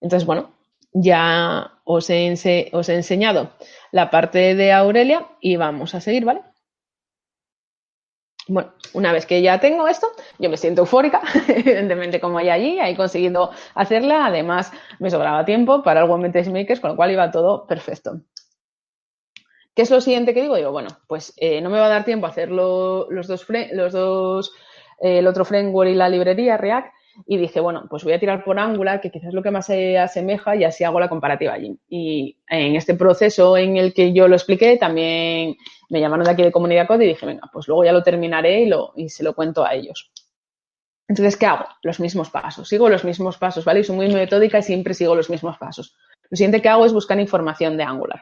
Entonces, 0.00 0.26
bueno, 0.26 0.54
ya 0.92 1.80
os 1.84 2.08
he, 2.10 2.70
os 2.72 2.88
he 2.88 2.94
enseñado 2.94 3.52
la 3.92 4.10
parte 4.10 4.54
de 4.54 4.72
Aurelia 4.72 5.26
y 5.40 5.56
vamos 5.56 5.94
a 5.94 6.00
seguir, 6.00 6.24
¿vale? 6.24 6.40
Bueno, 8.48 8.72
una 8.94 9.12
vez 9.12 9.26
que 9.26 9.42
ya 9.42 9.60
tengo 9.60 9.86
esto, 9.88 10.08
yo 10.38 10.48
me 10.48 10.56
siento 10.56 10.80
eufórica, 10.80 11.20
evidentemente 11.48 12.18
como 12.18 12.38
hay 12.38 12.48
allí, 12.48 12.78
he 12.80 12.96
conseguido 12.96 13.50
hacerla, 13.74 14.26
además 14.26 14.72
me 14.98 15.10
sobraba 15.10 15.44
tiempo 15.44 15.82
para 15.82 16.02
el 16.02 16.10
One 16.10 16.28
Makers, 16.28 16.80
con 16.80 16.90
lo 16.90 16.96
cual 16.96 17.10
iba 17.10 17.30
todo 17.30 17.66
perfecto. 17.66 18.22
¿Qué 19.74 19.82
es 19.82 19.90
lo 19.90 20.00
siguiente 20.00 20.34
que 20.34 20.40
digo? 20.40 20.56
Digo, 20.56 20.72
bueno, 20.72 20.88
pues 21.06 21.34
eh, 21.36 21.60
no 21.60 21.70
me 21.70 21.78
va 21.78 21.86
a 21.86 21.90
dar 21.90 22.04
tiempo 22.04 22.26
a 22.26 22.30
hacer 22.30 22.50
los 22.50 23.28
dos, 23.28 23.46
los 23.72 23.92
dos 23.92 24.52
eh, 25.00 25.18
el 25.18 25.26
otro 25.26 25.44
framework 25.44 25.90
y 25.90 25.94
la 25.94 26.08
librería 26.08 26.56
React, 26.56 26.92
y 27.26 27.36
dije, 27.36 27.60
bueno, 27.60 27.86
pues 27.88 28.04
voy 28.04 28.12
a 28.12 28.20
tirar 28.20 28.44
por 28.44 28.58
Angular, 28.58 29.00
que 29.00 29.10
quizás 29.10 29.28
es 29.28 29.34
lo 29.34 29.42
que 29.42 29.50
más 29.50 29.66
se 29.66 29.98
asemeja 29.98 30.56
y 30.56 30.64
así 30.64 30.84
hago 30.84 31.00
la 31.00 31.08
comparativa 31.08 31.52
allí. 31.52 31.78
Y 31.88 32.38
en 32.48 32.76
este 32.76 32.94
proceso 32.94 33.56
en 33.56 33.76
el 33.76 33.92
que 33.94 34.12
yo 34.12 34.28
lo 34.28 34.36
expliqué, 34.36 34.76
también 34.76 35.56
me 35.90 36.00
llamaron 36.00 36.24
de 36.24 36.30
aquí 36.30 36.42
de 36.42 36.52
Comunidad 36.52 36.86
Code 36.86 37.04
y 37.04 37.08
dije, 37.08 37.26
venga, 37.26 37.48
pues 37.52 37.68
luego 37.68 37.84
ya 37.84 37.92
lo 37.92 38.02
terminaré 38.02 38.62
y, 38.62 38.70
y 38.96 39.08
se 39.08 39.24
lo 39.24 39.34
cuento 39.34 39.64
a 39.64 39.74
ellos. 39.74 40.10
Entonces, 41.08 41.36
¿qué 41.36 41.46
hago? 41.46 41.66
Los 41.82 42.00
mismos 42.00 42.28
pasos. 42.30 42.68
Sigo 42.68 42.88
los 42.88 43.04
mismos 43.04 43.38
pasos, 43.38 43.64
¿vale? 43.64 43.80
Y 43.80 43.84
soy 43.84 43.96
muy 43.96 44.08
metódica 44.12 44.58
y 44.58 44.62
siempre 44.62 44.92
sigo 44.92 45.14
los 45.14 45.30
mismos 45.30 45.56
pasos. 45.56 45.96
Lo 46.30 46.36
siguiente 46.36 46.60
que 46.60 46.68
hago 46.68 46.84
es 46.84 46.92
buscar 46.92 47.18
información 47.18 47.76
de 47.78 47.84
Angular. 47.84 48.20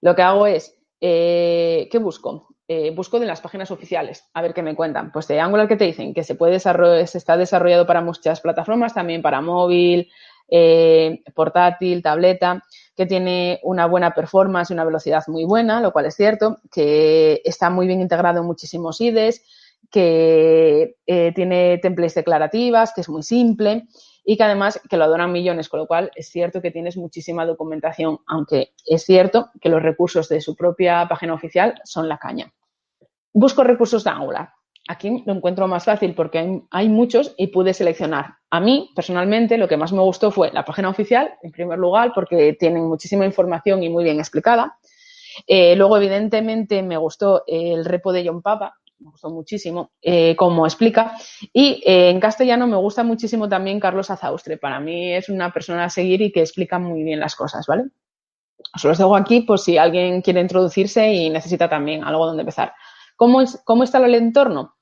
Lo 0.00 0.16
que 0.16 0.22
hago 0.22 0.46
es, 0.46 0.76
eh, 1.00 1.88
¿qué 1.90 1.98
busco? 1.98 2.48
Eh, 2.72 2.92
busco 2.92 3.18
de 3.18 3.26
las 3.26 3.40
páginas 3.40 3.72
oficiales, 3.72 4.30
a 4.32 4.42
ver 4.42 4.54
qué 4.54 4.62
me 4.62 4.76
cuentan. 4.76 5.10
Pues 5.10 5.26
de 5.26 5.40
Angular, 5.40 5.66
¿qué 5.66 5.74
te 5.74 5.86
dicen? 5.86 6.14
Que 6.14 6.22
se 6.22 6.36
puede 6.36 6.52
desarrollar, 6.52 7.04
se 7.08 7.18
está 7.18 7.36
desarrollado 7.36 7.84
para 7.84 8.00
muchas 8.00 8.40
plataformas, 8.40 8.94
también 8.94 9.22
para 9.22 9.40
móvil, 9.40 10.08
eh, 10.48 11.20
portátil, 11.34 12.00
tableta, 12.00 12.62
que 12.94 13.06
tiene 13.06 13.58
una 13.64 13.86
buena 13.86 14.12
performance 14.12 14.70
y 14.70 14.74
una 14.74 14.84
velocidad 14.84 15.24
muy 15.26 15.44
buena, 15.44 15.80
lo 15.80 15.90
cual 15.90 16.06
es 16.06 16.14
cierto, 16.14 16.58
que 16.70 17.42
está 17.44 17.70
muy 17.70 17.88
bien 17.88 18.00
integrado 18.00 18.38
en 18.38 18.46
muchísimos 18.46 19.00
IDEs, 19.00 19.42
que 19.90 20.94
eh, 21.08 21.32
tiene 21.34 21.78
templates 21.78 22.14
declarativas, 22.14 22.92
que 22.94 23.00
es 23.00 23.08
muy 23.08 23.24
simple 23.24 23.88
y 24.24 24.36
que 24.36 24.44
además 24.44 24.80
que 24.88 24.96
lo 24.96 25.02
adoran 25.02 25.32
millones, 25.32 25.68
con 25.68 25.80
lo 25.80 25.88
cual 25.88 26.12
es 26.14 26.28
cierto 26.28 26.62
que 26.62 26.70
tienes 26.70 26.96
muchísima 26.96 27.44
documentación, 27.46 28.20
aunque 28.28 28.74
es 28.86 29.02
cierto 29.02 29.50
que 29.60 29.70
los 29.70 29.82
recursos 29.82 30.28
de 30.28 30.40
su 30.40 30.54
propia 30.54 31.08
página 31.08 31.34
oficial 31.34 31.74
son 31.82 32.08
la 32.08 32.18
caña. 32.18 32.52
Busco 33.32 33.64
recursos 33.64 34.04
de 34.04 34.10
Angular. 34.10 34.50
Aquí 34.88 35.22
lo 35.24 35.34
encuentro 35.34 35.68
más 35.68 35.84
fácil 35.84 36.14
porque 36.14 36.62
hay, 36.70 36.88
muchos 36.88 37.34
y 37.36 37.48
pude 37.48 37.74
seleccionar. 37.74 38.34
A 38.50 38.58
mí, 38.58 38.90
personalmente, 38.94 39.56
lo 39.56 39.68
que 39.68 39.76
más 39.76 39.92
me 39.92 40.00
gustó 40.00 40.32
fue 40.32 40.50
la 40.52 40.64
página 40.64 40.88
oficial, 40.88 41.34
en 41.42 41.52
primer 41.52 41.78
lugar, 41.78 42.10
porque 42.12 42.56
tienen 42.58 42.88
muchísima 42.88 43.24
información 43.24 43.84
y 43.84 43.88
muy 43.88 44.02
bien 44.02 44.18
explicada. 44.18 44.78
Eh, 45.46 45.76
luego, 45.76 45.96
evidentemente, 45.96 46.82
me 46.82 46.96
gustó 46.96 47.44
el 47.46 47.84
repo 47.84 48.12
de 48.12 48.26
John 48.26 48.42
Papa, 48.42 48.74
me 48.98 49.10
gustó 49.10 49.30
muchísimo 49.30 49.92
eh, 50.02 50.34
como 50.34 50.66
explica. 50.66 51.16
Y 51.52 51.82
eh, 51.86 52.10
en 52.10 52.18
castellano 52.18 52.66
me 52.66 52.76
gusta 52.76 53.04
muchísimo 53.04 53.48
también 53.48 53.78
Carlos 53.78 54.10
Azaustre. 54.10 54.56
Para 54.56 54.80
mí 54.80 55.12
es 55.12 55.28
una 55.28 55.52
persona 55.52 55.84
a 55.84 55.90
seguir 55.90 56.20
y 56.20 56.32
que 56.32 56.40
explica 56.40 56.78
muy 56.78 57.04
bien 57.04 57.20
las 57.20 57.36
cosas, 57.36 57.66
¿vale? 57.66 57.84
Os 58.74 58.84
los 58.84 58.98
dejo 58.98 59.16
aquí 59.16 59.40
por 59.42 59.58
si 59.58 59.78
alguien 59.78 60.20
quiere 60.20 60.40
introducirse 60.40 61.12
y 61.12 61.30
necesita 61.30 61.68
también 61.68 62.04
algo 62.04 62.26
donde 62.26 62.42
empezar. 62.42 62.74
¿Cómo, 63.20 63.42
es, 63.42 63.60
¿Cómo 63.66 63.84
está 63.84 63.98
el 63.98 64.14
entorno? 64.14 64.76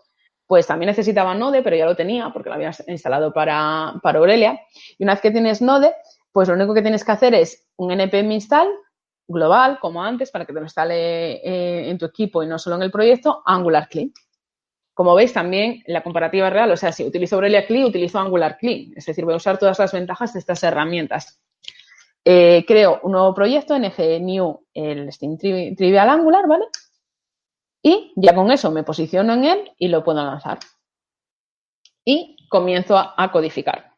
Pues 0.46 0.68
también 0.68 0.86
necesitaba 0.86 1.34
Node, 1.34 1.60
pero 1.60 1.74
ya 1.74 1.86
lo 1.86 1.96
tenía 1.96 2.30
porque 2.32 2.48
lo 2.48 2.54
había 2.54 2.70
instalado 2.86 3.32
para, 3.32 3.94
para 4.00 4.20
Aurelia. 4.20 4.60
Y 4.96 5.02
una 5.02 5.14
vez 5.14 5.20
que 5.20 5.32
tienes 5.32 5.60
Node, 5.60 5.92
pues 6.30 6.46
lo 6.46 6.54
único 6.54 6.72
que 6.72 6.80
tienes 6.80 7.04
que 7.04 7.10
hacer 7.10 7.34
es 7.34 7.66
un 7.74 7.90
npm 7.90 8.32
install 8.32 8.68
global, 9.26 9.80
como 9.80 10.04
antes, 10.04 10.30
para 10.30 10.46
que 10.46 10.52
te 10.52 10.60
lo 10.60 10.64
instale 10.64 11.32
eh, 11.44 11.90
en 11.90 11.98
tu 11.98 12.06
equipo 12.06 12.44
y 12.44 12.46
no 12.46 12.60
solo 12.60 12.76
en 12.76 12.82
el 12.82 12.92
proyecto, 12.92 13.42
Angular 13.44 13.88
Clean. 13.88 14.12
Como 14.94 15.16
veis, 15.16 15.32
también 15.32 15.82
la 15.88 16.04
comparativa 16.04 16.48
real, 16.48 16.70
o 16.70 16.76
sea, 16.76 16.92
si 16.92 17.02
utilizo 17.02 17.34
Aurelia 17.34 17.66
Clean, 17.66 17.86
utilizo 17.86 18.20
Angular 18.20 18.56
Clean. 18.56 18.92
Es 18.94 19.06
decir, 19.06 19.24
voy 19.24 19.34
a 19.34 19.38
usar 19.38 19.58
todas 19.58 19.80
las 19.80 19.92
ventajas 19.92 20.32
de 20.32 20.38
estas 20.38 20.62
herramientas. 20.62 21.40
Eh, 22.24 22.64
creo 22.68 23.00
un 23.02 23.10
nuevo 23.10 23.34
proyecto, 23.34 23.76
ngnew, 23.76 24.60
el 24.74 25.12
Steam 25.12 25.36
Trivial 25.38 26.08
Angular, 26.08 26.46
¿vale? 26.46 26.66
Y 27.82 28.12
ya 28.16 28.34
con 28.34 28.50
eso 28.50 28.70
me 28.70 28.82
posiciono 28.82 29.34
en 29.34 29.44
él 29.44 29.72
y 29.78 29.88
lo 29.88 30.02
puedo 30.02 30.24
lanzar. 30.24 30.58
Y 32.04 32.36
comienzo 32.48 32.96
a, 32.98 33.30
codificar. 33.30 33.92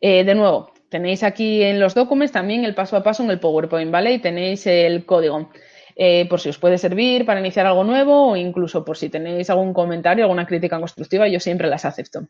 Eh, 0.00 0.24
de 0.24 0.34
nuevo, 0.34 0.72
tenéis 0.88 1.22
aquí 1.22 1.62
en 1.62 1.80
los 1.80 1.94
documents 1.94 2.32
también 2.32 2.64
el 2.64 2.74
paso 2.74 2.96
a 2.96 3.02
paso 3.02 3.22
en 3.22 3.30
el 3.30 3.40
PowerPoint, 3.40 3.90
¿vale? 3.90 4.14
Y 4.14 4.18
tenéis 4.18 4.66
el 4.66 5.04
código. 5.04 5.50
Eh, 5.98 6.28
por 6.28 6.40
si 6.40 6.50
os 6.50 6.58
puede 6.58 6.76
servir 6.76 7.24
para 7.24 7.40
iniciar 7.40 7.66
algo 7.66 7.82
nuevo 7.82 8.32
o 8.32 8.36
incluso 8.36 8.84
por 8.84 8.98
si 8.98 9.08
tenéis 9.08 9.48
algún 9.48 9.72
comentario, 9.72 10.24
alguna 10.24 10.46
crítica 10.46 10.78
constructiva, 10.78 11.26
yo 11.28 11.40
siempre 11.40 11.68
las 11.68 11.86
acepto. 11.86 12.28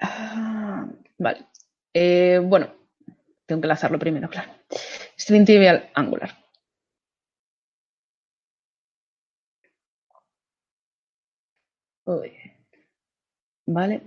Ah, 0.00 0.86
vale. 1.18 1.46
Eh, 1.94 2.40
bueno, 2.42 2.74
tengo 3.46 3.60
que 3.60 3.68
lanzarlo 3.68 3.98
primero, 3.98 4.28
claro. 4.28 4.50
String 5.16 5.46
angular. 5.94 6.37
Vale. 12.08 14.02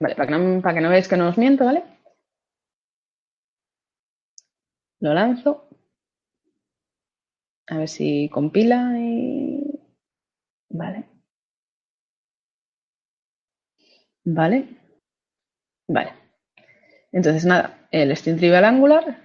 Vale, 0.00 0.14
para 0.16 0.26
que, 0.28 0.32
no, 0.34 0.62
que 0.74 0.80
no 0.82 0.90
veáis 0.92 1.08
que 1.08 1.16
no 1.18 1.28
os 1.28 1.38
miento, 1.42 1.64
¿vale? 1.64 1.82
Lo 4.98 5.14
lanzo. 5.14 5.68
A 7.66 7.76
ver 7.78 7.88
si 7.88 8.28
compila 8.30 8.98
y... 8.98 9.62
Vale. 10.70 11.04
Vale. 14.24 14.58
Vale. 15.88 16.12
Entonces, 17.12 17.44
nada, 17.46 17.88
el 17.90 18.14
string 18.16 18.36
trivial 18.38 18.64
angular, 18.64 19.18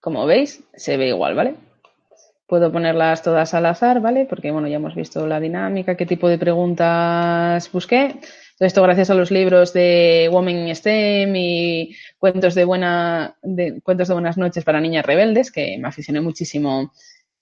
como 0.00 0.26
veis, 0.26 0.64
se 0.74 0.96
ve 0.96 1.08
igual, 1.08 1.34
¿vale? 1.34 1.56
Puedo 2.48 2.72
ponerlas 2.72 3.22
todas 3.22 3.52
al 3.52 3.66
azar, 3.66 4.00
¿vale? 4.00 4.24
Porque, 4.24 4.50
bueno, 4.50 4.68
ya 4.68 4.76
hemos 4.76 4.94
visto 4.94 5.26
la 5.26 5.38
dinámica, 5.38 5.98
qué 5.98 6.06
tipo 6.06 6.30
de 6.30 6.38
preguntas 6.38 7.70
busqué. 7.70 8.14
Todo 8.56 8.66
esto 8.66 8.82
gracias 8.82 9.10
a 9.10 9.14
los 9.14 9.30
libros 9.30 9.74
de 9.74 10.30
Women 10.32 10.66
in 10.66 10.74
STEM 10.74 11.36
y 11.36 11.94
cuentos 12.16 12.54
de, 12.54 12.64
buena, 12.64 13.36
cuentos 13.82 14.08
de 14.08 14.14
buenas 14.14 14.38
noches 14.38 14.64
para 14.64 14.80
niñas 14.80 15.04
rebeldes, 15.04 15.52
que 15.52 15.76
me 15.78 15.88
aficioné 15.88 16.22
muchísimo 16.22 16.90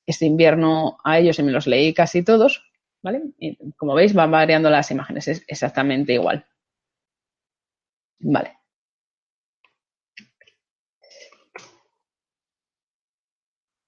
este 0.06 0.26
invierno 0.26 0.98
a 1.04 1.18
ellos 1.20 1.38
y 1.38 1.44
me 1.44 1.52
los 1.52 1.68
leí 1.68 1.94
casi 1.94 2.24
todos, 2.24 2.64
¿vale? 3.00 3.22
Y 3.38 3.56
como 3.76 3.94
veis, 3.94 4.12
van 4.12 4.32
variando 4.32 4.70
las 4.70 4.90
imágenes, 4.90 5.28
es 5.28 5.44
exactamente 5.46 6.14
igual. 6.14 6.44
Vale. 8.18 8.56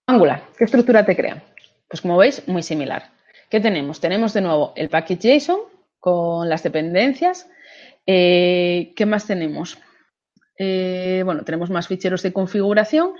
Angular, 0.07 0.48
¿qué 0.59 0.65
estructura 0.65 1.07
te 1.07 1.17
crea? 1.17 1.43
Pues 1.89 2.03
como 2.03 2.17
veis, 2.17 2.47
muy 2.47 2.63
similar. 2.63 3.11
¿Qué 3.49 3.61
tenemos? 3.61 4.01
Tenemos 4.01 4.35
de 4.35 4.43
nuevo 4.43 4.73
el 4.77 4.89
package 4.89 5.39
JSON 5.39 5.61
con 6.01 6.49
las 6.49 6.63
dependencias. 6.63 7.49
Eh, 8.07 8.93
¿Qué 8.97 9.07
más 9.07 9.27
tenemos? 9.27 9.79
Eh, 10.59 11.23
bueno, 11.25 11.45
tenemos 11.45 11.71
más 11.71 11.87
ficheros 11.87 12.23
de 12.23 12.33
configuración 12.33 13.13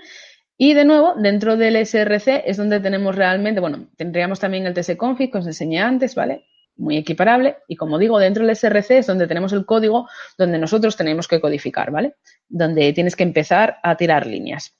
y 0.57 0.73
de 0.73 0.83
nuevo, 0.83 1.13
dentro 1.15 1.55
del 1.55 1.77
SRC 1.77 2.43
es 2.45 2.57
donde 2.57 2.81
tenemos 2.81 3.15
realmente, 3.15 3.61
bueno, 3.61 3.87
tendríamos 3.95 4.41
también 4.41 4.65
el 4.65 4.73
tsconfig 4.73 5.31
que 5.31 5.37
os 5.37 5.47
enseñé 5.47 5.79
antes, 5.79 6.15
¿vale? 6.15 6.47
Muy 6.75 6.97
equiparable. 6.97 7.57
Y 7.69 7.77
como 7.77 7.97
digo, 7.97 8.19
dentro 8.19 8.45
del 8.45 8.55
SRC 8.57 8.97
es 8.97 9.07
donde 9.07 9.25
tenemos 9.25 9.53
el 9.53 9.65
código 9.65 10.09
donde 10.37 10.59
nosotros 10.59 10.97
tenemos 10.97 11.29
que 11.29 11.39
codificar, 11.39 11.91
¿vale? 11.91 12.15
Donde 12.49 12.91
tienes 12.91 13.15
que 13.15 13.23
empezar 13.23 13.77
a 13.83 13.95
tirar 13.95 14.27
líneas. 14.27 14.78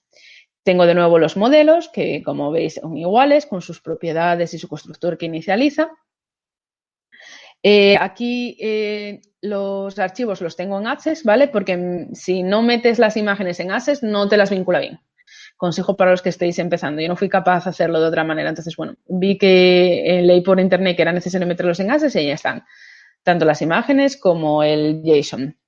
Tengo 0.63 0.85
de 0.85 0.93
nuevo 0.93 1.19
los 1.19 1.37
modelos 1.37 1.89
que, 1.89 2.21
como 2.23 2.51
veis, 2.51 2.75
son 2.75 2.97
iguales 2.97 3.45
con 3.45 3.61
sus 3.61 3.81
propiedades 3.81 4.53
y 4.53 4.59
su 4.59 4.67
constructor 4.67 5.17
que 5.17 5.25
inicializa. 5.25 5.89
Eh, 7.61 7.97
aquí 7.99 8.57
eh, 8.61 9.21
los 9.41 9.99
archivos 9.99 10.41
los 10.41 10.55
tengo 10.55 10.79
en 10.79 10.87
Access, 10.87 11.23
¿vale? 11.23 11.47
Porque 11.47 11.75
mm, 11.77 12.13
si 12.13 12.43
no 12.43 12.61
metes 12.61 12.99
las 12.99 13.17
imágenes 13.17 13.59
en 13.59 13.71
Access, 13.71 14.03
no 14.03 14.27
te 14.29 14.37
las 14.37 14.49
vincula 14.49 14.79
bien. 14.79 14.99
Consejo 15.57 15.97
para 15.97 16.11
los 16.11 16.21
que 16.21 16.29
estéis 16.29 16.57
empezando. 16.59 17.01
Yo 17.01 17.09
no 17.09 17.17
fui 17.17 17.29
capaz 17.29 17.65
de 17.65 17.71
hacerlo 17.71 17.99
de 17.99 18.07
otra 18.07 18.23
manera. 18.23 18.49
Entonces, 18.49 18.75
bueno, 18.75 18.95
vi 19.07 19.37
que 19.37 20.21
leí 20.23 20.41
por 20.41 20.59
internet 20.59 20.95
que 20.95 21.01
era 21.01 21.11
necesario 21.11 21.47
meterlos 21.47 21.79
en 21.79 21.91
Access 21.91 22.15
y 22.15 22.27
ya 22.27 22.33
están. 22.33 22.63
Tanto 23.23 23.45
las 23.45 23.61
imágenes 23.61 24.15
como 24.15 24.63
el 24.63 25.01
JSON. 25.03 25.58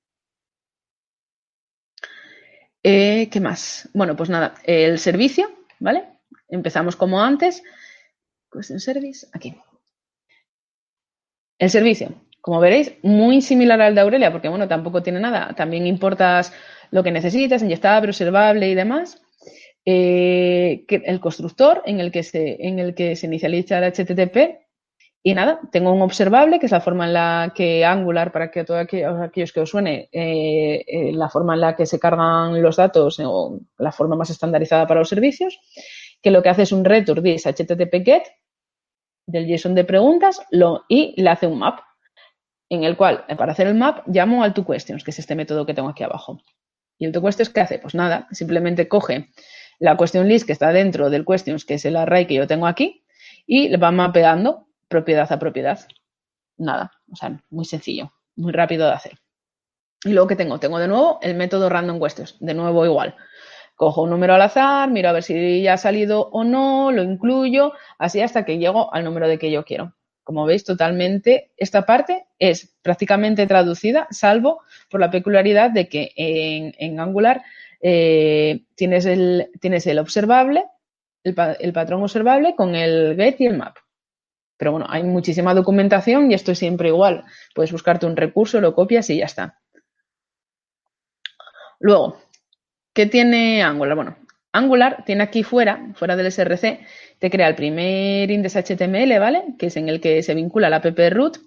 Eh, 2.82 3.28
¿Qué 3.30 3.40
más? 3.40 3.88
Bueno, 3.94 4.16
pues 4.16 4.28
nada, 4.28 4.54
el 4.64 4.98
servicio, 4.98 5.50
¿vale? 5.78 6.04
Empezamos 6.48 6.96
como 6.96 7.22
antes. 7.22 7.62
Question 8.50 8.80
Service, 8.80 9.26
aquí. 9.32 9.56
El 11.58 11.70
servicio, 11.70 12.12
como 12.40 12.58
veréis, 12.58 12.92
muy 13.02 13.40
similar 13.40 13.80
al 13.80 13.94
de 13.94 14.00
Aurelia, 14.00 14.32
porque 14.32 14.48
bueno, 14.48 14.66
tampoco 14.66 15.02
tiene 15.02 15.20
nada. 15.20 15.54
También 15.54 15.86
importas 15.86 16.52
lo 16.90 17.02
que 17.02 17.12
necesitas, 17.12 17.62
inyectable, 17.62 18.10
observable 18.10 18.68
y 18.68 18.74
demás. 18.74 19.22
Eh, 19.84 20.84
el 20.88 21.20
constructor 21.20 21.82
en 21.86 22.00
el 22.00 22.10
que 22.10 22.22
se, 22.22 22.66
en 22.66 22.78
el 22.78 22.94
que 22.94 23.14
se 23.16 23.26
inicializa 23.26 23.78
el 23.78 23.92
HTTP. 23.92 24.60
Y 25.24 25.34
nada, 25.34 25.60
tengo 25.70 25.92
un 25.92 26.02
observable, 26.02 26.58
que 26.58 26.66
es 26.66 26.72
la 26.72 26.80
forma 26.80 27.06
en 27.06 27.12
la 27.12 27.52
que 27.54 27.84
Angular, 27.84 28.32
para 28.32 28.50
que 28.50 28.64
todos 28.64 28.80
aquellos 28.80 29.52
que 29.52 29.60
os 29.60 29.70
suene, 29.70 30.08
eh, 30.10 30.84
eh, 30.86 31.12
la 31.12 31.28
forma 31.28 31.54
en 31.54 31.60
la 31.60 31.76
que 31.76 31.86
se 31.86 32.00
cargan 32.00 32.60
los 32.60 32.76
datos 32.76 33.20
o 33.24 33.60
la 33.78 33.92
forma 33.92 34.16
más 34.16 34.30
estandarizada 34.30 34.86
para 34.88 34.98
los 34.98 35.08
servicios, 35.08 35.60
que 36.20 36.32
lo 36.32 36.42
que 36.42 36.48
hace 36.48 36.62
es 36.62 36.72
un 36.72 36.84
return 36.84 37.22
this 37.22 37.46
HTTP 37.46 38.04
get 38.04 38.24
del 39.24 39.46
JSON 39.46 39.76
de 39.76 39.84
preguntas 39.84 40.42
lo, 40.50 40.84
y 40.88 41.14
le 41.20 41.30
hace 41.30 41.46
un 41.46 41.60
map, 41.60 41.78
en 42.68 42.82
el 42.82 42.96
cual, 42.96 43.24
eh, 43.28 43.36
para 43.36 43.52
hacer 43.52 43.68
el 43.68 43.76
map, 43.76 44.04
llamo 44.08 44.42
al 44.42 44.54
toQuestions, 44.54 45.04
que 45.04 45.12
es 45.12 45.20
este 45.20 45.36
método 45.36 45.64
que 45.66 45.74
tengo 45.74 45.88
aquí 45.88 46.02
abajo. 46.02 46.42
¿Y 46.98 47.06
el 47.06 47.12
toQuestions 47.12 47.50
qué 47.50 47.60
hace? 47.60 47.78
Pues 47.78 47.94
nada, 47.94 48.26
simplemente 48.32 48.88
coge 48.88 49.28
la 49.78 49.96
question 49.96 50.26
list 50.26 50.46
que 50.46 50.52
está 50.52 50.72
dentro 50.72 51.10
del 51.10 51.24
questions, 51.24 51.64
que 51.64 51.74
es 51.74 51.84
el 51.84 51.94
array 51.94 52.26
que 52.26 52.34
yo 52.34 52.48
tengo 52.48 52.66
aquí, 52.66 53.04
y 53.46 53.68
le 53.68 53.76
va 53.76 53.92
mapeando 53.92 54.66
propiedad 54.92 55.32
a 55.32 55.38
propiedad. 55.40 55.80
Nada, 56.56 56.92
o 57.10 57.16
sea, 57.16 57.40
muy 57.50 57.64
sencillo, 57.64 58.12
muy 58.36 58.52
rápido 58.52 58.86
de 58.86 58.92
hacer. 58.92 59.18
Y 60.04 60.12
luego 60.12 60.28
que 60.28 60.36
tengo, 60.36 60.60
tengo 60.60 60.78
de 60.78 60.86
nuevo 60.86 61.18
el 61.22 61.34
método 61.34 61.68
random 61.68 62.00
questions, 62.00 62.36
de 62.38 62.54
nuevo 62.54 62.84
igual 62.86 63.16
cojo 63.82 64.02
un 64.02 64.10
número 64.10 64.34
al 64.34 64.42
azar, 64.42 64.88
miro 64.90 65.08
a 65.08 65.12
ver 65.12 65.24
si 65.24 65.62
ya 65.62 65.72
ha 65.74 65.76
salido 65.76 66.28
o 66.30 66.44
no, 66.44 66.92
lo 66.92 67.02
incluyo, 67.02 67.72
así 67.98 68.20
hasta 68.20 68.44
que 68.44 68.58
llego 68.58 68.94
al 68.94 69.02
número 69.02 69.26
de 69.26 69.38
que 69.38 69.50
yo 69.50 69.64
quiero. 69.64 69.94
Como 70.22 70.46
veis, 70.46 70.62
totalmente, 70.62 71.50
esta 71.56 71.84
parte 71.84 72.26
es 72.38 72.76
prácticamente 72.80 73.44
traducida, 73.48 74.06
salvo 74.10 74.62
por 74.88 75.00
la 75.00 75.10
peculiaridad 75.10 75.72
de 75.72 75.88
que 75.88 76.12
en, 76.14 77.00
Angular 77.00 77.42
eh, 77.80 78.66
tienes, 78.76 79.04
el, 79.04 79.50
tienes 79.60 79.84
el 79.88 79.98
observable, 79.98 80.64
el, 81.24 81.34
el 81.58 81.72
patrón 81.72 82.04
observable 82.04 82.54
con 82.54 82.76
el 82.76 83.16
get 83.16 83.40
y 83.40 83.46
el 83.46 83.56
map. 83.56 83.78
Pero 84.62 84.70
bueno, 84.70 84.86
hay 84.88 85.02
muchísima 85.02 85.54
documentación 85.54 86.30
y 86.30 86.34
esto 86.34 86.52
es 86.52 86.60
siempre 86.60 86.90
igual. 86.90 87.24
Puedes 87.52 87.72
buscarte 87.72 88.06
un 88.06 88.14
recurso, 88.14 88.60
lo 88.60 88.76
copias 88.76 89.10
y 89.10 89.16
ya 89.16 89.24
está. 89.24 89.58
Luego, 91.80 92.22
¿Qué 92.94 93.06
tiene 93.06 93.62
Angular? 93.62 93.96
Bueno, 93.96 94.16
Angular 94.52 95.04
tiene 95.06 95.22
aquí 95.22 95.42
fuera, 95.42 95.92
fuera 95.94 96.14
del 96.14 96.30
SRC, 96.30 96.80
te 97.18 97.30
crea 97.30 97.48
el 97.48 97.54
primer 97.54 98.30
index 98.30 98.54
HTML, 98.54 99.18
¿vale? 99.18 99.44
Que 99.58 99.66
es 99.66 99.76
en 99.76 99.88
el 99.88 100.00
que 100.00 100.22
se 100.22 100.34
vincula 100.34 100.68
la 100.68 100.76
app 100.76 100.98
root. 101.10 101.38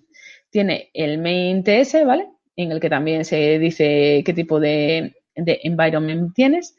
Tiene 0.49 0.89
el 0.93 1.20
main 1.20 1.63
TS, 1.63 2.03
¿vale? 2.05 2.28
En 2.55 2.72
el 2.72 2.80
que 2.80 2.89
también 2.89 3.26
se 3.26 3.59
dice 3.59 4.24
qué 4.26 4.34
tipo 4.34 4.59
de, 4.59 5.13
environment 5.36 6.34
tienes. 6.34 6.76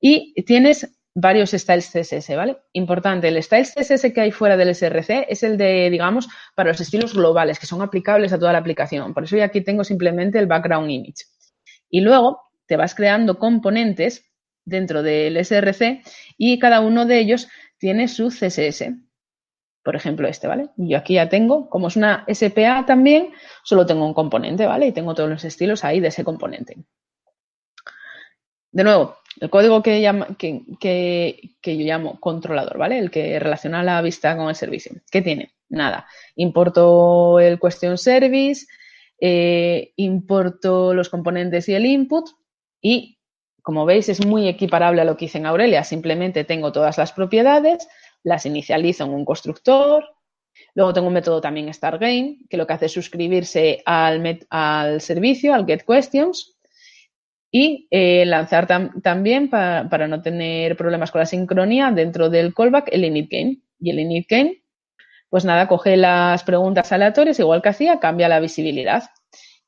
Y 0.00 0.34
tienes 0.42 0.90
varios 1.14 1.50
styles 1.50 1.90
CSS, 1.90 2.36
¿vale? 2.36 2.58
Importante, 2.72 3.28
el 3.28 3.42
style 3.42 3.64
CSS 3.64 4.12
que 4.12 4.20
hay 4.20 4.30
fuera 4.30 4.56
del 4.56 4.74
SRC 4.74 5.26
es 5.28 5.42
el 5.42 5.56
de, 5.56 5.90
digamos, 5.90 6.28
para 6.54 6.70
los 6.70 6.80
estilos 6.80 7.14
globales, 7.14 7.58
que 7.58 7.66
son 7.66 7.82
aplicables 7.82 8.32
a 8.32 8.38
toda 8.38 8.52
la 8.52 8.58
aplicación. 8.58 9.12
Por 9.14 9.24
eso 9.24 9.36
yo 9.36 9.44
aquí 9.44 9.60
tengo 9.60 9.84
simplemente 9.84 10.38
el 10.38 10.46
background 10.46 10.90
image. 10.90 11.24
Y 11.88 12.00
luego 12.00 12.40
te 12.66 12.76
vas 12.76 12.94
creando 12.94 13.38
componentes 13.38 14.24
dentro 14.64 15.02
del 15.02 15.36
SRC 15.44 16.02
y 16.36 16.58
cada 16.58 16.80
uno 16.80 17.06
de 17.06 17.18
ellos 17.18 17.48
tiene 17.78 18.06
su 18.08 18.28
CSS. 18.28 18.92
Por 19.82 19.96
ejemplo, 19.96 20.28
este, 20.28 20.46
¿vale? 20.46 20.68
Yo 20.76 20.98
aquí 20.98 21.14
ya 21.14 21.28
tengo, 21.28 21.68
como 21.68 21.88
es 21.88 21.96
una 21.96 22.24
SPA 22.32 22.84
también, 22.86 23.32
solo 23.64 23.86
tengo 23.86 24.06
un 24.06 24.14
componente, 24.14 24.66
¿vale? 24.66 24.86
Y 24.86 24.92
tengo 24.92 25.14
todos 25.14 25.30
los 25.30 25.44
estilos 25.44 25.84
ahí 25.84 26.00
de 26.00 26.08
ese 26.08 26.22
componente. 26.22 26.76
De 28.72 28.84
nuevo, 28.84 29.16
el 29.40 29.48
código 29.48 29.82
que, 29.82 30.00
yo 31.62 31.72
llamo 31.84 32.20
controlador, 32.20 32.76
¿vale? 32.76 32.98
El 32.98 33.10
que 33.10 33.38
relaciona 33.38 33.82
la 33.82 34.02
vista 34.02 34.36
con 34.36 34.50
el 34.50 34.54
servicio. 34.54 34.92
¿Qué 35.10 35.22
tiene? 35.22 35.54
Nada. 35.70 36.06
Importo 36.36 37.40
el 37.40 37.58
question 37.58 37.96
service, 37.96 38.66
eh, 39.18 39.92
importo 39.96 40.92
los 40.92 41.08
componentes 41.08 41.68
y 41.70 41.74
el 41.74 41.86
input 41.86 42.28
y, 42.82 43.18
como 43.62 43.86
veis, 43.86 44.10
es 44.10 44.26
muy 44.26 44.46
equiparable 44.46 45.00
a 45.00 45.04
lo 45.06 45.16
que 45.16 45.24
hice 45.24 45.38
en 45.38 45.46
Aurelia. 45.46 45.84
Simplemente 45.84 46.44
tengo 46.44 46.70
todas 46.70 46.98
las 46.98 47.12
propiedades, 47.12 47.88
las 48.22 48.44
inicializo 48.44 49.04
en 49.04 49.14
un 49.14 49.24
constructor. 49.24 50.04
Luego 50.74 50.92
tengo 50.92 51.06
un 51.06 51.14
método 51.14 51.40
también 51.40 51.72
StartGame, 51.72 52.40
que 52.50 52.58
lo 52.58 52.66
que 52.66 52.74
hace 52.74 52.86
es 52.86 52.92
suscribirse 52.92 53.82
al, 53.86 54.46
al 54.50 55.00
servicio, 55.00 55.54
al 55.54 55.64
GetQuestions, 55.64 56.58
y 57.50 57.88
eh, 57.90 58.24
lanzar 58.26 58.66
también 59.02 59.50
para 59.50 60.08
no 60.08 60.22
tener 60.22 60.76
problemas 60.76 61.10
con 61.10 61.20
la 61.20 61.26
sincronía 61.26 61.90
dentro 61.90 62.30
del 62.30 62.54
callback 62.54 62.88
el 62.92 63.04
initGame. 63.04 63.58
Y 63.80 63.90
el 63.90 63.98
initGame, 63.98 64.62
pues 65.28 65.44
nada, 65.44 65.66
coge 65.66 65.96
las 65.96 66.44
preguntas 66.44 66.92
aleatorias, 66.92 67.38
igual 67.40 67.62
que 67.62 67.70
hacía, 67.70 67.98
cambia 67.98 68.28
la 68.28 68.40
visibilidad 68.40 69.04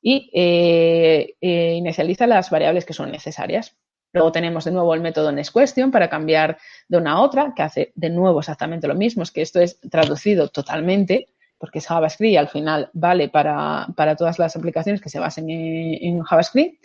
y 0.03 0.31
eh, 0.35 1.37
eh, 1.41 1.75
inicializa 1.75 2.27
las 2.27 2.51
variables 2.51 2.85
que 2.85 2.93
son 2.93 3.11
necesarias. 3.11 3.77
Luego 4.13 4.33
tenemos 4.33 4.65
de 4.65 4.73
nuevo 4.73 4.93
el 4.95 5.01
método 5.01 5.33
NextQuestion 5.33 5.91
para 5.91 6.11
cambiar 6.11 6.59
de 6.89 6.99
una 6.99 7.13
a 7.13 7.21
otra, 7.21 7.55
que 7.57 7.63
hace 7.63 7.93
de 7.95 8.11
nuevo 8.11 8.41
exactamente 8.41 8.89
lo 8.89 8.95
mismo, 8.95 9.23
es 9.23 9.31
que 9.31 9.41
esto 9.41 9.61
es 9.61 9.81
traducido 9.81 10.49
totalmente, 10.49 11.29
porque 11.57 11.79
es 11.79 11.87
JavaScript 11.87 12.33
y 12.33 12.37
al 12.37 12.49
final 12.49 12.91
vale 12.93 13.29
para, 13.29 13.87
todas 14.19 14.39
las 14.39 14.57
aplicaciones 14.57 15.01
que 15.01 15.09
se 15.09 15.21
basen 15.21 15.49
en 15.49 16.21
JavaScript. 16.23 16.85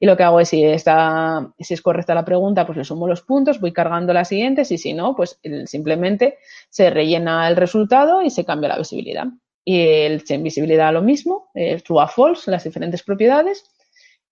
Y 0.00 0.06
lo 0.06 0.16
que 0.16 0.22
hago 0.22 0.38
es, 0.38 0.48
si, 0.48 0.64
está, 0.64 1.52
si 1.58 1.74
es 1.74 1.82
correcta 1.82 2.14
la 2.14 2.24
pregunta, 2.24 2.64
pues 2.64 2.78
le 2.78 2.84
sumo 2.84 3.08
los 3.08 3.22
puntos, 3.22 3.60
voy 3.60 3.72
cargando 3.72 4.12
las 4.12 4.28
siguientes 4.28 4.70
y 4.70 4.78
si 4.78 4.94
no, 4.94 5.16
pues 5.16 5.40
simplemente 5.66 6.38
se 6.70 6.90
rellena 6.90 7.48
el 7.48 7.56
resultado 7.56 8.22
y 8.22 8.30
se 8.30 8.44
cambia 8.44 8.68
la 8.68 8.78
visibilidad. 8.78 9.26
Y 9.64 9.80
el 9.80 10.22
en 10.28 10.42
visibilidad 10.44 10.92
lo 10.92 11.02
mismo, 11.02 11.50
el 11.52 11.82
true 11.82 12.00
a 12.00 12.06
false, 12.06 12.50
las 12.50 12.64
diferentes 12.64 13.02
propiedades. 13.02 13.64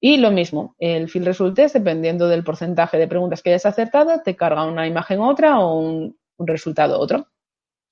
Y 0.00 0.18
lo 0.18 0.30
mismo, 0.30 0.76
el 0.78 1.08
field 1.08 1.26
result 1.26 1.56
test, 1.56 1.74
dependiendo 1.74 2.28
del 2.28 2.44
porcentaje 2.44 2.96
de 2.96 3.08
preguntas 3.08 3.42
que 3.42 3.50
hayas 3.50 3.66
acertado, 3.66 4.22
te 4.22 4.36
carga 4.36 4.64
una 4.64 4.86
imagen 4.86 5.20
otra 5.20 5.58
o 5.58 5.78
un, 5.80 6.16
un 6.36 6.46
resultado 6.46 7.00
otro. 7.00 7.26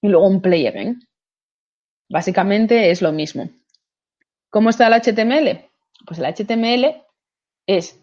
Y 0.00 0.08
luego 0.08 0.28
un 0.28 0.40
play 0.40 0.66
event. 0.66 1.02
Básicamente 2.08 2.90
es 2.90 3.02
lo 3.02 3.10
mismo. 3.10 3.50
¿Cómo 4.50 4.70
está 4.70 4.86
el 4.86 4.94
HTML? 4.94 5.68
Pues 6.06 6.20
el 6.20 6.26
HTML 6.26 7.04
es, 7.66 8.00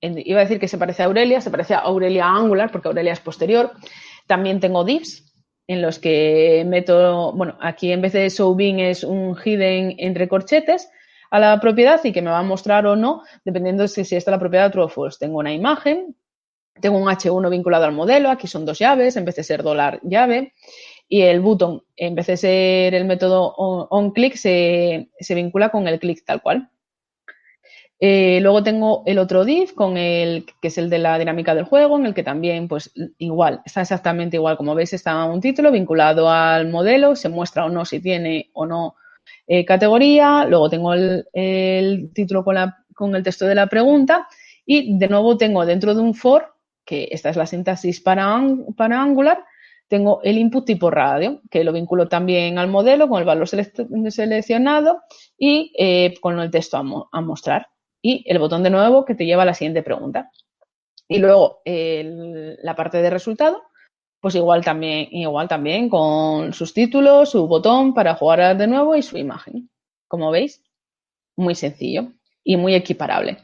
iba 0.00 0.40
a 0.40 0.44
decir 0.44 0.60
que 0.60 0.68
se 0.68 0.78
parece 0.78 1.02
a 1.02 1.06
Aurelia, 1.06 1.40
se 1.40 1.50
parece 1.50 1.74
a 1.74 1.78
Aurelia 1.78 2.26
Angular, 2.26 2.70
porque 2.70 2.88
Aurelia 2.88 3.12
es 3.12 3.20
posterior. 3.20 3.72
También 4.26 4.60
tengo 4.60 4.84
divs 4.84 5.26
en 5.68 5.82
los 5.82 5.98
que 5.98 6.64
meto, 6.66 7.32
bueno, 7.32 7.56
aquí 7.60 7.92
en 7.92 8.00
vez 8.00 8.12
de 8.12 8.28
showBin 8.28 8.80
es 8.80 9.02
un 9.02 9.36
hidden 9.36 9.94
entre 9.98 10.28
corchetes 10.28 10.88
a 11.30 11.38
la 11.38 11.60
propiedad 11.60 12.00
y 12.04 12.12
que 12.12 12.22
me 12.22 12.30
va 12.30 12.38
a 12.38 12.44
mostrar 12.44 12.86
o 12.86 12.94
no, 12.94 13.22
dependiendo 13.44 13.82
de 13.82 13.88
si, 13.88 14.14
está 14.14 14.30
la 14.30 14.38
propiedad 14.38 14.70
true 14.70 14.84
o 14.84 14.88
false. 14.88 15.18
Tengo 15.18 15.38
una 15.38 15.52
imagen, 15.52 16.14
tengo 16.80 16.98
un 16.98 17.08
H1 17.08 17.50
vinculado 17.50 17.84
al 17.84 17.92
modelo, 17.92 18.30
aquí 18.30 18.46
son 18.46 18.64
dos 18.64 18.78
llaves, 18.78 19.16
en 19.16 19.24
vez 19.24 19.36
de 19.36 19.42
ser 19.42 19.62
dólar 19.62 20.00
llave, 20.04 20.54
y 21.08 21.22
el 21.22 21.40
button, 21.40 21.82
en 21.96 22.14
vez 22.14 22.28
de 22.28 22.36
ser 22.36 22.94
el 22.94 23.04
método 23.04 23.54
onClick, 23.56 24.34
se, 24.36 25.10
se 25.18 25.34
vincula 25.34 25.70
con 25.70 25.88
el 25.88 25.98
click 25.98 26.24
tal 26.24 26.42
cual. 26.42 26.70
Eh, 27.98 28.40
luego 28.42 28.62
tengo 28.62 29.02
el 29.06 29.18
otro 29.18 29.46
div 29.46 29.74
con 29.74 29.96
el 29.96 30.44
que 30.60 30.68
es 30.68 30.76
el 30.76 30.90
de 30.90 30.98
la 30.98 31.18
dinámica 31.18 31.54
del 31.54 31.64
juego, 31.64 31.98
en 31.98 32.06
el 32.06 32.14
que 32.14 32.22
también, 32.22 32.68
pues 32.68 32.92
igual, 33.18 33.62
está 33.64 33.80
exactamente 33.82 34.36
igual. 34.36 34.56
Como 34.56 34.74
veis, 34.74 34.92
está 34.92 35.24
un 35.24 35.40
título 35.40 35.72
vinculado 35.72 36.30
al 36.30 36.68
modelo, 36.68 37.16
se 37.16 37.28
muestra 37.28 37.64
o 37.64 37.70
no 37.70 37.84
si 37.84 38.00
tiene 38.00 38.50
o 38.52 38.66
no 38.66 38.96
eh, 39.46 39.64
categoría. 39.64 40.44
Luego 40.44 40.68
tengo 40.68 40.92
el, 40.94 42.10
título 42.14 42.44
con, 42.44 43.16
el 43.16 43.22
texto 43.22 43.46
de 43.46 43.54
la 43.54 43.66
pregunta. 43.66 44.28
Y 44.66 44.98
de 44.98 45.08
nuevo 45.08 45.36
tengo 45.38 45.64
dentro 45.64 45.94
de 45.94 46.00
un 46.02 46.14
for, 46.14 46.54
que 46.84 47.08
esta 47.12 47.30
es 47.30 47.36
la 47.36 47.46
sintaxis 47.46 48.00
para, 48.00 48.40
para 48.76 49.00
Angular, 49.00 49.44
tengo 49.88 50.20
el 50.24 50.38
input 50.38 50.66
tipo 50.66 50.90
radio, 50.90 51.40
que 51.50 51.62
lo 51.62 51.72
vinculo 51.72 52.08
también 52.08 52.58
al 52.58 52.68
modelo 52.68 53.08
con 53.08 53.20
el 53.20 53.24
valor 53.24 53.48
seleccionado 53.48 55.02
y 55.38 55.72
eh, 55.78 56.14
con 56.20 56.40
el 56.40 56.50
texto 56.50 57.08
a 57.12 57.20
mostrar 57.20 57.68
y 58.06 58.22
el 58.26 58.38
botón 58.38 58.62
de 58.62 58.70
nuevo 58.70 59.04
que 59.04 59.16
te 59.16 59.26
lleva 59.26 59.42
a 59.42 59.46
la 59.46 59.54
siguiente 59.54 59.82
pregunta. 59.82 60.30
Y 61.08 61.18
luego 61.18 61.60
la 61.64 62.76
parte 62.76 63.02
de 63.02 63.10
resultado, 63.10 63.64
pues 64.20 64.36
igual 64.36 64.64
también, 64.64 65.08
igual 65.10 65.48
también 65.48 65.88
con 65.88 66.52
sus 66.52 66.72
títulos, 66.72 67.30
su 67.30 67.48
botón 67.48 67.94
para 67.94 68.14
jugar 68.14 68.56
de 68.56 68.66
nuevo 68.68 68.94
y 68.94 69.02
su 69.02 69.18
imagen. 69.18 69.70
Como 70.06 70.30
veis, 70.30 70.62
muy 71.36 71.56
sencillo 71.56 72.12
y 72.44 72.56
muy 72.56 72.76
equiparable. 72.76 73.38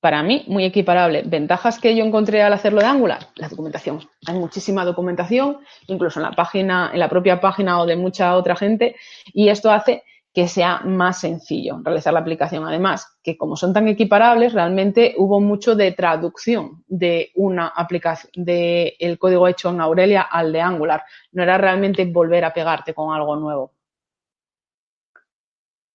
Para 0.00 0.22
mí, 0.22 0.44
muy 0.46 0.64
equiparable. 0.64 1.22
Ventajas 1.26 1.80
que 1.80 1.96
yo 1.96 2.04
encontré 2.04 2.42
al 2.42 2.52
hacerlo 2.52 2.82
de 2.82 2.86
Angular, 2.86 3.30
la 3.34 3.48
documentación. 3.48 4.00
Hay 4.26 4.38
muchísima 4.38 4.84
documentación, 4.84 5.58
incluso 5.88 6.20
en 6.20 6.24
la 6.24 6.32
página, 6.32 6.90
en 6.92 7.00
la 7.00 7.08
propia 7.08 7.40
página 7.40 7.80
o 7.80 7.86
de 7.86 7.96
mucha 7.96 8.36
otra 8.36 8.54
gente, 8.54 8.94
y 9.32 9.48
esto 9.48 9.72
hace 9.72 10.04
que 10.34 10.48
sea 10.48 10.80
más 10.80 11.20
sencillo 11.20 11.80
realizar 11.84 12.12
la 12.12 12.18
aplicación. 12.18 12.66
Además, 12.66 13.16
que 13.22 13.38
como 13.38 13.56
son 13.56 13.72
tan 13.72 13.86
equiparables, 13.86 14.52
realmente 14.52 15.14
hubo 15.16 15.40
mucho 15.40 15.76
de 15.76 15.92
traducción 15.92 16.82
de 16.88 17.30
una 17.36 17.68
aplicación, 17.68 18.32
del 18.34 19.16
código 19.16 19.46
hecho 19.46 19.70
en 19.70 19.80
Aurelia 19.80 20.22
al 20.22 20.52
de 20.52 20.60
Angular. 20.60 21.04
No 21.30 21.44
era 21.44 21.56
realmente 21.56 22.04
volver 22.04 22.44
a 22.44 22.52
pegarte 22.52 22.92
con 22.92 23.14
algo 23.14 23.36
nuevo. 23.36 23.72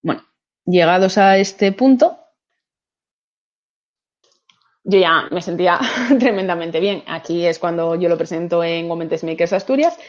Bueno, 0.01 0.23
llegados 0.65 1.17
a 1.17 1.37
este 1.37 1.73
punto, 1.73 2.17
yo 4.85 4.99
ya 4.99 5.27
me 5.31 5.41
sentía 5.41 5.79
tremendamente 6.17 6.79
bien. 6.79 7.03
Aquí 7.07 7.45
es 7.45 7.59
cuando 7.59 7.95
yo 7.95 8.07
lo 8.07 8.17
presento 8.17 8.63
en 8.63 8.87
Moments 8.87 9.25
Makers 9.25 9.51
Asturias 9.51 9.99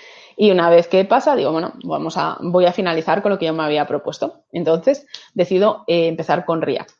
y 0.43 0.51
una 0.51 0.71
vez 0.71 0.89
que 0.89 1.05
pasa, 1.05 1.37
digo, 1.37 1.53
bueno, 1.53 1.75
vamos 1.85 2.17
a, 2.17 2.39
voy 2.41 2.65
a 2.65 2.73
finalizar 2.73 3.21
con 3.21 3.31
lo 3.31 3.39
que 3.39 3.45
yo 3.45 3.53
me 3.53 3.63
había 3.63 3.87
propuesto. 3.87 4.45
Entonces, 4.53 5.07
decido 5.35 5.85
eh, 5.87 6.07
empezar 6.07 6.47
con 6.47 6.63
React. 6.63 6.93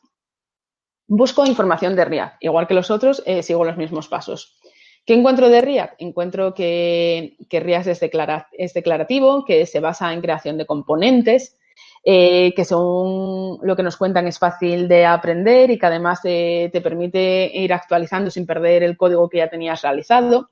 Busco 1.07 1.47
información 1.47 1.95
de 1.95 2.05
React. 2.05 2.35
Igual 2.41 2.67
que 2.67 2.75
los 2.75 2.91
otros, 2.91 3.23
eh, 3.25 3.41
sigo 3.41 3.65
los 3.65 3.77
mismos 3.77 4.07
pasos. 4.07 4.59
¿Qué 5.07 5.15
encuentro 5.15 5.49
de 5.49 5.59
React? 5.59 5.95
Encuentro 5.97 6.53
que, 6.53 7.35
React 7.49 7.87
es, 7.87 8.03
es, 8.03 8.73
declarativo, 8.75 9.43
que 9.43 9.65
se 9.65 9.79
basa 9.79 10.13
en 10.13 10.21
creación 10.21 10.59
de 10.59 10.67
componentes, 10.67 11.57
eh, 12.05 12.53
que 12.55 12.63
son 12.63 13.57
lo 13.63 13.75
que 13.75 13.81
nos 13.81 13.97
cuentan 13.97 14.27
es 14.27 14.37
fácil 14.37 14.87
de 14.87 15.07
aprender 15.07 15.71
y 15.71 15.79
que 15.79 15.87
además 15.87 16.21
te 16.21 16.81
permite 16.83 17.49
ir 17.55 17.73
actualizando 17.73 18.29
sin 18.29 18.45
perder 18.45 18.83
el 18.83 18.97
código 18.97 19.29
que 19.29 19.39
ya 19.39 19.49
tenías 19.49 19.81
realizado. 19.81 20.51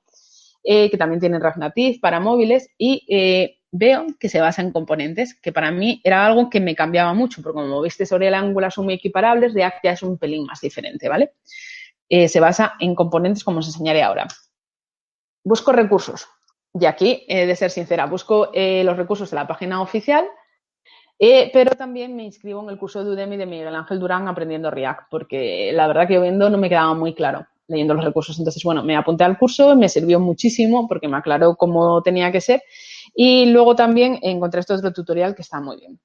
Eh, 0.64 0.92
que 0.92 0.98
también 0.98 1.22
tiene 1.22 1.40
React 1.40 2.02
para 2.02 2.20
móviles 2.20 2.70
y 2.78 3.06
eh, 3.08 3.60
veo 3.72 4.08
que 4.20 4.28
se 4.28 4.42
basa 4.42 4.62
en 4.62 4.72
componentes, 4.72 5.34
que 5.34 5.54
para 5.54 5.72
mí 5.72 6.02
era 6.04 6.26
algo 6.26 6.50
que 6.50 6.60
me 6.60 6.76
cambiaba 6.76 7.14
mucho, 7.14 7.42
porque 7.42 7.62
como 7.62 7.82
viste 7.82 8.06
sobre 8.06 8.28
el 8.28 8.34
Angular 8.34 8.72
son 8.72 8.86
muy 8.86 8.96
equiparables, 8.96 9.54
React 9.54 9.78
ya 9.84 9.92
es 9.92 10.04
un 10.04 10.18
pelín 10.18 10.46
más 10.46 10.60
diferente, 10.60 11.08
¿vale? 11.08 11.32
Eh, 12.10 12.28
se 12.28 12.42
basa 12.42 12.74
en 12.80 12.94
componentes 12.94 13.44
como 13.44 13.60
os 13.60 13.68
enseñaré 13.68 14.04
ahora. 14.04 14.28
Busco 15.46 15.72
recursos. 15.72 16.28
Y 16.74 16.86
aquí, 16.86 17.26
de 17.28 17.56
ser 17.56 17.72
sincera, 17.72 18.06
busco 18.06 18.52
los 18.54 18.98
recursos 18.98 19.32
de 19.32 19.36
la 19.36 19.48
página 19.48 19.82
oficial, 19.82 20.28
pero 21.18 21.72
también 21.72 22.16
me 22.16 22.24
inscribo 22.24 22.62
en 22.62 22.70
el 22.70 22.78
curso 22.78 23.04
de 23.04 23.10
Udemy 23.10 23.38
de 23.38 23.48
Miguel 23.48 23.74
Ángel 23.74 24.00
Durán 24.00 24.28
aprendiendo 24.28 24.70
React, 24.70 25.08
porque 25.10 25.72
la 25.74 25.88
verdad 25.88 26.08
que 26.08 26.16
yo 26.16 26.22
viendo 26.22 26.48
no 26.50 26.60
me 26.60 26.70
quedaba 26.70 26.94
muy 26.94 27.16
claro 27.16 27.48
leyendo 27.70 27.94
los 27.94 28.04
recursos. 28.04 28.38
Entonces, 28.38 28.64
bueno, 28.64 28.84
me 28.84 28.98
apunté 28.98 29.24
al 29.24 29.38
curso, 29.38 29.76
me 29.76 29.88
sirvió 29.88 30.20
muchísimo 30.20 30.88
porque 30.88 31.08
me 31.08 31.18
aclaró 31.18 31.56
cómo 31.56 32.02
tenía 32.02 32.32
que 32.32 32.42
ser 32.42 32.64
y 33.16 33.46
luego 33.46 33.76
también 33.76 34.20
encontré 34.22 34.60
este 34.60 34.74
otro 34.74 34.92
tutorial 34.92 35.36
que 35.36 35.44
está 35.44 35.62
muy 35.62 35.78
bien. 35.78 36.00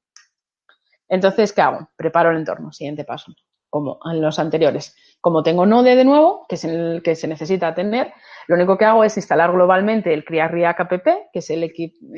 Entonces, 1.08 1.52
¿qué 1.52 1.62
hago? 1.62 1.88
Preparo 1.96 2.30
el 2.30 2.38
entorno, 2.38 2.72
siguiente 2.72 3.04
paso, 3.04 3.32
como 3.68 3.98
en 4.10 4.20
los 4.20 4.38
anteriores. 4.38 4.94
Como 5.20 5.42
tengo 5.42 5.66
Node 5.66 5.96
de 5.96 6.04
nuevo, 6.04 6.46
que 6.48 6.56
es 6.56 6.64
el 6.64 7.02
que 7.02 7.14
se 7.14 7.28
necesita 7.28 7.74
tener, 7.74 8.12
lo 8.46 8.56
único 8.56 8.76
que 8.76 8.84
hago 8.84 9.04
es 9.04 9.16
instalar 9.16 9.52
globalmente 9.52 10.12
el 10.12 10.24
Cria 10.24 10.48
React 10.48 10.80
app, 10.80 11.06
que 11.32 11.38
es 11.38 11.50
el 11.50 11.72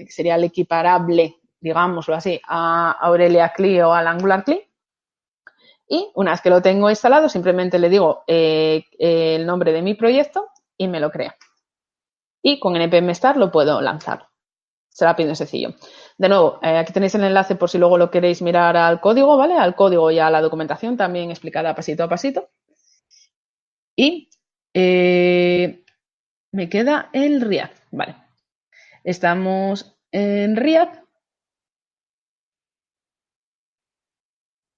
sería 0.09 0.37
el 0.37 0.45
equiparable, 0.45 1.37
digámoslo 1.61 2.15
así, 2.15 2.41
a 2.49 2.93
Aurelia 3.01 3.53
CLI 3.55 3.81
o 3.81 3.93
al 3.93 4.09
Angular 4.09 4.45
CLI 4.45 4.63
y 5.89 6.11
una 6.14 6.32
vez 6.32 6.41
que 6.41 6.51
lo 6.51 6.62
tengo 6.62 6.91
instalado, 6.91 7.28
simplemente 7.28 7.78
le 7.78 7.89
digo 7.89 8.24
eh, 8.26 8.84
el 8.99 9.47
nombre 9.47 9.72
de 9.72 9.82
mi 9.82 9.95
proyecto 9.95 10.49
y 10.76 10.89
me 10.89 11.01
lo 11.01 11.11
crea. 11.11 11.37
Y 12.43 12.59
con 12.59 12.74
npm 12.74 13.11
star 13.11 13.37
lo 13.37 13.51
puedo 13.51 13.80
lanzar. 13.80 14.28
Será 14.89 15.12
bien 15.14 15.37
sencillo. 15.37 15.74
De 16.16 16.28
nuevo, 16.28 16.59
eh, 16.62 16.78
aquí 16.78 16.93
tenéis 16.93 17.14
el 17.14 17.24
enlace 17.24 17.55
por 17.55 17.68
si 17.68 17.78
luego 17.78 17.99
lo 17.99 18.11
queréis 18.11 18.41
mirar 18.41 18.76
al 18.76 19.01
código, 19.01 19.37
¿vale? 19.37 19.55
Al 19.55 19.74
código 19.74 20.11
y 20.11 20.18
a 20.18 20.30
la 20.30 20.41
documentación 20.41 20.97
también 20.97 21.30
explicada 21.30 21.74
pasito 21.74 22.05
a 22.05 22.09
pasito. 22.09 22.49
Y 23.95 24.30
eh, 24.72 25.84
me 26.53 26.68
queda 26.68 27.11
el 27.12 27.43
React, 27.43 27.76
¿vale? 27.91 28.16
Estamos 29.05 29.99
en 30.11 30.57
React. 30.57 31.06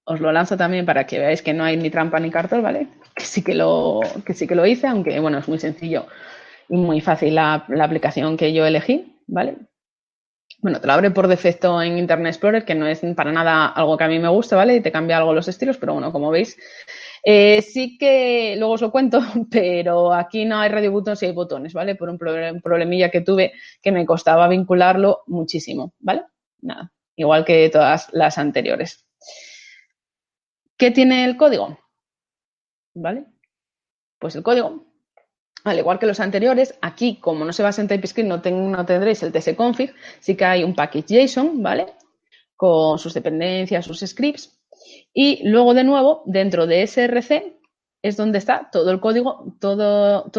Os 0.09 0.19
lo 0.19 0.31
lanzo 0.31 0.57
también 0.57 0.87
para 0.87 1.05
que 1.05 1.19
veáis 1.19 1.43
que 1.43 1.53
no 1.53 1.63
hay 1.63 1.77
ni 1.77 1.91
trampa 1.91 2.19
ni 2.19 2.31
cartón, 2.31 2.63
¿vale? 2.63 2.87
Que 3.15 3.25
sí 3.25 3.43
que 3.43 3.53
lo, 3.53 3.99
sí 4.33 4.47
que 4.47 4.55
lo 4.55 4.65
hice, 4.65 4.87
aunque 4.87 5.19
bueno, 5.19 5.37
es 5.37 5.47
muy 5.47 5.59
sencillo 5.59 6.07
y 6.67 6.77
muy 6.77 6.99
fácil 6.99 7.35
la, 7.35 7.67
aplicación 7.79 8.35
que 8.35 8.51
yo 8.51 8.65
elegí, 8.65 9.21
¿vale? 9.27 9.57
Bueno, 10.63 10.81
te 10.81 10.87
lo 10.87 10.93
abre 10.93 11.11
por 11.11 11.27
defecto 11.27 11.79
en 11.79 11.99
Internet 11.99 12.31
Explorer, 12.31 12.65
que 12.65 12.73
no 12.73 12.87
es 12.87 13.01
para 13.15 13.31
nada 13.31 13.67
algo 13.67 13.97
que 13.97 14.03
a 14.03 14.07
mí 14.07 14.17
me 14.17 14.29
gusta, 14.29 14.55
¿vale? 14.55 14.77
Y 14.77 14.81
te 14.81 14.91
cambia 14.91 15.17
algo 15.17 15.31
los 15.31 15.47
estilos, 15.47 15.77
pero 15.77 15.93
bueno, 15.93 16.11
como 16.11 16.31
veis, 16.31 16.57
eh, 17.23 17.61
sí 17.61 17.95
que 17.99 18.55
luego 18.57 18.73
os 18.73 18.81
lo 18.81 18.91
cuento, 18.91 19.19
pero 19.51 20.11
aquí 20.11 20.43
no 20.43 20.57
hay 20.57 20.69
radio 20.69 20.91
buttons 20.91 21.21
y 21.21 21.27
hay 21.27 21.33
botones, 21.33 21.73
¿vale? 21.73 21.93
Por 21.93 22.09
un, 22.09 22.17
problemilla 22.17 23.11
que 23.11 23.21
tuve 23.21 23.53
que 23.79 23.91
me 23.91 24.07
costaba 24.07 24.47
vincularlo 24.47 25.21
muchísimo, 25.27 25.93
¿vale? 25.99 26.23
Nada, 26.61 26.91
igual 27.15 27.45
que 27.45 27.69
todas 27.69 28.11
las 28.11 28.39
anteriores. 28.39 29.05
¿Qué 30.79 30.89
tiene 30.89 31.25
el 31.25 31.37
código? 31.37 31.77
¿Vale? 32.95 33.27
Pues 34.17 34.35
el 34.35 34.41
código 34.41 34.89
al 35.63 35.77
igual 35.77 35.99
que 35.99 36.05
los 36.05 36.19
anteriores, 36.19 36.77
aquí, 36.81 37.17
como 37.19 37.43
no 37.43 37.51
se 37.51 37.63
basa 37.63 37.81
en 37.81 37.87
TypeScript, 37.87 38.29
no, 38.29 38.37
no 38.37 38.85
tendréis 38.85 39.21
el 39.23 39.31
tsconfig, 39.31 39.93
sí 40.19 40.35
que 40.35 40.45
hay 40.45 40.63
un 40.63 40.73
package 40.73 41.27
JSON, 41.27 41.61
¿vale? 41.61 41.93
Con 42.55 42.97
sus 42.97 43.13
dependencias, 43.13 43.85
sus 43.85 43.99
scripts. 43.99 44.57
Y 45.13 45.47
luego, 45.47 45.73
de 45.73 45.83
nuevo, 45.83 46.23
dentro 46.25 46.65
de 46.65 46.87
SRC 46.87 47.59
es 48.01 48.15
donde 48.15 48.37
está 48.37 48.69
todo 48.71 48.91
el 48.91 49.01
código, 49.01 49.57
todas 49.59 50.31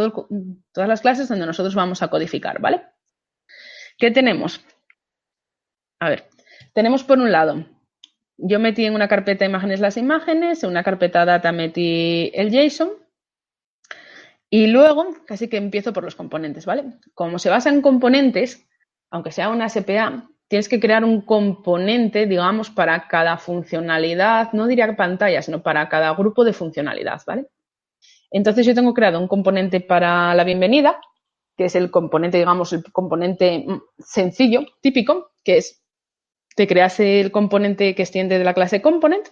las 0.75 1.03
clases 1.03 1.29
donde 1.29 1.47
nosotros 1.47 1.75
vamos 1.75 2.03
a 2.03 2.09
codificar, 2.09 2.61
¿vale? 2.61 2.83
¿Qué 3.99 4.11
tenemos? 4.11 4.65
A 6.01 6.09
ver, 6.09 6.31
tenemos 6.73 7.05
por 7.05 7.19
un 7.19 7.31
lado, 7.31 7.67
yo 8.43 8.59
metí 8.59 8.85
en 8.85 8.95
una 8.95 9.09
carpeta 9.09 9.45
imágenes 9.45 9.81
las 9.81 9.97
imágenes, 9.97 10.63
en 10.63 10.71
una 10.71 10.83
carpeta 10.83 11.25
data 11.25 11.53
metí 11.53 12.31
el 12.35 12.51
JSON, 12.51 12.91
y 14.53 14.67
luego, 14.67 15.15
casi 15.27 15.49
que 15.49 15.57
empiezo 15.57 15.93
por 15.93 16.03
los 16.03 16.17
componentes, 16.17 16.67
¿vale? 16.67 16.85
Como 17.15 17.39
se 17.39 17.51
basa 17.51 17.71
en 17.71 17.83
componentes, 17.83 18.67
aunque 19.09 19.31
sea 19.31 19.49
una 19.49 19.69
SPA, 19.69 20.29
tienes 20.49 20.69
que 20.69 20.81
crear 20.81 21.05
un 21.05 21.21
componente, 21.21 22.27
digamos, 22.27 22.69
para 22.71 23.07
cada 23.07 23.37
funcionalidad, 23.37 24.53
no 24.53 24.67
diría 24.67 24.97
pantalla, 24.97 25.41
sino 25.43 25.63
para 25.63 25.89
cada 25.89 26.13
grupo 26.15 26.43
de 26.43 26.53
funcionalidad, 26.53 27.23
¿vale? 27.25 27.47
Entonces 28.33 28.67
yo 28.67 28.75
tengo 28.75 28.93
creado 28.93 29.21
un 29.21 29.29
componente 29.29 29.81
para 29.81 30.35
la 30.35 30.43
bienvenida, 30.43 31.01
que 31.57 31.67
es 31.67 31.77
el 31.77 31.93
componente, 31.93 32.39
digamos, 32.39 32.73
el 32.73 32.83
componente 32.91 33.65
sencillo, 33.99 34.63
típico, 34.81 35.31
que 35.45 35.59
es, 35.59 35.80
te 36.61 36.67
creas 36.67 37.01
el 37.01 37.31
componente 37.31 37.95
que 37.95 38.03
extiende 38.03 38.37
de 38.37 38.45
la 38.45 38.53
clase 38.53 38.83
component 38.83 39.27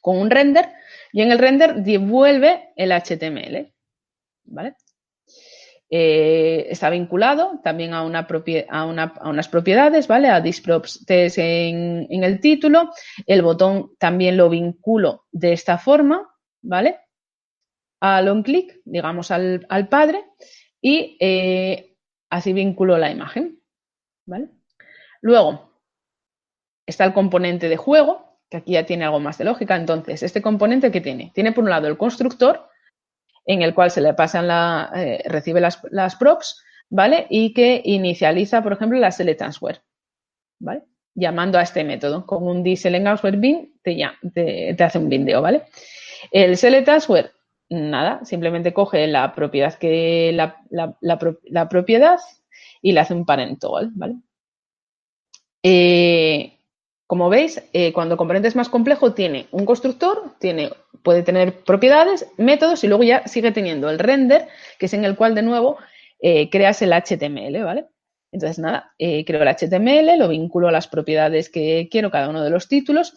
con 0.00 0.18
un 0.18 0.28
render 0.28 0.70
y 1.12 1.22
en 1.22 1.30
el 1.30 1.38
render 1.38 1.84
devuelve 1.84 2.72
el 2.74 2.90
HTML. 2.90 3.72
¿vale? 4.46 4.74
Eh, 5.88 6.66
está 6.68 6.90
vinculado 6.90 7.60
también 7.62 7.94
a, 7.94 8.02
una 8.02 8.26
a, 8.70 9.28
unas 9.28 9.48
propiedades, 9.48 10.08
¿vale? 10.08 10.30
A 10.30 10.40
disprops 10.40 11.04
en, 11.06 12.08
en, 12.10 12.24
el 12.24 12.40
título. 12.40 12.90
El 13.24 13.42
botón 13.42 13.92
también 14.00 14.36
lo 14.36 14.48
vinculo 14.48 15.26
de 15.30 15.52
esta 15.52 15.78
forma, 15.78 16.28
¿vale? 16.60 16.98
Al 18.00 18.26
on 18.26 18.42
click, 18.42 18.80
digamos 18.84 19.30
al, 19.30 19.88
padre, 19.88 20.24
y 20.80 21.16
eh, 21.20 21.94
así 22.30 22.52
vinculo 22.52 22.98
la 22.98 23.12
imagen, 23.12 23.60
¿vale? 24.26 24.48
Luego 25.20 25.71
está 26.92 27.04
el 27.04 27.12
componente 27.12 27.68
de 27.68 27.76
juego, 27.76 28.38
que 28.48 28.58
aquí 28.58 28.72
ya 28.72 28.86
tiene 28.86 29.04
algo 29.04 29.18
más 29.18 29.38
de 29.38 29.44
lógica. 29.44 29.76
Entonces, 29.76 30.22
este 30.22 30.42
componente 30.42 30.92
que 30.92 31.00
tiene, 31.00 31.32
tiene 31.34 31.52
por 31.52 31.64
un 31.64 31.70
lado 31.70 31.88
el 31.88 31.96
constructor, 31.96 32.68
en 33.44 33.62
el 33.62 33.74
cual 33.74 33.90
se 33.90 34.00
le 34.00 34.14
pasan 34.14 34.46
la, 34.46 34.92
eh, 34.94 35.22
recibe 35.26 35.60
las, 35.60 35.80
las, 35.90 36.16
props, 36.16 36.62
¿vale? 36.90 37.26
Y 37.30 37.52
que 37.54 37.80
inicializa, 37.84 38.62
por 38.62 38.74
ejemplo, 38.74 38.98
la 38.98 39.10
select 39.10 39.42
¿vale? 40.60 40.82
Llamando 41.14 41.58
a 41.58 41.62
este 41.62 41.82
método. 41.82 42.24
Con 42.26 42.46
un 42.46 42.76
select 42.76 43.24
bin 43.36 43.74
te, 43.82 43.96
te, 44.32 44.74
te, 44.76 44.84
hace 44.84 44.98
un 44.98 45.08
bindeo, 45.08 45.42
¿vale? 45.42 45.64
El 46.30 46.56
select 46.56 46.88
nada, 47.70 48.22
simplemente 48.24 48.74
coge 48.74 49.06
la 49.06 49.34
propiedad 49.34 49.74
que 49.74 50.30
la, 50.34 50.62
la, 50.70 50.94
la 51.00 51.68
propiedad 51.68 52.18
y 52.82 52.92
le 52.92 53.00
hace 53.00 53.14
un 53.14 53.24
parentol, 53.24 53.90
¿vale? 53.94 54.16
Eh, 55.62 56.58
como 57.12 57.28
veis, 57.28 57.62
eh, 57.74 57.92
cuando 57.92 58.16
componente 58.16 58.48
es 58.48 58.56
más 58.56 58.70
complejo, 58.70 59.12
tiene 59.12 59.46
un 59.50 59.66
constructor, 59.66 60.32
tiene, 60.38 60.70
puede 61.02 61.22
tener 61.22 61.62
propiedades, 61.62 62.26
métodos 62.38 62.84
y 62.84 62.88
luego 62.88 63.02
ya 63.02 63.28
sigue 63.28 63.52
teniendo 63.52 63.90
el 63.90 63.98
render, 63.98 64.48
que 64.78 64.86
es 64.86 64.94
en 64.94 65.04
el 65.04 65.14
cual 65.14 65.34
de 65.34 65.42
nuevo 65.42 65.76
eh, 66.22 66.48
creas 66.48 66.80
el 66.80 66.94
HTML, 66.94 67.64
¿vale? 67.64 67.84
Entonces, 68.32 68.58
nada, 68.58 68.94
eh, 68.98 69.26
creo 69.26 69.42
el 69.42 69.48
HTML, 69.54 70.18
lo 70.18 70.28
vinculo 70.28 70.68
a 70.68 70.72
las 70.72 70.88
propiedades 70.88 71.50
que 71.50 71.86
quiero, 71.90 72.10
cada 72.10 72.30
uno 72.30 72.42
de 72.42 72.48
los 72.48 72.66
títulos. 72.66 73.12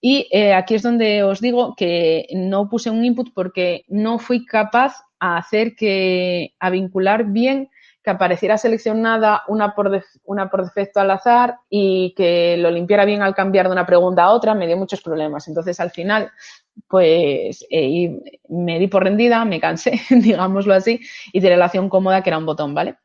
Y 0.00 0.32
aquí 0.52 0.76
es 0.76 0.82
donde 0.82 1.24
os 1.24 1.40
digo 1.40 1.74
que 1.76 2.28
no 2.30 2.68
puse 2.68 2.88
un 2.88 3.04
input 3.04 3.34
porque 3.34 3.84
no 3.88 4.20
fui 4.20 4.46
capaz 4.46 4.94
a 5.18 5.38
hacer 5.38 5.74
que, 5.74 6.54
a 6.60 6.70
vincular 6.70 7.24
bien 7.24 7.68
que 8.02 8.10
apareciera 8.10 8.56
seleccionada 8.56 9.42
una 9.48 9.74
por, 9.74 10.02
una 10.24 10.48
por 10.48 10.64
defecto 10.64 11.00
al 11.00 11.10
azar 11.10 11.56
y 11.68 12.14
que 12.16 12.56
lo 12.56 12.70
limpiara 12.70 13.04
bien 13.04 13.22
al 13.22 13.34
cambiar 13.34 13.66
de 13.66 13.72
una 13.72 13.86
pregunta 13.86 14.24
a 14.24 14.30
otra, 14.30 14.54
me 14.54 14.66
dio 14.66 14.76
muchos 14.76 15.02
problemas. 15.02 15.48
Entonces, 15.48 15.78
al 15.80 15.90
final, 15.90 16.30
pues 16.88 17.66
eh, 17.70 18.18
me 18.48 18.78
di 18.78 18.86
por 18.86 19.04
rendida, 19.04 19.44
me 19.44 19.60
cansé, 19.60 20.00
digámoslo 20.10 20.72
así, 20.74 21.00
y 21.32 21.40
tiré 21.40 21.56
la 21.56 21.66
acción 21.66 21.88
cómoda 21.88 22.22
que 22.22 22.30
era 22.30 22.38
un 22.38 22.46
botón, 22.46 22.74
¿vale? 22.74 22.96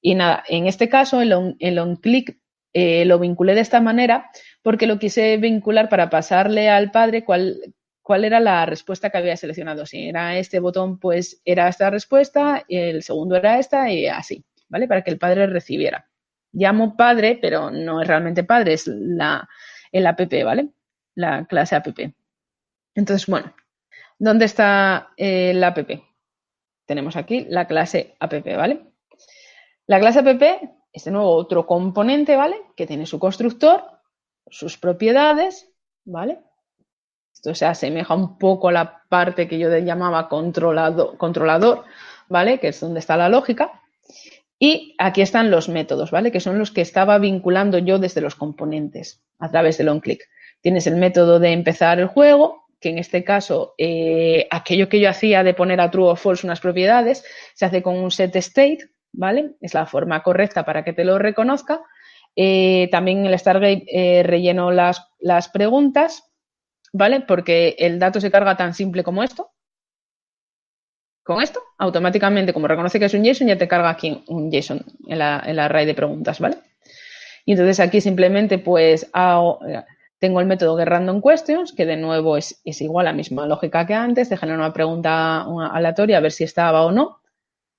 Y 0.00 0.16
nada, 0.16 0.42
en 0.48 0.66
este 0.66 0.88
caso, 0.88 1.20
el 1.20 1.32
on, 1.32 1.56
el 1.60 1.98
click 2.00 2.38
eh, 2.72 3.04
lo 3.04 3.18
vinculé 3.18 3.54
de 3.54 3.60
esta 3.60 3.80
manera 3.80 4.30
porque 4.62 4.86
lo 4.86 4.98
quise 4.98 5.36
vincular 5.36 5.88
para 5.88 6.10
pasarle 6.10 6.70
al 6.70 6.90
padre 6.90 7.24
cuál, 7.24 7.74
cuál 8.02 8.24
era 8.24 8.40
la 8.40 8.66
respuesta 8.66 9.10
que 9.10 9.18
había 9.18 9.36
seleccionado. 9.36 9.86
Si 9.86 10.08
era 10.08 10.36
este 10.36 10.60
botón, 10.60 10.98
pues 10.98 11.40
era 11.44 11.68
esta 11.68 11.88
respuesta, 11.88 12.64
el 12.68 13.02
segundo 13.02 13.36
era 13.36 13.58
esta 13.58 13.90
y 13.90 14.06
así, 14.06 14.44
¿vale? 14.68 14.88
Para 14.88 15.02
que 15.02 15.10
el 15.10 15.18
padre 15.18 15.46
recibiera. 15.46 16.08
Llamo 16.52 16.96
padre, 16.96 17.38
pero 17.40 17.70
no 17.70 18.02
es 18.02 18.08
realmente 18.08 18.44
padre, 18.44 18.74
es 18.74 18.86
la, 18.86 19.48
el 19.90 20.06
app, 20.06 20.20
¿vale? 20.44 20.68
La 21.14 21.46
clase 21.46 21.76
app. 21.76 21.86
Entonces, 22.94 23.26
bueno, 23.26 23.54
¿dónde 24.18 24.44
está 24.44 25.12
el 25.16 25.62
app? 25.62 25.78
Tenemos 26.84 27.16
aquí 27.16 27.46
la 27.48 27.66
clase 27.66 28.16
app, 28.18 28.32
¿vale? 28.44 28.92
La 29.86 30.00
clase 30.00 30.18
app 30.18 30.42
es 30.92 31.04
de 31.04 31.10
nuevo 31.10 31.30
otro 31.30 31.66
componente, 31.66 32.36
¿vale? 32.36 32.56
Que 32.76 32.86
tiene 32.86 33.06
su 33.06 33.18
constructor, 33.18 33.82
sus 34.48 34.76
propiedades, 34.76 35.72
¿vale? 36.04 36.40
Esto 37.32 37.54
se 37.54 37.66
asemeja 37.66 38.14
un 38.14 38.38
poco 38.38 38.68
a 38.68 38.72
la 38.72 39.02
parte 39.08 39.48
que 39.48 39.58
yo 39.58 39.76
llamaba 39.78 40.28
controlado, 40.28 41.16
controlador, 41.18 41.84
¿vale? 42.28 42.60
Que 42.60 42.68
es 42.68 42.80
donde 42.80 43.00
está 43.00 43.16
la 43.16 43.28
lógica. 43.28 43.72
Y 44.58 44.94
aquí 44.98 45.22
están 45.22 45.50
los 45.50 45.68
métodos, 45.68 46.12
¿vale? 46.12 46.30
Que 46.30 46.38
son 46.38 46.58
los 46.58 46.70
que 46.70 46.82
estaba 46.82 47.18
vinculando 47.18 47.78
yo 47.78 47.98
desde 47.98 48.20
los 48.20 48.36
componentes 48.36 49.20
a 49.40 49.50
través 49.50 49.76
del 49.76 49.88
onClick. 49.88 50.22
Tienes 50.60 50.86
el 50.86 50.96
método 50.96 51.40
de 51.40 51.50
empezar 51.50 51.98
el 51.98 52.06
juego, 52.06 52.66
que 52.80 52.90
en 52.90 52.98
este 52.98 53.24
caso, 53.24 53.74
eh, 53.76 54.46
aquello 54.50 54.88
que 54.88 55.00
yo 55.00 55.10
hacía 55.10 55.42
de 55.42 55.54
poner 55.54 55.80
a 55.80 55.90
true 55.90 56.10
o 56.10 56.16
false 56.16 56.46
unas 56.46 56.60
propiedades, 56.60 57.24
se 57.54 57.64
hace 57.64 57.82
con 57.82 57.96
un 57.96 58.10
set 58.12 58.36
state, 58.36 58.78
¿vale? 59.12 59.56
Es 59.60 59.74
la 59.74 59.86
forma 59.86 60.22
correcta 60.22 60.64
para 60.64 60.84
que 60.84 60.92
te 60.92 61.04
lo 61.04 61.18
reconozca. 61.18 61.80
Eh, 62.36 62.88
también 62.92 63.18
en 63.18 63.26
el 63.26 63.38
Stargate 63.38 63.84
eh, 63.88 64.22
relleno 64.22 64.70
las, 64.70 65.08
las 65.18 65.48
preguntas 65.48 66.31
¿vale? 66.92 67.20
Porque 67.20 67.76
el 67.78 67.98
dato 67.98 68.20
se 68.20 68.30
carga 68.30 68.56
tan 68.56 68.74
simple 68.74 69.02
como 69.02 69.22
esto. 69.22 69.50
Con 71.24 71.40
esto, 71.40 71.60
automáticamente, 71.78 72.52
como 72.52 72.66
reconoce 72.66 72.98
que 72.98 73.04
es 73.04 73.14
un 73.14 73.24
JSON, 73.24 73.46
ya 73.46 73.56
te 73.56 73.68
carga 73.68 73.90
aquí 73.90 74.24
un 74.26 74.50
JSON 74.50 74.84
en 75.06 75.18
la, 75.18 75.38
array 75.38 75.86
de 75.86 75.94
preguntas, 75.94 76.40
¿vale? 76.40 76.58
Y 77.44 77.52
entonces 77.52 77.78
aquí 77.80 78.00
simplemente 78.00 78.58
pues 78.58 79.08
tengo 80.18 80.40
el 80.40 80.46
método 80.46 80.76
questions, 81.22 81.72
que 81.72 81.86
de 81.86 81.96
nuevo 81.96 82.36
es, 82.36 82.60
igual 82.64 83.06
a 83.06 83.10
la 83.10 83.16
misma 83.16 83.46
lógica 83.46 83.86
que 83.86 83.94
antes, 83.94 84.28
de 84.30 84.36
generar 84.36 84.58
una 84.58 84.72
pregunta 84.72 85.42
aleatoria 85.72 86.18
a 86.18 86.20
ver 86.20 86.32
si 86.32 86.44
estaba 86.44 86.84
o 86.84 86.92
no. 86.92 87.20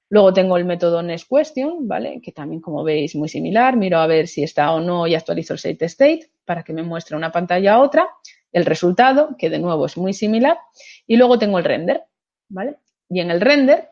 Luego 0.09 0.33
tengo 0.33 0.57
el 0.57 0.65
método 0.65 1.01
NextQuestion, 1.01 1.87
¿vale? 1.87 2.21
Que 2.21 2.31
también, 2.31 2.61
como 2.61 2.83
veis, 2.83 3.15
muy 3.15 3.29
similar. 3.29 3.75
Miro 3.77 3.97
a 3.97 4.07
ver 4.07 4.27
si 4.27 4.43
está 4.43 4.71
o 4.73 4.79
no 4.79 5.07
y 5.07 5.15
actualizo 5.15 5.53
el 5.53 5.57
state 5.57 5.85
state 5.85 6.29
para 6.45 6.63
que 6.63 6.71
me 6.71 6.83
muestre 6.83 7.17
una 7.17 7.31
pantalla 7.31 7.73
a 7.75 7.79
otra. 7.81 8.07
El 8.53 8.65
resultado, 8.65 9.35
que 9.37 9.49
de 9.49 9.59
nuevo 9.59 9.85
es 9.85 9.97
muy 9.97 10.13
similar. 10.13 10.57
Y 11.05 11.17
luego 11.17 11.39
tengo 11.39 11.57
el 11.57 11.65
render, 11.65 12.03
¿vale? 12.49 12.77
Y 13.09 13.19
en 13.19 13.31
el 13.31 13.41
render, 13.41 13.89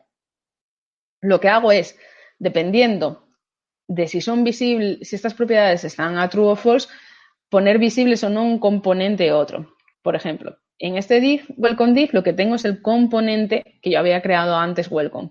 lo 1.20 1.40
que 1.40 1.48
hago 1.48 1.72
es, 1.72 1.98
dependiendo 2.38 3.28
de 3.88 4.08
si 4.08 4.20
son 4.20 4.44
visibles, 4.44 5.06
si 5.08 5.16
estas 5.16 5.34
propiedades 5.34 5.84
están 5.84 6.16
a 6.18 6.28
true 6.28 6.46
o 6.46 6.56
false, 6.56 6.88
poner 7.50 7.78
visibles 7.78 8.24
o 8.24 8.30
no 8.30 8.42
un 8.42 8.58
componente 8.58 9.30
u 9.30 9.36
otro. 9.36 9.76
Por 10.02 10.16
ejemplo, 10.16 10.56
en 10.78 10.96
este 10.96 11.20
div, 11.20 11.44
welcome 11.56 11.92
div, 11.92 12.10
lo 12.12 12.22
que 12.22 12.32
tengo 12.32 12.54
es 12.54 12.64
el 12.64 12.82
componente 12.82 13.78
que 13.82 13.90
yo 13.90 13.98
había 13.98 14.22
creado 14.22 14.56
antes 14.56 14.90
welcome. 14.90 15.30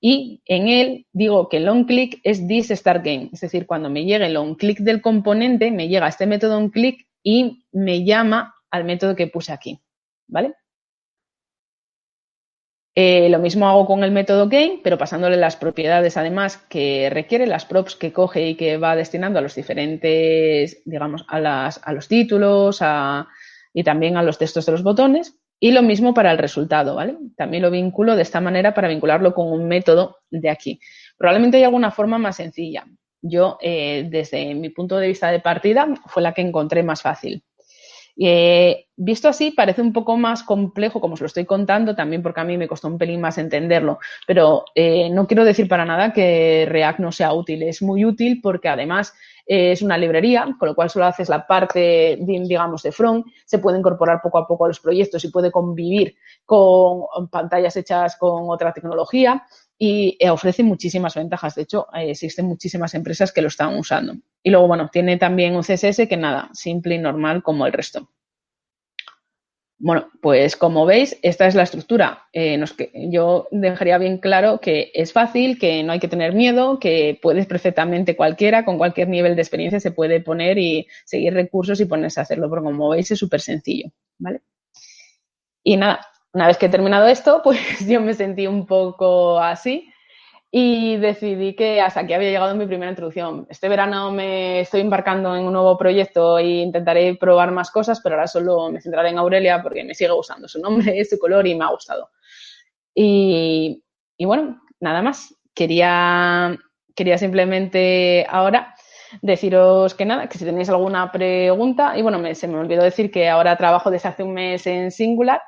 Y 0.00 0.42
en 0.44 0.68
él 0.68 1.06
digo 1.12 1.48
que 1.48 1.56
el 1.56 1.68
onClick 1.68 2.20
es 2.22 2.46
this 2.46 2.68
start 2.68 3.04
game. 3.04 3.30
Es 3.32 3.40
decir, 3.40 3.66
cuando 3.66 3.90
me 3.90 4.04
llegue 4.04 4.26
el 4.26 4.36
onClick 4.36 4.78
del 4.78 5.02
componente, 5.02 5.72
me 5.72 5.88
llega 5.88 6.06
este 6.06 6.26
método 6.26 6.58
onClick 6.58 7.07
y 7.22 7.66
me 7.72 8.04
llama 8.04 8.54
al 8.70 8.84
método 8.84 9.16
que 9.16 9.26
puse 9.26 9.52
aquí. 9.52 9.80
¿Vale? 10.26 10.54
Eh, 13.00 13.28
lo 13.28 13.38
mismo 13.38 13.68
hago 13.68 13.86
con 13.86 14.02
el 14.02 14.10
método 14.10 14.48
gain, 14.48 14.80
pero 14.82 14.98
pasándole 14.98 15.36
las 15.36 15.54
propiedades 15.54 16.16
además 16.16 16.56
que 16.56 17.08
requiere, 17.10 17.46
las 17.46 17.64
props 17.64 17.94
que 17.94 18.12
coge 18.12 18.48
y 18.48 18.54
que 18.56 18.76
va 18.76 18.96
destinando 18.96 19.38
a 19.38 19.42
los 19.42 19.54
diferentes, 19.54 20.82
digamos, 20.84 21.24
a, 21.28 21.38
las, 21.38 21.80
a 21.84 21.92
los 21.92 22.08
títulos 22.08 22.80
y 23.72 23.84
también 23.84 24.16
a 24.16 24.24
los 24.24 24.36
textos 24.38 24.66
de 24.66 24.72
los 24.72 24.82
botones. 24.82 25.38
Y 25.60 25.70
lo 25.70 25.82
mismo 25.82 26.12
para 26.12 26.32
el 26.32 26.38
resultado, 26.38 26.96
¿vale? 26.96 27.16
También 27.36 27.62
lo 27.62 27.70
vinculo 27.70 28.16
de 28.16 28.22
esta 28.22 28.40
manera 28.40 28.74
para 28.74 28.88
vincularlo 28.88 29.32
con 29.32 29.46
un 29.46 29.68
método 29.68 30.16
de 30.30 30.50
aquí. 30.50 30.80
Probablemente 31.16 31.58
hay 31.58 31.64
alguna 31.64 31.92
forma 31.92 32.18
más 32.18 32.34
sencilla. 32.34 32.84
Yo, 33.20 33.58
eh, 33.60 34.06
desde 34.10 34.54
mi 34.54 34.70
punto 34.70 34.96
de 34.96 35.08
vista 35.08 35.30
de 35.30 35.40
partida, 35.40 35.88
fue 36.06 36.22
la 36.22 36.32
que 36.32 36.42
encontré 36.42 36.82
más 36.82 37.02
fácil. 37.02 37.42
Eh, 38.20 38.86
visto 38.96 39.28
así, 39.28 39.52
parece 39.52 39.80
un 39.80 39.92
poco 39.92 40.16
más 40.16 40.42
complejo, 40.42 41.00
como 41.00 41.14
os 41.14 41.20
lo 41.20 41.26
estoy 41.26 41.44
contando, 41.46 41.94
también 41.94 42.20
porque 42.20 42.40
a 42.40 42.44
mí 42.44 42.58
me 42.58 42.66
costó 42.66 42.88
un 42.88 42.98
pelín 42.98 43.20
más 43.20 43.38
entenderlo, 43.38 44.00
pero 44.26 44.64
eh, 44.74 45.08
no 45.10 45.28
quiero 45.28 45.44
decir 45.44 45.68
para 45.68 45.84
nada 45.84 46.12
que 46.12 46.66
React 46.68 46.98
no 46.98 47.12
sea 47.12 47.32
útil. 47.32 47.62
Es 47.62 47.80
muy 47.80 48.04
útil 48.04 48.40
porque 48.42 48.68
además 48.68 49.14
es 49.46 49.82
una 49.82 49.96
librería, 49.96 50.46
con 50.58 50.68
lo 50.68 50.74
cual 50.74 50.90
solo 50.90 51.06
haces 51.06 51.28
la 51.28 51.46
parte, 51.46 52.18
digamos, 52.20 52.82
de 52.82 52.92
front, 52.92 53.26
se 53.46 53.58
puede 53.58 53.78
incorporar 53.78 54.20
poco 54.20 54.38
a 54.38 54.46
poco 54.46 54.64
a 54.64 54.68
los 54.68 54.80
proyectos 54.80 55.24
y 55.24 55.30
puede 55.30 55.50
convivir 55.50 56.16
con 56.44 57.06
pantallas 57.30 57.76
hechas 57.76 58.16
con 58.18 58.50
otra 58.50 58.72
tecnología 58.72 59.42
y 59.78 60.18
ofrece 60.28 60.64
muchísimas 60.64 61.14
ventajas. 61.14 61.54
De 61.54 61.62
hecho, 61.62 61.86
existen 61.94 62.46
muchísimas 62.46 62.94
empresas 62.94 63.32
que 63.32 63.42
lo 63.42 63.48
están 63.48 63.76
usando. 63.78 64.16
Y 64.42 64.50
luego, 64.50 64.66
bueno, 64.66 64.90
tiene 64.92 65.16
también 65.16 65.54
un 65.54 65.62
CSS 65.62 66.08
que 66.08 66.16
nada, 66.16 66.50
simple 66.52 66.96
y 66.96 66.98
normal 66.98 67.42
como 67.42 67.64
el 67.64 67.72
resto. 67.72 68.10
Bueno, 69.80 70.08
pues 70.20 70.56
como 70.56 70.86
veis, 70.86 71.16
esta 71.22 71.46
es 71.46 71.54
la 71.54 71.62
estructura. 71.62 72.26
Eh, 72.32 72.60
yo 73.10 73.46
dejaría 73.52 73.96
bien 73.98 74.18
claro 74.18 74.58
que 74.58 74.90
es 74.92 75.12
fácil, 75.12 75.56
que 75.56 75.84
no 75.84 75.92
hay 75.92 76.00
que 76.00 76.08
tener 76.08 76.34
miedo, 76.34 76.80
que 76.80 77.16
puedes 77.22 77.46
perfectamente 77.46 78.16
cualquiera, 78.16 78.64
con 78.64 78.76
cualquier 78.76 79.08
nivel 79.08 79.36
de 79.36 79.42
experiencia, 79.42 79.78
se 79.78 79.92
puede 79.92 80.20
poner 80.20 80.58
y 80.58 80.88
seguir 81.04 81.32
recursos 81.32 81.80
y 81.80 81.84
ponerse 81.84 82.18
a 82.18 82.24
hacerlo, 82.24 82.48
porque 82.48 82.64
como 82.64 82.88
veis 82.88 83.08
es 83.12 83.20
súper 83.20 83.40
sencillo, 83.40 83.92
¿vale? 84.18 84.40
Y 85.62 85.76
nada, 85.76 86.00
una 86.32 86.46
vez 86.46 86.58
que 86.58 86.66
he 86.66 86.70
terminado 86.70 87.06
esto, 87.06 87.40
pues 87.44 87.86
yo 87.86 88.00
me 88.00 88.14
sentí 88.14 88.46
un 88.46 88.66
poco 88.66 89.38
así 89.40 89.92
y 90.50 90.96
decidí 90.96 91.54
que 91.54 91.80
hasta 91.80 92.00
aquí 92.00 92.14
había 92.14 92.30
llegado 92.30 92.54
mi 92.54 92.66
primera 92.66 92.90
introducción. 92.90 93.46
Este 93.50 93.68
verano 93.68 94.10
me 94.10 94.60
estoy 94.60 94.80
embarcando 94.80 95.36
en 95.36 95.44
un 95.44 95.52
nuevo 95.52 95.76
proyecto 95.76 96.38
e 96.38 96.62
intentaré 96.62 97.16
probar 97.16 97.50
más 97.50 97.70
cosas, 97.70 98.00
pero 98.00 98.14
ahora 98.14 98.26
solo 98.26 98.70
me 98.70 98.80
centraré 98.80 99.10
en 99.10 99.18
Aurelia 99.18 99.62
porque 99.62 99.84
me 99.84 99.94
sigue 99.94 100.10
gustando 100.10 100.48
su 100.48 100.60
nombre, 100.60 101.04
su 101.04 101.18
color 101.18 101.46
y 101.46 101.54
me 101.54 101.64
ha 101.64 101.68
gustado. 101.68 102.10
Y, 102.94 103.82
bueno, 104.18 104.60
nada 104.80 105.02
más. 105.02 105.34
Quería, 105.54 106.56
quería 106.94 107.18
simplemente 107.18 108.24
ahora 108.28 108.74
deciros 109.22 109.94
que 109.94 110.04
nada, 110.04 110.28
que 110.28 110.38
si 110.38 110.44
tenéis 110.44 110.68
alguna 110.68 111.10
pregunta, 111.10 111.98
y 111.98 112.02
bueno, 112.02 112.22
se 112.34 112.46
me 112.46 112.58
olvidó 112.58 112.84
decir 112.84 113.10
que 113.10 113.28
ahora 113.28 113.56
trabajo 113.56 113.90
desde 113.90 114.08
hace 114.08 114.22
un 114.22 114.34
mes 114.34 114.66
en 114.68 114.92
Singular 114.92 115.42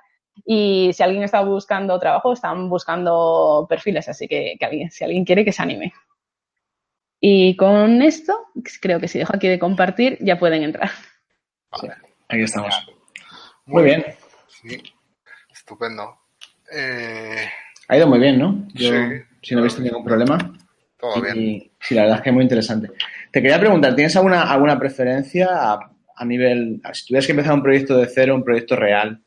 y 0.45 0.91
si 0.93 1.03
alguien 1.03 1.23
está 1.23 1.41
buscando 1.43 1.99
trabajo, 1.99 2.33
están 2.33 2.69
buscando 2.69 3.67
perfiles, 3.69 4.09
así 4.09 4.27
que, 4.29 4.57
si 4.91 5.05
alguien 5.05 5.25
quiere, 5.25 5.45
que 5.45 5.53
se 5.53 5.63
anime. 5.63 5.93
Y 7.21 7.57
con 7.57 8.03
esto, 8.03 8.47
creo 8.81 8.99
que 8.99 9.09
si 9.09 9.19
dejo 9.19 9.35
aquí 9.35 9.49
de 9.49 9.59
compartir, 9.59 10.17
ya 10.21 10.39
pueden 10.39 10.63
entrar. 10.63 10.91
Vale, 11.71 11.95
aquí 12.29 12.43
estamos. 12.43 12.75
Muy, 13.67 13.85
bien. 13.85 14.05
Sí, 14.49 14.83
estupendo. 15.53 16.19
Eh, 16.73 17.49
ha 17.89 17.97
ido 17.97 18.07
muy 18.07 18.19
bien, 18.19 18.39
¿no? 18.39 18.67
Yo, 18.75 18.91
si 19.43 19.55
no 19.55 19.61
he 19.61 19.65
visto 19.65 19.83
ningún 19.83 20.05
problema. 20.05 20.39
Todo 20.99 21.21
bien. 21.23 21.71
Sí, 21.81 21.95
la 21.95 22.03
verdad 22.03 22.19
es 22.19 22.23
que 22.23 22.31
es 22.31 22.35
muy 22.35 22.43
interesante. 22.43 22.91
Te 23.31 23.41
quería 23.41 23.61
preguntar, 23.61 23.95
¿tienes 23.95 24.17
alguna, 24.17 24.43
alguna 24.43 24.79
preferencia 24.79 25.49
a, 25.51 25.91
a 26.21 26.25
nivel, 26.25 26.83
si 26.93 27.07
tuvieras 27.07 27.27
que 27.27 27.33
empezar 27.33 27.55
un 27.55 27.63
proyecto 27.63 27.97
de 27.97 28.07
cero, 28.07 28.35
un 28.35 28.45
proyecto 28.45 28.77
real, 28.77 29.23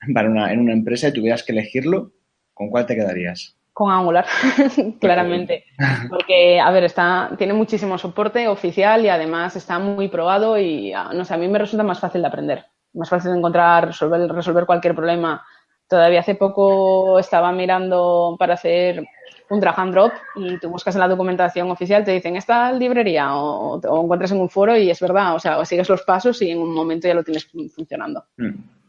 para 0.14 0.28
una, 0.28 0.52
en 0.52 0.60
una 0.60 0.72
empresa 0.72 1.08
y 1.08 1.12
tuvieras 1.12 1.42
que 1.42 1.52
elegirlo, 1.52 2.12
¿con 2.54 2.70
cuál 2.70 2.86
te 2.86 2.96
quedarías? 2.96 3.56
Con 3.72 3.90
Angular, 3.90 4.26
claramente. 5.00 5.64
Porque, 6.10 6.60
a 6.60 6.70
ver, 6.70 6.84
está, 6.84 7.30
tiene 7.38 7.52
muchísimo 7.52 7.98
soporte 7.98 8.48
oficial 8.48 9.04
y 9.04 9.08
además 9.08 9.56
está 9.56 9.78
muy 9.78 10.08
probado 10.08 10.58
y, 10.58 10.92
ah, 10.92 11.10
no 11.14 11.24
sé, 11.24 11.34
a 11.34 11.38
mí 11.38 11.48
me 11.48 11.58
resulta 11.58 11.84
más 11.84 12.00
fácil 12.00 12.22
de 12.22 12.28
aprender, 12.28 12.64
más 12.94 13.08
fácil 13.08 13.30
de 13.30 13.38
encontrar, 13.38 13.86
resolver, 13.86 14.30
resolver 14.30 14.66
cualquier 14.66 14.94
problema. 14.94 15.44
Todavía 15.88 16.20
hace 16.20 16.34
poco 16.34 17.18
estaba 17.18 17.52
mirando 17.52 18.36
para 18.38 18.54
hacer 18.54 19.04
un 19.48 19.58
drag 19.58 19.80
and 19.80 19.92
drop 19.92 20.12
y 20.36 20.58
tú 20.58 20.68
buscas 20.68 20.94
en 20.94 21.00
la 21.00 21.08
documentación 21.08 21.70
oficial, 21.72 22.04
te 22.04 22.12
dicen 22.12 22.36
esta 22.36 22.72
librería 22.72 23.34
o, 23.34 23.80
o 23.80 24.02
encuentras 24.02 24.30
en 24.30 24.40
un 24.40 24.48
foro 24.48 24.76
y 24.76 24.90
es 24.90 25.00
verdad, 25.00 25.34
o 25.34 25.40
sea, 25.40 25.58
o 25.58 25.64
sigues 25.64 25.88
los 25.88 26.02
pasos 26.02 26.40
y 26.42 26.50
en 26.52 26.58
un 26.58 26.72
momento 26.72 27.08
ya 27.08 27.14
lo 27.14 27.24
tienes 27.24 27.50
funcionando. 27.74 28.24
Mm. 28.36 28.79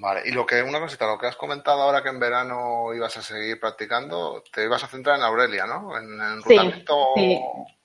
Vale, 0.00 0.22
y 0.24 0.32
lo 0.32 0.46
que, 0.46 0.62
una 0.62 0.80
cosita, 0.80 1.06
lo 1.06 1.18
que 1.18 1.26
has 1.26 1.36
comentado 1.36 1.82
ahora 1.82 2.02
que 2.02 2.08
en 2.08 2.18
verano 2.18 2.94
ibas 2.94 3.18
a 3.18 3.22
seguir 3.22 3.60
practicando, 3.60 4.42
te 4.50 4.64
ibas 4.64 4.82
a 4.82 4.86
centrar 4.86 5.18
en 5.18 5.24
Aurelia, 5.24 5.66
¿no? 5.66 5.94
En, 5.94 6.18
enrutamiento. 6.18 7.08
Sí, 7.16 7.38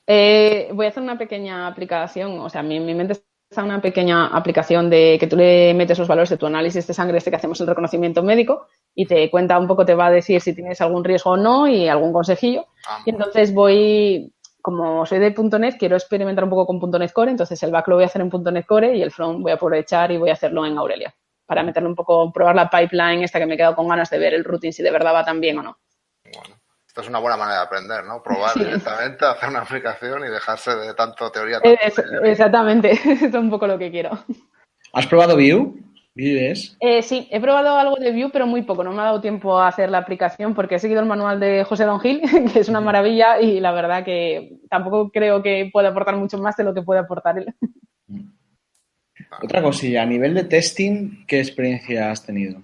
eh, 0.07 0.69
voy 0.73 0.85
a 0.85 0.89
hacer 0.89 1.03
una 1.03 1.17
pequeña 1.17 1.67
aplicación, 1.67 2.39
o 2.39 2.49
sea, 2.49 2.61
en 2.61 2.69
mi, 2.69 2.93
mente 2.93 3.21
está 3.49 3.63
una 3.63 3.81
pequeña 3.81 4.27
aplicación 4.27 4.89
de 4.89 5.17
que 5.19 5.27
tú 5.27 5.35
le 5.35 5.73
metes 5.73 5.99
los 5.99 6.07
valores 6.07 6.29
de 6.29 6.37
tu 6.37 6.45
análisis 6.45 6.87
de 6.87 6.93
sangre, 6.93 7.17
este 7.17 7.31
que 7.31 7.35
hacemos 7.35 7.59
el 7.59 7.67
reconocimiento 7.67 8.23
médico, 8.23 8.67
y 8.93 9.07
te 9.07 9.29
cuenta 9.29 9.59
un 9.59 9.67
poco, 9.67 9.85
te 9.85 9.93
va 9.93 10.07
a 10.07 10.11
decir 10.11 10.39
si 10.39 10.55
tienes 10.55 10.79
algún 10.79 11.03
riesgo 11.03 11.31
o 11.31 11.37
no 11.37 11.67
y 11.67 11.89
algún 11.89 12.13
consejillo. 12.13 12.65
Ah, 12.87 13.01
y 13.05 13.09
entonces 13.09 13.53
voy, 13.53 14.33
como 14.61 15.05
soy 15.05 15.19
de 15.19 15.35
.NET, 15.59 15.77
quiero 15.77 15.97
experimentar 15.97 16.45
un 16.45 16.49
poco 16.49 16.65
con 16.65 16.79
.NET 16.97 17.11
Core, 17.11 17.31
entonces 17.31 17.61
el 17.61 17.71
back 17.71 17.89
lo 17.89 17.95
voy 17.95 18.05
a 18.05 18.07
hacer 18.07 18.21
en 18.21 18.29
.NET 18.29 18.65
Core 18.65 18.95
y 18.95 19.01
el 19.01 19.11
front 19.11 19.41
voy 19.41 19.51
a 19.51 19.55
aprovechar 19.55 20.13
y 20.13 20.17
voy 20.17 20.29
a 20.29 20.33
hacerlo 20.33 20.65
en 20.65 20.77
Aurelia 20.77 21.13
para 21.45 21.63
meterle 21.63 21.89
un 21.89 21.95
poco, 21.95 22.31
probar 22.31 22.55
la 22.55 22.69
pipeline 22.69 23.23
esta 23.23 23.39
que 23.39 23.45
me 23.45 23.53
he 23.53 23.57
quedado 23.57 23.75
con 23.75 23.87
ganas 23.87 24.09
de 24.09 24.19
ver 24.19 24.33
el 24.33 24.43
routine 24.43 24.73
si 24.73 24.83
de 24.83 24.91
verdad 24.91 25.13
va 25.13 25.25
tan 25.25 25.39
bien 25.39 25.59
o 25.59 25.63
no. 25.63 25.77
Bueno, 26.23 26.55
esto 26.87 27.01
es 27.01 27.09
una 27.09 27.19
buena 27.19 27.37
manera 27.37 27.59
de 27.59 27.65
aprender, 27.65 28.03
¿no? 28.05 28.23
Probar 28.23 28.53
directamente, 28.55 29.25
hacer 29.25 29.49
una 29.49 29.59
aplicación 29.59 30.25
y 30.25 30.29
dejarse 30.29 30.75
de 30.75 30.93
tanto 30.93 31.31
teoría. 31.31 31.59
exactamente, 32.23 32.91
es 33.05 33.33
un 33.33 33.49
poco 33.49 33.67
lo 33.67 33.77
que 33.77 33.91
quiero. 33.91 34.17
¿Has 34.93 35.07
probado 35.07 35.35
Vue? 35.35 35.73
¿Vue.js? 36.15 36.77
Eh, 36.79 37.01
sí, 37.01 37.27
he 37.29 37.41
probado 37.41 37.77
algo 37.77 37.97
de 37.97 38.13
Vue, 38.13 38.29
pero 38.31 38.47
muy 38.47 38.61
poco. 38.61 38.85
No 38.85 38.93
me 38.93 39.01
ha 39.01 39.05
dado 39.05 39.19
tiempo 39.19 39.59
a 39.59 39.67
hacer 39.67 39.89
la 39.89 39.97
aplicación 39.97 40.55
porque 40.55 40.75
he 40.75 40.79
seguido 40.79 41.01
el 41.01 41.05
manual 41.05 41.41
de 41.41 41.65
José 41.65 41.83
Don 41.83 41.99
Gil, 41.99 42.21
que 42.53 42.59
es 42.59 42.69
una 42.69 42.79
maravilla 42.79 43.41
y 43.41 43.59
la 43.59 43.73
verdad 43.73 44.05
que 44.05 44.61
tampoco 44.69 45.11
creo 45.11 45.43
que 45.43 45.69
pueda 45.73 45.89
aportar 45.89 46.15
mucho 46.15 46.37
más 46.37 46.55
de 46.55 46.63
lo 46.63 46.73
que 46.73 46.83
puede 46.83 47.01
aportar 47.01 47.39
él. 47.39 47.53
Otra 49.41 49.61
cosilla, 49.61 50.03
a 50.03 50.05
nivel 50.05 50.33
de 50.33 50.43
testing, 50.43 51.25
¿qué 51.27 51.39
experiencia 51.39 52.11
has 52.11 52.25
tenido? 52.25 52.61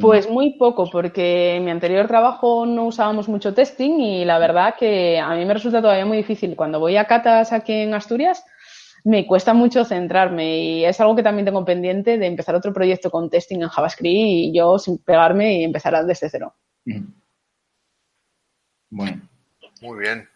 Pues 0.00 0.28
muy 0.28 0.54
poco, 0.58 0.90
porque 0.90 1.54
en 1.56 1.64
mi 1.64 1.70
anterior 1.70 2.08
trabajo 2.08 2.66
no 2.66 2.86
usábamos 2.86 3.28
mucho 3.28 3.54
testing 3.54 4.00
y 4.00 4.24
la 4.24 4.38
verdad 4.38 4.74
que 4.78 5.18
a 5.18 5.34
mí 5.34 5.44
me 5.44 5.54
resulta 5.54 5.80
todavía 5.80 6.04
muy 6.04 6.16
difícil. 6.16 6.56
Cuando 6.56 6.80
voy 6.80 6.96
a 6.96 7.04
catas 7.04 7.52
aquí 7.52 7.72
en 7.72 7.94
Asturias, 7.94 8.44
me 9.04 9.26
cuesta 9.26 9.54
mucho 9.54 9.84
centrarme 9.84 10.58
y 10.58 10.84
es 10.84 11.00
algo 11.00 11.14
que 11.14 11.22
también 11.22 11.46
tengo 11.46 11.64
pendiente 11.64 12.18
de 12.18 12.26
empezar 12.26 12.56
otro 12.56 12.72
proyecto 12.72 13.10
con 13.10 13.30
testing 13.30 13.62
en 13.62 13.68
JavaScript 13.68 14.12
y 14.12 14.52
yo 14.52 14.78
sin 14.78 14.98
pegarme 14.98 15.60
y 15.60 15.64
empezar 15.64 16.04
desde 16.04 16.28
cero. 16.28 16.54
Bueno. 18.90 19.22
Muy 19.80 20.00
bien. 20.00 20.28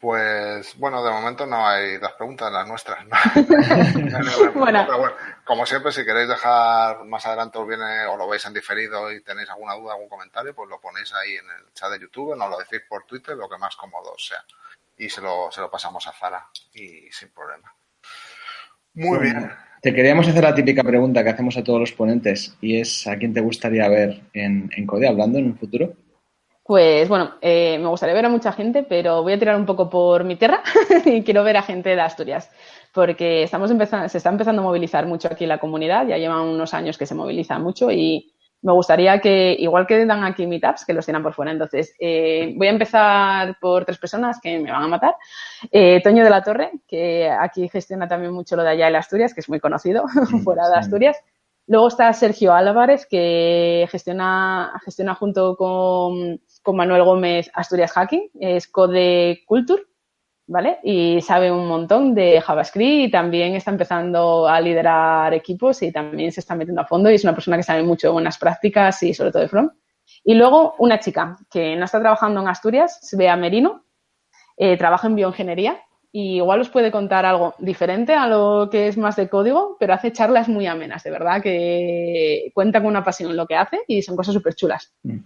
Pues 0.00 0.78
bueno, 0.78 1.04
de 1.04 1.10
momento 1.10 1.44
no 1.44 1.68
hay 1.68 1.98
las 1.98 2.12
preguntas, 2.12 2.50
las 2.50 2.66
nuestras. 2.66 3.04
bueno. 4.54 4.84
Pero 4.86 4.98
bueno, 4.98 5.14
como 5.44 5.66
siempre, 5.66 5.92
si 5.92 6.06
queréis 6.06 6.26
dejar 6.26 7.04
más 7.04 7.26
adelante 7.26 7.58
os 7.58 7.68
viene 7.68 8.06
o 8.06 8.16
lo 8.16 8.26
veis 8.26 8.46
en 8.46 8.54
diferido 8.54 9.12
y 9.12 9.20
tenéis 9.22 9.50
alguna 9.50 9.74
duda, 9.74 9.92
algún 9.92 10.08
comentario, 10.08 10.54
pues 10.54 10.70
lo 10.70 10.80
ponéis 10.80 11.12
ahí 11.12 11.32
en 11.32 11.44
el 11.44 11.74
chat 11.74 11.90
de 11.90 12.00
YouTube, 12.00 12.34
nos 12.34 12.48
lo 12.48 12.56
decís 12.56 12.80
por 12.88 13.04
Twitter, 13.04 13.36
lo 13.36 13.46
que 13.46 13.58
más 13.58 13.76
cómodo 13.76 14.14
sea. 14.16 14.42
Y 14.96 15.10
se 15.10 15.20
lo, 15.20 15.50
se 15.52 15.60
lo 15.60 15.70
pasamos 15.70 16.06
a 16.06 16.12
Zara 16.12 16.46
y 16.72 17.12
sin 17.12 17.28
problema. 17.28 17.70
Muy 18.94 19.18
bien. 19.18 19.52
Te 19.82 19.94
queríamos 19.94 20.26
hacer 20.28 20.44
la 20.44 20.54
típica 20.54 20.82
pregunta 20.82 21.22
que 21.22 21.30
hacemos 21.30 21.58
a 21.58 21.64
todos 21.64 21.78
los 21.78 21.92
ponentes 21.92 22.56
y 22.62 22.80
es 22.80 23.06
¿a 23.06 23.16
quién 23.18 23.34
te 23.34 23.40
gustaría 23.42 23.86
ver 23.88 24.22
en, 24.32 24.70
en 24.74 24.86
Code 24.86 25.08
hablando 25.08 25.38
en 25.38 25.44
un 25.44 25.58
futuro? 25.58 25.92
Pues 26.70 27.08
bueno, 27.08 27.32
eh, 27.40 27.80
me 27.80 27.88
gustaría 27.88 28.14
ver 28.14 28.26
a 28.26 28.28
mucha 28.28 28.52
gente, 28.52 28.84
pero 28.84 29.24
voy 29.24 29.32
a 29.32 29.38
tirar 29.40 29.56
un 29.56 29.66
poco 29.66 29.90
por 29.90 30.22
mi 30.22 30.36
tierra 30.36 30.62
y 31.04 31.24
quiero 31.24 31.42
ver 31.42 31.56
a 31.56 31.62
gente 31.62 31.96
de 31.96 32.00
Asturias, 32.00 32.48
porque 32.94 33.42
estamos 33.42 33.72
empezando, 33.72 34.08
se 34.08 34.18
está 34.18 34.30
empezando 34.30 34.62
a 34.62 34.66
movilizar 34.66 35.04
mucho 35.04 35.26
aquí 35.26 35.46
la 35.46 35.58
comunidad, 35.58 36.06
ya 36.06 36.16
llevan 36.16 36.42
unos 36.42 36.72
años 36.72 36.96
que 36.96 37.06
se 37.06 37.16
moviliza 37.16 37.58
mucho 37.58 37.90
y 37.90 38.32
me 38.62 38.72
gustaría 38.72 39.18
que, 39.18 39.56
igual 39.58 39.84
que 39.84 40.06
dan 40.06 40.22
aquí 40.22 40.46
meetups, 40.46 40.84
que 40.84 40.92
los 40.92 41.04
tienen 41.04 41.24
por 41.24 41.34
fuera. 41.34 41.50
Entonces, 41.50 41.92
eh, 41.98 42.54
voy 42.56 42.68
a 42.68 42.70
empezar 42.70 43.56
por 43.60 43.84
tres 43.84 43.98
personas 43.98 44.38
que 44.40 44.60
me 44.60 44.70
van 44.70 44.84
a 44.84 44.86
matar. 44.86 45.16
Eh, 45.72 46.00
Toño 46.04 46.22
de 46.22 46.30
la 46.30 46.44
Torre, 46.44 46.70
que 46.86 47.28
aquí 47.28 47.68
gestiona 47.68 48.06
también 48.06 48.32
mucho 48.32 48.54
lo 48.54 48.62
de 48.62 48.70
allá 48.70 48.86
en 48.86 48.94
Asturias, 48.94 49.34
que 49.34 49.40
es 49.40 49.48
muy 49.48 49.58
conocido 49.58 50.04
fuera 50.44 50.68
de 50.68 50.76
Asturias. 50.76 51.16
Luego 51.70 51.86
está 51.86 52.12
Sergio 52.12 52.52
Álvarez, 52.52 53.06
que 53.06 53.86
gestiona, 53.92 54.72
gestiona 54.84 55.14
junto 55.14 55.54
con, 55.54 56.40
Manuel 56.74 57.04
Gómez 57.04 57.48
Asturias 57.54 57.92
Hacking, 57.92 58.28
es 58.40 58.66
Code 58.66 59.44
Culture, 59.46 59.84
¿vale? 60.48 60.80
Y 60.82 61.20
sabe 61.20 61.52
un 61.52 61.68
montón 61.68 62.12
de 62.12 62.40
JavaScript 62.40 63.06
y 63.06 63.10
también 63.12 63.54
está 63.54 63.70
empezando 63.70 64.48
a 64.48 64.60
liderar 64.60 65.32
equipos 65.32 65.80
y 65.82 65.92
también 65.92 66.32
se 66.32 66.40
está 66.40 66.56
metiendo 66.56 66.80
a 66.80 66.86
fondo 66.86 67.08
y 67.08 67.14
es 67.14 67.22
una 67.22 67.34
persona 67.34 67.56
que 67.56 67.62
sabe 67.62 67.84
mucho 67.84 68.08
de 68.08 68.14
buenas 68.14 68.36
prácticas 68.36 69.00
y 69.04 69.14
sobre 69.14 69.30
todo 69.30 69.42
de 69.42 69.48
front. 69.48 69.72
Y 70.24 70.34
luego 70.34 70.74
una 70.78 70.98
chica 70.98 71.36
que 71.48 71.76
no 71.76 71.84
está 71.84 72.00
trabajando 72.00 72.40
en 72.40 72.48
Asturias, 72.48 72.98
se 73.00 73.16
ve 73.16 73.28
a 73.28 73.36
Merino, 73.36 73.84
eh, 74.56 74.76
trabaja 74.76 75.06
en 75.06 75.14
bioingeniería 75.14 75.80
y 76.12 76.36
igual 76.36 76.60
os 76.60 76.70
puede 76.70 76.90
contar 76.90 77.24
algo 77.24 77.54
diferente 77.58 78.14
a 78.14 78.26
lo 78.26 78.68
que 78.70 78.88
es 78.88 78.96
más 78.96 79.16
de 79.16 79.28
código, 79.28 79.76
pero 79.78 79.94
hace 79.94 80.12
charlas 80.12 80.48
muy 80.48 80.66
amenas, 80.66 81.04
de 81.04 81.10
verdad, 81.10 81.40
que 81.40 82.50
cuenta 82.52 82.80
con 82.80 82.88
una 82.88 83.04
pasión 83.04 83.30
en 83.30 83.36
lo 83.36 83.46
que 83.46 83.54
hace 83.54 83.80
y 83.86 84.02
son 84.02 84.16
cosas 84.16 84.34
súper 84.34 84.54
chulas. 84.54 84.92
Mm. 85.02 85.18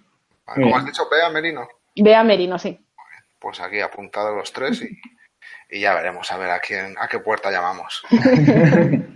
¿Cómo 0.45 0.77
has 0.77 0.85
dicho? 0.85 1.03
Bea 1.11 1.31
Merino. 1.31 1.67
Bea 1.97 2.23
Merino, 2.23 2.59
sí. 2.59 2.79
Pues 3.39 3.61
aquí 3.61 3.81
apuntado 3.81 4.35
los 4.35 4.53
tres 4.53 4.83
y, 4.83 5.01
y 5.71 5.81
ya 5.81 5.95
veremos 5.95 6.31
a 6.31 6.37
ver 6.37 6.51
a 6.51 6.61
quién, 6.61 6.95
a 6.99 7.09
qué 7.09 7.19
puerta 7.19 7.51
llamamos. 7.51 8.03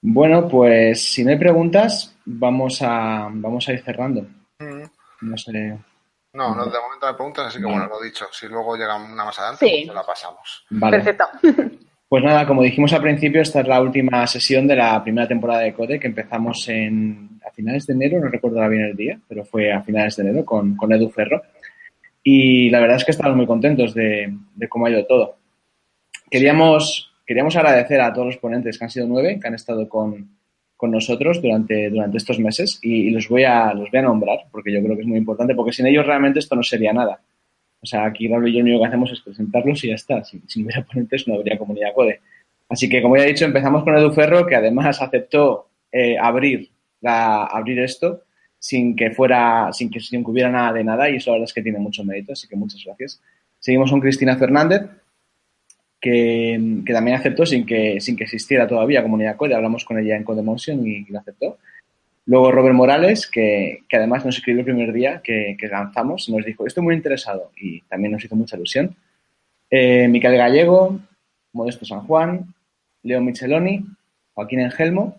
bueno, 0.00 0.48
pues 0.48 1.02
si 1.02 1.24
no 1.24 1.30
hay 1.30 1.38
preguntas, 1.38 2.16
vamos 2.24 2.80
a, 2.82 3.28
vamos 3.32 3.68
a 3.68 3.72
ir 3.72 3.82
cerrando. 3.82 4.22
Mm. 4.60 4.84
No 5.22 5.36
sé. 5.36 5.76
No, 6.34 6.54
no, 6.54 6.64
de 6.66 6.78
momento 6.78 7.06
no 7.06 7.08
hay 7.08 7.14
preguntas, 7.14 7.46
así 7.46 7.58
que 7.58 7.64
bueno, 7.64 7.86
lo 7.86 8.00
dicho. 8.00 8.26
Si 8.32 8.46
luego 8.48 8.76
llega 8.76 8.96
una 8.96 9.24
más 9.24 9.38
adelante, 9.38 9.66
Sí. 9.66 9.82
pues 9.86 9.94
la 9.94 10.02
pasamos. 10.04 10.64
Vale. 10.70 10.96
Perfecto. 10.98 11.24
Pues 12.06 12.22
nada, 12.22 12.46
como 12.46 12.62
dijimos 12.62 12.92
al 12.92 13.02
principio, 13.02 13.40
esta 13.40 13.60
es 13.62 13.66
la 13.66 13.80
última 13.80 14.24
sesión 14.28 14.68
de 14.68 14.76
la 14.76 15.02
primera 15.02 15.26
temporada 15.26 15.62
de 15.62 15.72
Code 15.72 15.98
que 15.98 16.06
empezamos 16.06 16.68
en, 16.68 17.40
a 17.44 17.50
finales 17.50 17.86
de 17.86 17.94
enero, 17.94 18.20
no 18.20 18.28
recuerdo 18.28 18.58
ahora 18.58 18.68
bien 18.68 18.84
el 18.84 18.94
día, 18.94 19.18
pero 19.26 19.44
fue 19.44 19.72
a 19.72 19.82
finales 19.82 20.14
de 20.14 20.22
enero 20.22 20.44
con, 20.44 20.76
con 20.76 20.92
Edu 20.92 21.10
Ferro. 21.10 21.42
Y 22.22 22.70
la 22.70 22.78
verdad 22.78 22.98
es 22.98 23.04
que 23.04 23.10
estamos 23.10 23.34
muy 23.36 23.46
contentos 23.46 23.94
de, 23.94 24.32
de 24.54 24.68
cómo 24.68 24.86
ha 24.86 24.90
ido 24.90 25.04
todo. 25.06 25.38
Queríamos, 26.30 27.10
queríamos 27.26 27.56
agradecer 27.56 28.00
a 28.00 28.12
todos 28.12 28.26
los 28.28 28.36
ponentes, 28.36 28.78
que 28.78 28.84
han 28.84 28.90
sido 28.90 29.06
nueve, 29.08 29.40
que 29.40 29.48
han 29.48 29.54
estado 29.54 29.88
con, 29.88 30.36
con 30.84 30.90
nosotros 30.90 31.40
durante, 31.40 31.88
durante 31.88 32.18
estos 32.18 32.38
meses 32.38 32.78
y, 32.82 33.08
los, 33.08 33.26
voy 33.26 33.44
a, 33.44 33.72
los 33.72 33.90
voy 33.90 34.00
a 34.00 34.02
nombrar 34.02 34.40
porque 34.52 34.70
yo 34.70 34.82
creo 34.82 34.94
que 34.94 35.00
es 35.00 35.08
muy 35.08 35.16
importante, 35.16 35.54
porque 35.54 35.72
sin 35.72 35.86
ellos 35.86 36.04
realmente 36.04 36.40
esto 36.40 36.54
no 36.54 36.62
sería 36.62 36.92
nada. 36.92 37.22
O 37.80 37.86
sea, 37.86 38.04
aquí 38.04 38.28
Raúl 38.28 38.48
y 38.48 38.52
yo 38.52 38.58
lo 38.58 38.64
único 38.64 38.80
que 38.82 38.88
hacemos 38.88 39.10
es 39.10 39.22
presentarlos 39.22 39.82
y 39.82 39.88
ya 39.88 39.94
está. 39.94 40.22
Si, 40.22 40.42
si 40.46 40.60
no 40.60 40.66
hubiera 40.66 40.84
ponentes 40.84 41.26
no 41.26 41.36
habría 41.36 41.56
comunidad 41.56 41.94
Code. 41.94 42.20
Así 42.68 42.86
que, 42.90 43.00
como 43.00 43.16
ya 43.16 43.24
he 43.24 43.28
dicho, 43.28 43.46
empezamos 43.46 43.82
con 43.82 43.96
Edu 43.96 44.12
Ferro, 44.12 44.46
que 44.46 44.56
además 44.56 45.00
aceptó 45.00 45.68
eh, 45.90 46.18
abrir, 46.18 46.68
la, 47.00 47.44
abrir 47.44 47.78
esto 47.78 48.24
sin 48.58 48.94
que 48.94 49.10
fuera, 49.10 49.72
sin 49.72 49.88
que, 49.88 50.00
sin 50.00 50.22
que 50.22 50.30
hubiera 50.30 50.50
nada 50.50 50.70
de 50.74 50.84
nada 50.84 51.08
y 51.08 51.16
eso 51.16 51.30
la 51.30 51.36
verdad 51.36 51.48
es 51.48 51.54
que 51.54 51.62
tiene 51.62 51.78
mucho 51.78 52.04
mérito, 52.04 52.34
así 52.34 52.46
que 52.46 52.56
muchas 52.56 52.84
gracias. 52.84 53.22
Seguimos 53.58 53.90
con 53.90 54.00
Cristina 54.00 54.36
Fernández, 54.36 54.82
que, 56.04 56.92
también 56.92 57.16
aceptó 57.16 57.46
sin 57.46 57.64
que, 57.64 57.98
sin 57.98 58.14
que 58.14 58.24
existiera 58.24 58.68
todavía 58.68 59.02
comunidad 59.02 59.36
Code. 59.36 59.54
Hablamos 59.54 59.86
con 59.86 59.98
ella 59.98 60.16
en 60.16 60.22
Codemotion 60.22 60.86
y, 60.86 60.96
y 60.98 61.06
lo 61.06 61.18
aceptó. 61.18 61.56
Luego 62.26 62.52
Robert 62.52 62.74
Morales, 62.74 63.26
que, 63.26 63.84
que 63.88 63.96
además 63.96 64.24
nos 64.24 64.36
escribió 64.36 64.60
el 64.60 64.66
primer 64.66 64.92
día 64.92 65.22
que, 65.24 65.56
que 65.58 65.66
lanzamos, 65.66 66.28
nos 66.28 66.44
dijo, 66.44 66.66
estoy 66.66 66.82
muy 66.82 66.94
interesado 66.94 67.52
y 67.56 67.80
también 67.82 68.12
nos 68.12 68.24
hizo 68.24 68.36
mucha 68.36 68.56
ilusión. 68.56 68.94
Eh, 69.70 70.06
Miquel 70.08 70.36
Gallego, 70.36 71.00
Modesto 71.54 71.86
San 71.86 72.00
Juan, 72.06 72.54
Leo 73.02 73.22
Micheloni, 73.22 73.86
Joaquín 74.34 74.60
Engelmo, 74.60 75.18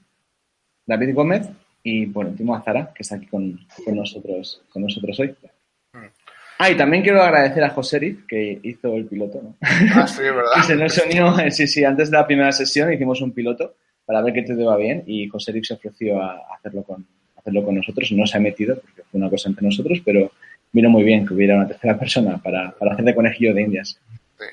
David 0.85 1.15
Gómez 1.15 1.49
y, 1.81 2.05
por 2.05 2.27
último, 2.27 2.55
a 2.55 2.61
Zara, 2.61 2.91
que 2.93 3.01
está 3.01 3.15
aquí 3.15 3.25
con, 3.25 3.59
con 3.83 3.95
nosotros, 3.95 4.61
con 4.69 4.83
nosotros 4.83 5.19
hoy. 5.19 5.35
Ah, 6.57 6.69
y 6.69 6.77
también 6.77 7.03
quiero 7.03 7.21
agradecer 7.21 7.63
a 7.63 7.69
José 7.69 7.99
Riz, 7.99 8.17
que 8.27 8.59
hizo 8.63 8.95
el 8.95 9.05
piloto, 9.05 9.41
¿no? 9.41 9.55
Ah, 9.93 10.07
sí, 10.07 10.21
¿verdad? 10.21 10.63
Se 10.65 10.75
nos 10.75 10.97
unió, 10.97 11.35
sí, 11.51 11.67
sí, 11.67 11.83
antes 11.83 12.09
de 12.09 12.17
la 12.17 12.25
primera 12.25 12.51
sesión 12.51 12.91
hicimos 12.93 13.21
un 13.21 13.33
piloto 13.33 13.75
para 14.05 14.21
ver 14.21 14.33
que 14.33 14.43
todo 14.43 14.61
iba 14.61 14.77
bien 14.77 15.03
y 15.05 15.27
José 15.27 15.51
Rick 15.51 15.65
se 15.65 15.73
ofreció 15.73 16.21
a 16.21 16.39
hacerlo 16.55 16.83
con, 16.83 17.05
a 17.35 17.39
hacerlo 17.39 17.63
con 17.65 17.75
nosotros. 17.75 18.11
No 18.13 18.25
se 18.25 18.37
ha 18.37 18.41
metido 18.41 18.79
porque 18.79 19.03
fue 19.03 19.19
una 19.19 19.29
cosa 19.29 19.49
entre 19.49 19.65
nosotros, 19.65 20.01
pero 20.05 20.31
vino 20.71 20.89
muy 20.89 21.03
bien 21.03 21.25
que 21.25 21.33
hubiera 21.33 21.55
una 21.55 21.67
tercera 21.67 21.97
persona 21.97 22.37
para, 22.37 22.71
para 22.71 22.93
hacer 22.93 23.03
de 23.03 23.15
conejillo 23.15 23.53
de 23.53 23.61
indias. 23.61 23.99
Sí. 24.37 24.45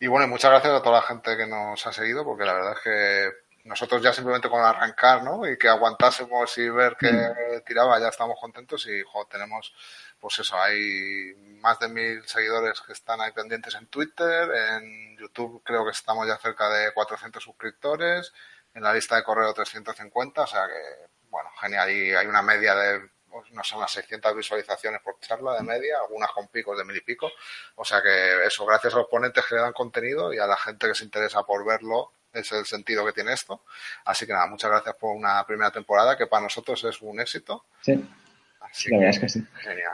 Y 0.00 0.06
bueno, 0.06 0.28
muchas 0.28 0.50
gracias 0.50 0.72
a 0.72 0.82
toda 0.82 0.96
la 0.96 1.06
gente 1.06 1.36
que 1.36 1.46
nos 1.46 1.86
ha 1.86 1.92
seguido, 1.92 2.24
porque 2.24 2.44
la 2.44 2.54
verdad 2.54 2.72
es 2.72 2.80
que 2.82 3.49
nosotros 3.70 4.02
ya 4.02 4.12
simplemente 4.12 4.50
con 4.50 4.64
arrancar, 4.64 5.22
¿no? 5.22 5.48
Y 5.48 5.56
que 5.56 5.68
aguantásemos 5.68 6.58
y 6.58 6.68
ver 6.68 6.96
que 6.96 7.62
tiraba, 7.64 8.00
ya 8.00 8.08
estamos 8.08 8.36
contentos 8.40 8.84
y 8.88 9.00
jo, 9.02 9.26
tenemos, 9.30 9.72
pues 10.18 10.40
eso, 10.40 10.60
hay 10.60 11.34
más 11.60 11.78
de 11.78 11.88
mil 11.88 12.26
seguidores 12.26 12.80
que 12.80 12.92
están 12.92 13.20
ahí 13.20 13.30
pendientes 13.30 13.76
en 13.76 13.86
Twitter, 13.86 14.50
en 14.72 15.16
YouTube 15.16 15.62
creo 15.64 15.84
que 15.84 15.92
estamos 15.92 16.26
ya 16.26 16.36
cerca 16.38 16.68
de 16.68 16.92
400 16.92 17.40
suscriptores, 17.40 18.32
en 18.74 18.82
la 18.82 18.92
lista 18.92 19.14
de 19.14 19.22
correo 19.22 19.54
350, 19.54 20.42
o 20.42 20.46
sea 20.48 20.66
que, 20.66 21.10
bueno, 21.30 21.48
genial. 21.60 21.92
Y 21.92 22.12
hay 22.12 22.26
una 22.26 22.42
media 22.42 22.74
de, 22.74 23.08
pues, 23.30 23.52
no 23.52 23.62
sé, 23.62 23.76
unas 23.76 23.92
600 23.92 24.34
visualizaciones 24.34 25.00
por 25.00 25.20
charla 25.20 25.54
de 25.54 25.62
media, 25.62 25.98
algunas 25.98 26.32
con 26.32 26.48
picos 26.48 26.76
de 26.76 26.84
mil 26.84 26.96
y 26.96 27.02
pico. 27.02 27.30
O 27.76 27.84
sea 27.84 28.02
que 28.02 28.44
eso, 28.44 28.66
gracias 28.66 28.94
a 28.94 28.98
los 28.98 29.06
ponentes 29.06 29.46
que 29.46 29.54
le 29.54 29.60
dan 29.60 29.72
contenido 29.72 30.34
y 30.34 30.38
a 30.38 30.48
la 30.48 30.56
gente 30.56 30.88
que 30.88 30.94
se 30.96 31.04
interesa 31.04 31.44
por 31.44 31.64
verlo, 31.64 32.12
es 32.32 32.52
el 32.52 32.64
sentido 32.64 33.04
que 33.06 33.12
tiene 33.12 33.32
esto. 33.32 33.62
Así 34.04 34.26
que 34.26 34.32
nada, 34.32 34.46
muchas 34.46 34.70
gracias 34.70 34.94
por 34.96 35.14
una 35.16 35.44
primera 35.46 35.70
temporada 35.70 36.16
que 36.16 36.26
para 36.26 36.44
nosotros 36.44 36.82
es 36.84 37.00
un 37.02 37.20
éxito. 37.20 37.64
Sí, 37.80 38.02
Así 38.60 38.90
la 38.90 38.98
verdad 38.98 39.14
es 39.14 39.20
que 39.20 39.28
sí. 39.28 39.42
Genial. 39.62 39.92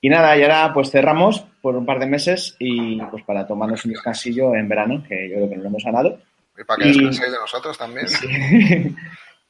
Y 0.00 0.08
nada, 0.10 0.36
y 0.36 0.42
ahora 0.42 0.70
pues 0.74 0.90
cerramos 0.90 1.40
por 1.62 1.74
un 1.76 1.86
par 1.86 1.98
de 1.98 2.06
meses 2.06 2.56
y 2.58 3.00
pues 3.06 3.24
para 3.24 3.46
tomarnos 3.46 3.84
un 3.86 3.92
descansillo 3.92 4.54
en 4.54 4.68
verano, 4.68 5.02
que 5.08 5.28
yo 5.30 5.36
creo 5.36 5.48
que 5.48 5.54
nos 5.56 5.62
lo 5.64 5.68
hemos 5.70 5.84
ganado. 5.84 6.20
Y 6.58 6.64
para 6.64 6.82
que 6.82 6.90
Y- 6.90 6.92
descanséis 6.98 7.32
de 7.32 7.38
nosotros 7.38 7.78
también. 7.78 8.06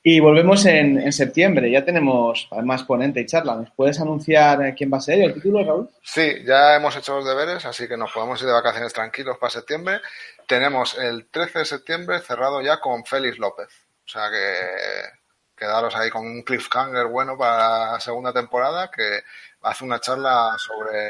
y 0.06 0.20
volvemos 0.20 0.66
en, 0.66 1.10
septiembre. 1.14 1.70
Ya 1.70 1.82
tenemos 1.82 2.46
además 2.50 2.84
ponente 2.84 3.22
y 3.22 3.26
charla. 3.26 3.56
¿Nos 3.56 3.70
puedes 3.70 3.98
anunciar 3.98 4.62
eh, 4.62 4.74
quién 4.76 4.92
va 4.92 4.98
a 4.98 5.00
ser 5.00 5.18
el 5.22 5.32
título, 5.32 5.64
Raúl? 5.64 5.88
Sí, 6.02 6.44
ya 6.44 6.76
hemos 6.76 6.94
hecho 6.94 7.16
los 7.16 7.24
deberes, 7.24 7.64
así 7.64 7.88
que 7.88 7.96
nos 7.96 8.12
podemos 8.12 8.38
ir 8.42 8.46
de 8.46 8.52
vacaciones 8.52 8.92
tranquilos 8.92 9.38
para 9.38 9.48
septiembre. 9.48 10.02
Tenemos 10.46 10.98
el 10.98 11.26
13 11.30 11.60
de 11.60 11.64
septiembre 11.64 12.20
cerrado 12.20 12.60
ya 12.60 12.80
con 12.80 13.02
Félix 13.06 13.38
López. 13.38 13.68
O 14.04 14.08
sea 14.08 14.28
que 14.30 15.08
quedaros 15.56 15.96
ahí 15.96 16.10
con 16.10 16.26
un 16.26 16.42
cliffhanger 16.42 17.06
bueno 17.06 17.38
para 17.38 17.92
la 17.92 18.00
segunda 18.00 18.34
temporada 18.34 18.90
que 18.90 19.22
hace 19.62 19.84
una 19.84 20.00
charla 20.00 20.54
sobre 20.58 21.08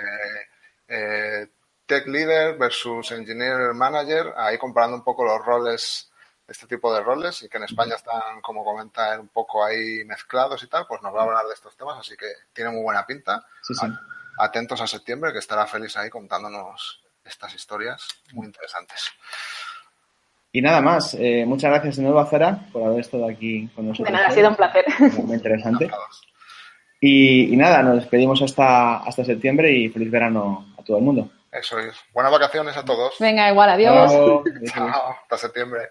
eh, 0.87 1.49
Tech 1.85 2.07
Leader 2.07 2.57
versus 2.57 3.11
Engineer 3.11 3.75
Manager, 3.75 4.35
ahí 4.37 4.57
comparando 4.57 4.99
un 4.99 5.03
poco 5.03 5.25
los 5.25 5.45
roles, 5.45 6.13
este 6.47 6.67
tipo 6.67 6.93
de 6.95 7.01
roles, 7.03 7.43
y 7.43 7.49
que 7.49 7.57
en 7.59 7.65
España 7.65 7.95
están, 7.95 8.41
como 8.43 8.65
comenta, 8.65 9.19
un 9.19 9.29
poco 9.29 9.65
ahí 9.65 10.05
mezclados 10.05 10.63
y 10.63 10.67
tal, 10.69 10.87
pues 10.87 11.01
nos 11.03 11.15
va 11.15 11.21
a 11.21 11.25
hablar 11.25 11.47
de 11.47 11.55
estos 11.55 11.77
temas, 11.77 11.99
así 11.99 12.17
que 12.17 12.27
tiene 12.53 12.71
muy 12.71 12.83
buena 12.83 13.07
pinta 13.07 13.45
Sí, 13.63 13.75
sí. 13.75 13.87
atentos 14.39 14.81
a 14.81 14.87
septiembre, 14.87 15.33
que 15.33 15.39
estará 15.39 15.67
Félix 15.67 15.97
ahí 15.97 16.11
contándonos 16.11 17.03
estas 17.25 17.55
historias 17.55 18.07
muy 18.33 18.47
interesantes. 18.47 19.11
Y 20.53 20.61
nada 20.63 20.81
más. 20.83 21.15
eh, 21.19 21.45
muchas 21.47 21.71
gracias 21.71 21.97
de 21.97 22.03
nuevo 22.03 22.21
a 22.21 22.27
Zara 22.27 22.59
por 22.73 22.85
haber 22.87 23.01
estado 23.01 23.27
aquí 23.29 23.67
con 23.75 23.89
nosotros. 23.89 24.07
De 24.07 24.13
nada, 24.13 24.29
ha 24.29 24.31
sido 24.31 24.51
un 24.51 24.57
placer. 24.57 24.85
Muy 25.25 25.37
interesante. 25.37 25.91
Y 27.01 27.57
nada, 27.57 27.83
nos 27.83 27.97
despedimos 27.97 28.41
hasta, 28.41 28.99
hasta 28.99 29.25
septiembre 29.25 29.71
y 29.73 29.89
feliz 29.89 30.11
verano 30.11 30.75
a 30.79 30.83
todo 30.85 30.99
el 30.99 31.03
mundo. 31.03 31.31
Eso 31.51 31.79
es. 31.79 31.95
Buenas 32.13 32.31
vacaciones 32.33 32.77
a 32.77 32.85
todos. 32.85 33.15
Venga, 33.19 33.51
igual, 33.51 33.71
adiós. 33.71 34.13
Chao, 34.67 35.17
hasta 35.23 35.39
septiembre. 35.39 35.91